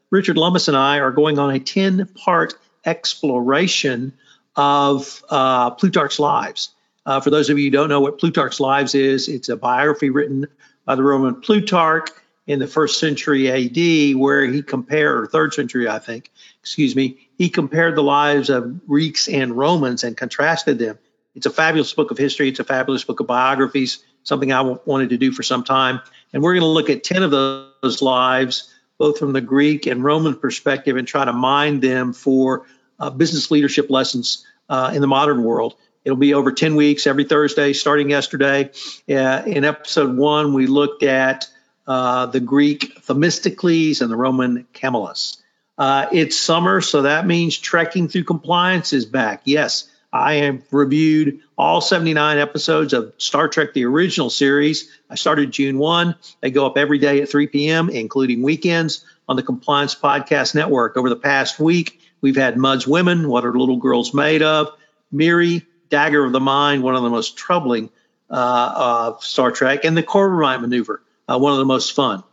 Richard 0.10 0.36
Lummis 0.36 0.68
and 0.68 0.76
I 0.76 0.98
are 0.98 1.12
going 1.12 1.38
on 1.38 1.52
a 1.52 1.60
10 1.60 2.08
part 2.08 2.56
exploration 2.88 4.14
of 4.56 5.24
uh, 5.30 5.70
Plutarch's 5.70 6.20
Lives. 6.20 6.72
Uh, 7.06 7.22
for 7.22 7.30
those 7.30 7.52
of 7.52 7.60
you 7.60 7.66
who 7.66 7.70
don't 7.70 7.90
know 7.90 8.02
what 8.02 8.18
Plutarch's 8.18 8.60
Lives 8.60 8.96
is, 8.96 9.28
it's 9.28 9.48
a 9.48 9.56
biography 9.56 10.10
written 10.10 10.48
by 10.86 10.96
the 10.96 11.04
Roman 11.04 11.40
Plutarch 11.40 12.10
in 12.48 12.58
the 12.58 12.66
first 12.66 13.00
century 13.00 13.52
AD, 13.52 14.18
where 14.20 14.44
he 14.44 14.64
compared, 14.64 15.20
or 15.20 15.28
third 15.28 15.54
century, 15.54 15.88
I 15.88 16.00
think, 16.00 16.32
excuse 16.62 16.96
me, 16.96 17.30
he 17.38 17.48
compared 17.48 17.96
the 17.96 18.02
lives 18.02 18.50
of 18.50 18.88
Greeks 18.88 19.28
and 19.28 19.56
Romans 19.56 20.04
and 20.04 20.18
contrasted 20.18 20.80
them. 20.80 20.98
It's 21.36 21.46
a 21.46 21.52
fabulous 21.52 21.94
book 21.94 22.10
of 22.10 22.18
history. 22.18 22.50
It's 22.50 22.60
a 22.60 22.64
fabulous 22.64 23.04
book 23.04 23.20
of 23.20 23.28
biographies 23.28 24.04
something 24.26 24.52
I 24.52 24.62
wanted 24.62 25.12
to 25.12 25.18
do 25.18 25.32
for 25.32 25.44
some 25.44 25.64
time. 25.64 26.02
And 26.34 26.44
we're 26.44 26.54
going 26.54 26.64
to 26.64 26.68
look 26.68 26.90
at 26.90 27.06
10 27.06 27.24
of 27.24 27.32
those 27.32 28.02
lives, 28.02 28.74
both 28.98 29.20
from 29.20 29.32
the 29.32 29.40
Greek 29.40 29.86
and 29.86 30.04
Roman 30.04 30.36
perspective, 30.36 30.98
and 30.98 31.08
try 31.08 31.24
to 31.24 31.32
mine 31.32 31.80
them 31.80 32.12
for 32.12 32.66
uh, 33.00 33.10
business 33.10 33.52
leadership 33.52 33.90
lessons 33.90 34.46
uh, 34.68 34.92
in 34.94 35.00
the 35.00 35.08
modern 35.08 35.44
world. 35.44 35.76
It'll 36.04 36.18
be 36.18 36.34
over 36.34 36.52
10 36.52 36.76
weeks 36.76 37.08
every 37.08 37.24
Thursday, 37.24 37.74
starting 37.74 38.10
yesterday. 38.10 38.72
Uh, 39.10 39.44
in 39.46 39.64
episode 39.64 40.16
one, 40.16 40.54
we 40.54 40.68
looked 40.68 41.04
at 41.04 41.48
uh, 41.88 42.28
the 42.28 42.40
Greek 42.40 43.02
Themistocles 43.04 44.02
and 44.02 44.12
the 44.12 44.16
Roman 44.16 44.68
Camillus. 44.74 45.38
Uh, 45.78 46.08
it's 46.12 46.38
summer, 46.38 46.82
so 46.82 47.04
that 47.04 47.28
means 47.28 47.58
trekking 47.58 48.08
through 48.08 48.24
compliance 48.24 48.94
is 48.94 49.06
back. 49.06 49.42
Yes, 49.46 49.90
I 50.16 50.36
have 50.36 50.64
reviewed 50.72 51.42
all 51.58 51.82
79 51.82 52.38
episodes 52.38 52.94
of 52.94 53.14
Star 53.18 53.50
Trek, 53.50 53.74
the 53.74 53.84
original 53.84 54.30
series. 54.30 54.90
I 55.10 55.16
started 55.16 55.52
June 55.52 55.78
1. 55.78 56.16
They 56.40 56.52
go 56.52 56.66
up 56.66 56.78
every 56.78 57.00
day 57.00 57.22
at 57.22 57.28
3 57.28 57.48
p.m., 57.48 57.90
including 57.90 58.42
weekends, 58.42 59.06
on 59.28 59.36
the 59.36 59.44
Compliance 59.44 59.94
Podcast 59.94 60.56
Network. 60.56 60.96
Over 60.96 61.10
the 61.10 61.18
past 61.18 61.60
week, 61.60 62.00
we've 62.22 62.38
had 62.38 62.56
Mud's 62.56 62.88
Women, 62.88 63.28
What 63.28 63.46
Are 63.46 63.52
Little 63.52 63.76
Girls 63.76 64.14
Made 64.14 64.42
Of? 64.42 64.70
Miri, 65.12 65.66
Dagger 65.90 66.24
of 66.24 66.32
the 66.32 66.40
Mind, 66.40 66.82
one 66.82 66.96
of 66.96 67.04
the 67.04 67.10
most 67.10 67.38
troubling 67.38 67.90
uh, 68.30 68.74
of 69.18 69.24
Star 69.24 69.52
Trek, 69.52 69.84
and 69.84 69.98
the 69.98 70.04
Corbomite 70.04 70.62
Maneuver, 70.62 71.02
uh, 71.28 71.38
one 71.38 71.52
of 71.52 71.60
the 71.60 71.66
most 71.66 71.92
fun. 71.92 72.24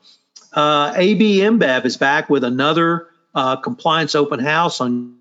Uh, 0.53 0.93
AB 0.95 1.39
InBev 1.39 1.85
is 1.85 1.97
back 1.97 2.31
with 2.31 2.45
another 2.45 3.09
uh, 3.35 3.57
compliance 3.57 4.15
open 4.15 4.39
house 4.39 4.81
on 4.81 5.17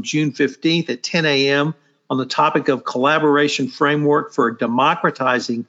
June 0.00 0.30
15th 0.30 0.90
at 0.90 1.02
10 1.02 1.26
a.m 1.26 1.74
on 2.10 2.18
the 2.18 2.26
topic 2.26 2.68
of 2.68 2.84
collaboration 2.84 3.68
framework 3.68 4.32
for 4.32 4.50
democratizing 4.50 5.66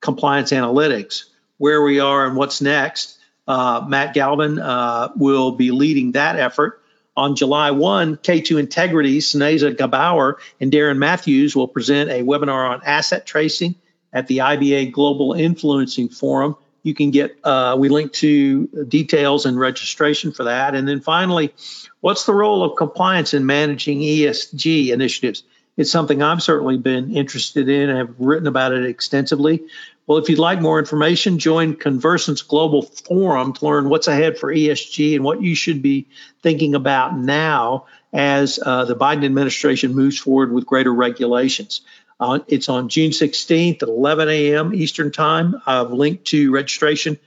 compliance 0.00 0.52
analytics, 0.52 1.24
where 1.58 1.82
we 1.82 2.00
are 2.00 2.26
and 2.26 2.36
what's 2.36 2.60
next. 2.60 3.18
Uh, 3.46 3.84
Matt 3.86 4.14
Galvin 4.14 4.58
uh, 4.58 5.08
will 5.16 5.52
be 5.52 5.70
leading 5.70 6.12
that 6.12 6.38
effort. 6.38 6.80
On 7.14 7.36
July 7.36 7.72
1, 7.72 8.16
K2 8.18 8.58
Integrity, 8.58 9.18
Sneza 9.18 9.76
Gabauer, 9.76 10.36
and 10.60 10.72
Darren 10.72 10.96
Matthews 10.96 11.54
will 11.54 11.68
present 11.68 12.10
a 12.10 12.22
webinar 12.22 12.70
on 12.70 12.80
asset 12.84 13.26
tracing 13.26 13.74
at 14.14 14.28
the 14.28 14.38
IBA 14.38 14.92
Global 14.92 15.34
Influencing 15.34 16.08
Forum. 16.08 16.56
You 16.82 16.94
can 16.94 17.10
get, 17.10 17.36
uh, 17.44 17.76
we 17.78 17.90
link 17.90 18.12
to 18.14 18.66
details 18.88 19.44
and 19.44 19.58
registration 19.58 20.32
for 20.32 20.44
that. 20.44 20.74
And 20.74 20.88
then 20.88 21.00
finally, 21.00 21.54
what's 22.00 22.24
the 22.24 22.34
role 22.34 22.64
of 22.64 22.76
compliance 22.76 23.34
in 23.34 23.44
managing 23.44 24.00
ESG 24.00 24.88
initiatives? 24.88 25.44
It's 25.76 25.90
something 25.90 26.22
I've 26.22 26.42
certainly 26.42 26.76
been 26.76 27.16
interested 27.16 27.68
in 27.68 27.88
and 27.88 27.98
have 27.98 28.14
written 28.18 28.46
about 28.46 28.72
it 28.72 28.84
extensively. 28.84 29.62
Well, 30.06 30.18
if 30.18 30.28
you'd 30.28 30.38
like 30.38 30.60
more 30.60 30.78
information, 30.78 31.38
join 31.38 31.76
Convercent's 31.76 32.42
Global 32.42 32.82
Forum 32.82 33.54
to 33.54 33.64
learn 33.64 33.88
what's 33.88 34.08
ahead 34.08 34.36
for 34.36 34.52
ESG 34.52 35.14
and 35.14 35.24
what 35.24 35.40
you 35.40 35.54
should 35.54 35.80
be 35.80 36.08
thinking 36.42 36.74
about 36.74 37.16
now 37.16 37.86
as 38.12 38.58
uh, 38.64 38.84
the 38.84 38.96
Biden 38.96 39.24
administration 39.24 39.94
moves 39.94 40.18
forward 40.18 40.52
with 40.52 40.66
greater 40.66 40.92
regulations. 40.92 41.80
Uh, 42.20 42.40
it's 42.48 42.68
on 42.68 42.88
June 42.88 43.10
16th 43.10 43.82
at 43.82 43.88
11 43.88 44.28
a.m. 44.28 44.74
Eastern 44.74 45.10
Time. 45.10 45.60
I've 45.66 45.92
linked 45.92 46.26
to 46.26 46.52
registration 46.52 47.18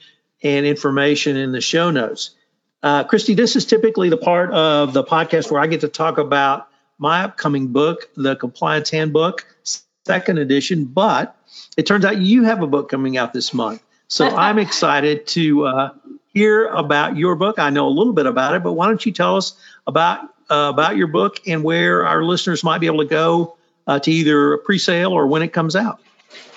and 0.43 0.66
information 0.66 1.38
in 1.38 1.52
the 1.52 1.62
show 1.62 1.91
notes. 1.91 2.32
Uh, 2.84 3.04
Kristy, 3.04 3.36
this 3.36 3.56
is 3.56 3.66
typically 3.66 4.10
the 4.10 4.18
part 4.18 4.52
of 4.52 4.93
the 4.93 5.04
podcast 5.04 5.50
where 5.50 5.60
I 5.60 5.68
get 5.68 5.82
to 5.82 5.88
talk 5.88 6.20
about 6.20 6.68
my 6.98 7.24
upcoming 7.24 7.68
book, 7.68 8.10
The 8.16 8.36
Compliance 8.36 8.89
Handbook, 8.89 9.46
second 10.06 10.38
edition. 10.38 10.86
But 10.86 11.36
it 11.78 11.86
turns 11.86 12.06
out 12.06 12.18
you 12.18 12.43
have 12.43 12.62
a 12.62 12.68
book 12.68 12.89
coming 12.89 13.18
out 13.18 13.34
this 13.34 13.54
month. 13.54 13.84
So 14.08 14.28
I'm 14.36 14.60
excited 14.60 15.28
to 15.28 15.66
uh, 15.66 15.89
hear 16.34 16.68
about 16.68 17.18
your 17.18 17.36
book. 17.36 17.60
I 17.60 17.70
know 17.70 17.88
a 17.88 17.89
little 17.89 18.14
bit 18.14 18.26
about 18.26 18.56
it, 18.56 18.64
but 18.64 18.74
why 18.74 18.88
don't 18.88 19.06
you 19.06 19.12
tell 19.12 19.38
us 19.38 19.60
about 19.88 20.22
uh, 20.50 20.70
about 20.72 20.96
your 20.96 21.08
book 21.08 21.48
and 21.48 21.64
where 21.64 22.06
our 22.06 22.24
listeners 22.24 22.64
might 22.64 22.78
be 22.78 22.86
able 22.86 23.00
to 23.00 23.10
go 23.10 23.58
uh, 23.88 24.00
to 24.00 24.12
either 24.12 24.54
a 24.54 24.58
pre-sale 24.60 25.12
or 25.12 25.26
when 25.26 25.41
it 25.41 25.54
comes 25.54 25.76
out? 25.76 26.00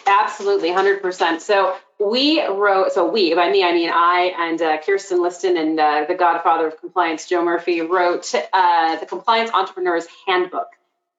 Absolutely, 0.06 0.70
100%. 0.70 1.40
So 1.40 1.74
we 2.00 2.46
wrote, 2.46 2.92
so 2.92 3.10
we, 3.10 3.34
by 3.34 3.50
me, 3.50 3.64
I 3.64 3.72
mean 3.72 3.90
I 3.92 4.32
and 4.38 4.62
uh, 4.62 4.78
Kirsten 4.78 5.20
Liston 5.20 5.56
and 5.56 5.78
uh, 5.78 6.04
the 6.06 6.14
godfather 6.14 6.68
of 6.68 6.80
compliance, 6.80 7.28
Joe 7.28 7.44
Murphy, 7.44 7.80
wrote 7.80 8.32
uh, 8.52 8.96
the 8.96 9.06
Compliance 9.06 9.50
Entrepreneur's 9.50 10.06
Handbook. 10.26 10.68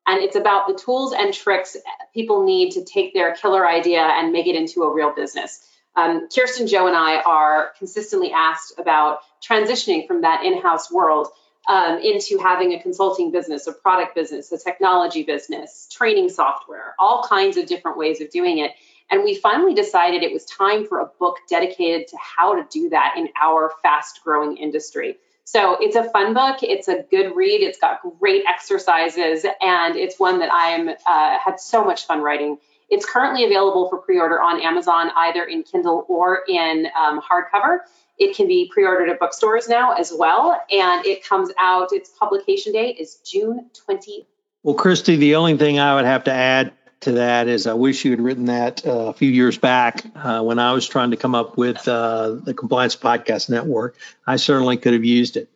And 0.07 0.23
it's 0.23 0.35
about 0.35 0.67
the 0.67 0.73
tools 0.73 1.13
and 1.13 1.33
tricks 1.33 1.77
people 2.13 2.45
need 2.45 2.71
to 2.71 2.83
take 2.83 3.13
their 3.13 3.35
killer 3.35 3.67
idea 3.67 4.01
and 4.01 4.31
make 4.31 4.47
it 4.47 4.55
into 4.55 4.83
a 4.83 4.93
real 4.93 5.13
business. 5.13 5.63
Um, 5.95 6.29
Kirsten, 6.33 6.65
Joe, 6.65 6.87
and 6.87 6.95
I 6.95 7.21
are 7.21 7.71
consistently 7.77 8.31
asked 8.31 8.73
about 8.77 9.19
transitioning 9.47 10.07
from 10.07 10.21
that 10.21 10.43
in 10.45 10.61
house 10.61 10.91
world 10.91 11.27
um, 11.67 11.99
into 11.99 12.39
having 12.39 12.73
a 12.73 12.81
consulting 12.81 13.31
business, 13.31 13.67
a 13.67 13.73
product 13.73 14.15
business, 14.15 14.51
a 14.51 14.57
technology 14.57 15.23
business, 15.23 15.87
training 15.91 16.29
software, 16.29 16.95
all 16.97 17.23
kinds 17.23 17.57
of 17.57 17.67
different 17.67 17.97
ways 17.97 18.21
of 18.21 18.31
doing 18.31 18.59
it. 18.59 18.71
And 19.11 19.23
we 19.23 19.35
finally 19.35 19.73
decided 19.73 20.21
it 20.21 20.31
was 20.31 20.45
time 20.45 20.85
for 20.85 20.99
a 20.99 21.05
book 21.19 21.37
dedicated 21.49 22.07
to 22.09 22.17
how 22.17 22.55
to 22.55 22.67
do 22.69 22.89
that 22.89 23.15
in 23.17 23.29
our 23.41 23.71
fast 23.81 24.21
growing 24.23 24.57
industry. 24.57 25.17
So 25.51 25.77
it's 25.81 25.95
a 25.95 26.03
fun 26.11 26.35
book. 26.35 26.57
It's 26.61 26.87
a 26.87 27.03
good 27.09 27.35
read. 27.35 27.61
It's 27.61 27.79
got 27.79 28.01
great 28.19 28.43
exercises, 28.47 29.43
and 29.61 29.95
it's 29.95 30.19
one 30.19 30.37
that 30.39 30.49
I'm 30.53 30.89
uh, 30.89 31.37
had 31.43 31.59
so 31.59 31.83
much 31.83 32.05
fun 32.05 32.21
writing. 32.21 32.59
It's 32.87 33.03
currently 33.03 33.45
available 33.45 33.89
for 33.89 33.97
pre-order 33.97 34.39
on 34.39 34.61
Amazon, 34.61 35.09
either 35.15 35.43
in 35.43 35.63
Kindle 35.63 36.05
or 36.07 36.41
in 36.47 36.87
um, 36.95 37.19
hardcover. 37.19 37.79
It 38.19 38.35
can 38.35 38.47
be 38.47 38.69
pre-ordered 38.71 39.09
at 39.09 39.19
bookstores 39.19 39.67
now 39.67 39.93
as 39.93 40.13
well, 40.15 40.61
and 40.69 41.03
it 41.05 41.25
comes 41.25 41.49
out. 41.57 41.93
Its 41.93 42.09
publication 42.11 42.73
date 42.73 42.97
is 42.99 43.15
June 43.25 43.71
20. 43.73 44.27
Well, 44.61 44.75
Kristy, 44.75 45.17
the 45.17 45.33
only 45.33 45.57
thing 45.57 45.79
I 45.79 45.95
would 45.95 46.05
have 46.05 46.25
to 46.25 46.31
add 46.31 46.73
to 47.01 47.13
that 47.13 47.47
is 47.47 47.65
I 47.67 47.73
wish 47.73 48.03
you 48.03 48.11
had 48.11 48.21
written 48.21 48.45
that 48.45 48.85
uh, 48.85 49.07
a 49.07 49.13
few 49.13 49.29
years 49.29 49.57
back 49.57 50.03
uh, 50.15 50.41
when 50.41 50.59
I 50.59 50.73
was 50.73 50.87
trying 50.87 51.11
to 51.11 51.17
come 51.17 51.35
up 51.35 51.57
with 51.57 51.87
uh, 51.87 52.31
the 52.43 52.53
Compliance 52.53 52.95
Podcast 52.95 53.49
Network. 53.49 53.95
I 54.27 54.35
certainly 54.35 54.77
could 54.77 54.93
have 54.93 55.05
used 55.05 55.37
it. 55.37 55.49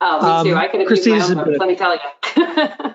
Oh, 0.00 0.42
me 0.44 0.50
too. 0.50 0.54
Um, 0.54 0.58
I 0.58 0.68
could 0.68 0.80
have 0.80 0.88
Kristy, 0.88 1.14
used 1.14 1.34
my 1.34 1.42
own, 1.42 1.56
let 1.58 1.68
me 1.68 1.76
tell 1.76 1.92
you. 1.94 2.00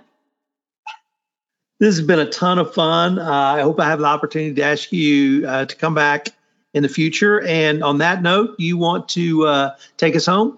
this 1.80 1.98
has 1.98 2.02
been 2.02 2.20
a 2.20 2.30
ton 2.30 2.60
of 2.60 2.74
fun. 2.74 3.20
Uh, 3.20 3.30
I 3.30 3.62
hope 3.62 3.80
I 3.80 3.86
have 3.86 4.00
the 4.00 4.06
opportunity 4.06 4.56
to 4.56 4.64
ask 4.64 4.92
you 4.92 5.48
uh, 5.48 5.66
to 5.66 5.76
come 5.76 5.94
back 5.94 6.30
in 6.74 6.82
the 6.82 6.90
future. 6.90 7.42
And 7.42 7.84
on 7.84 8.00
that 8.00 8.22
note, 8.22 8.56
you 8.58 8.78
want 8.78 9.10
to 9.10 9.46
uh, 9.46 9.76
take 9.98 10.16
us 10.16 10.26
home? 10.26 10.58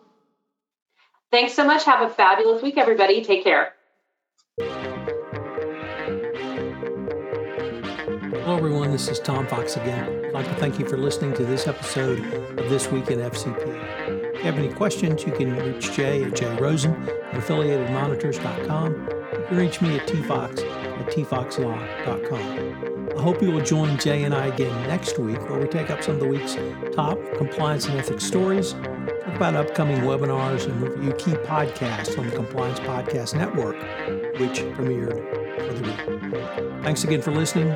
Thanks 1.31 1.53
so 1.53 1.65
much. 1.65 1.83
Have 1.83 2.09
a 2.09 2.13
fabulous 2.13 2.61
week, 2.61 2.77
everybody. 2.77 3.23
Take 3.23 3.43
care. 3.43 3.73
Hello, 8.45 8.57
everyone. 8.57 8.91
This 8.91 9.07
is 9.07 9.19
Tom 9.19 9.47
Fox 9.47 9.75
again. 9.75 10.25
I'd 10.25 10.33
like 10.33 10.45
to 10.45 10.53
thank 10.57 10.77
you 10.77 10.87
for 10.87 10.97
listening 10.97 11.33
to 11.33 11.43
this 11.43 11.65
episode 11.65 12.19
of 12.59 12.69
This 12.69 12.91
Week 12.91 13.09
in 13.09 13.17
FCPA. 13.17 14.35
If 14.35 14.37
you 14.37 14.43
have 14.43 14.59
any 14.59 14.71
questions, 14.71 15.25
you 15.25 15.31
can 15.31 15.55
reach 15.55 15.91
Jay 15.93 16.23
at 16.23 16.33
jrosen 16.33 16.93
at 17.07 17.41
affiliatedmonitors.com. 17.41 18.93
You 18.93 19.45
can 19.47 19.57
reach 19.57 19.81
me 19.81 19.97
at 19.97 20.07
tfox 20.07 20.63
at 20.63 21.07
tfoxlaw.com. 21.07 23.17
I 23.17 23.19
hope 23.19 23.41
you 23.41 23.49
will 23.49 23.63
join 23.63 23.97
Jay 23.97 24.25
and 24.25 24.35
I 24.35 24.45
again 24.45 24.87
next 24.87 25.17
week 25.17 25.41
where 25.49 25.59
we 25.59 25.67
take 25.67 25.89
up 25.89 26.03
some 26.03 26.13
of 26.13 26.19
the 26.19 26.27
week's 26.27 26.55
top 26.95 27.17
compliance 27.37 27.87
and 27.87 27.97
ethics 27.97 28.25
stories, 28.25 28.73
talk 28.73 29.37
about 29.37 29.55
upcoming 29.55 30.01
webinars, 30.01 30.65
and 30.65 30.83
review 30.83 31.13
key 31.13 31.31
podcasts 31.31 32.15
on 32.19 32.29
the 32.29 32.35
Compliance 32.35 32.79
Podcast 32.81 33.33
Network, 33.35 33.75
which 34.39 34.59
premiered 34.75 35.17
for 35.65 35.73
the 35.73 35.81
week. 35.81 35.99
Thanks 36.83 37.03
again 37.03 37.23
for 37.23 37.31
listening. 37.31 37.75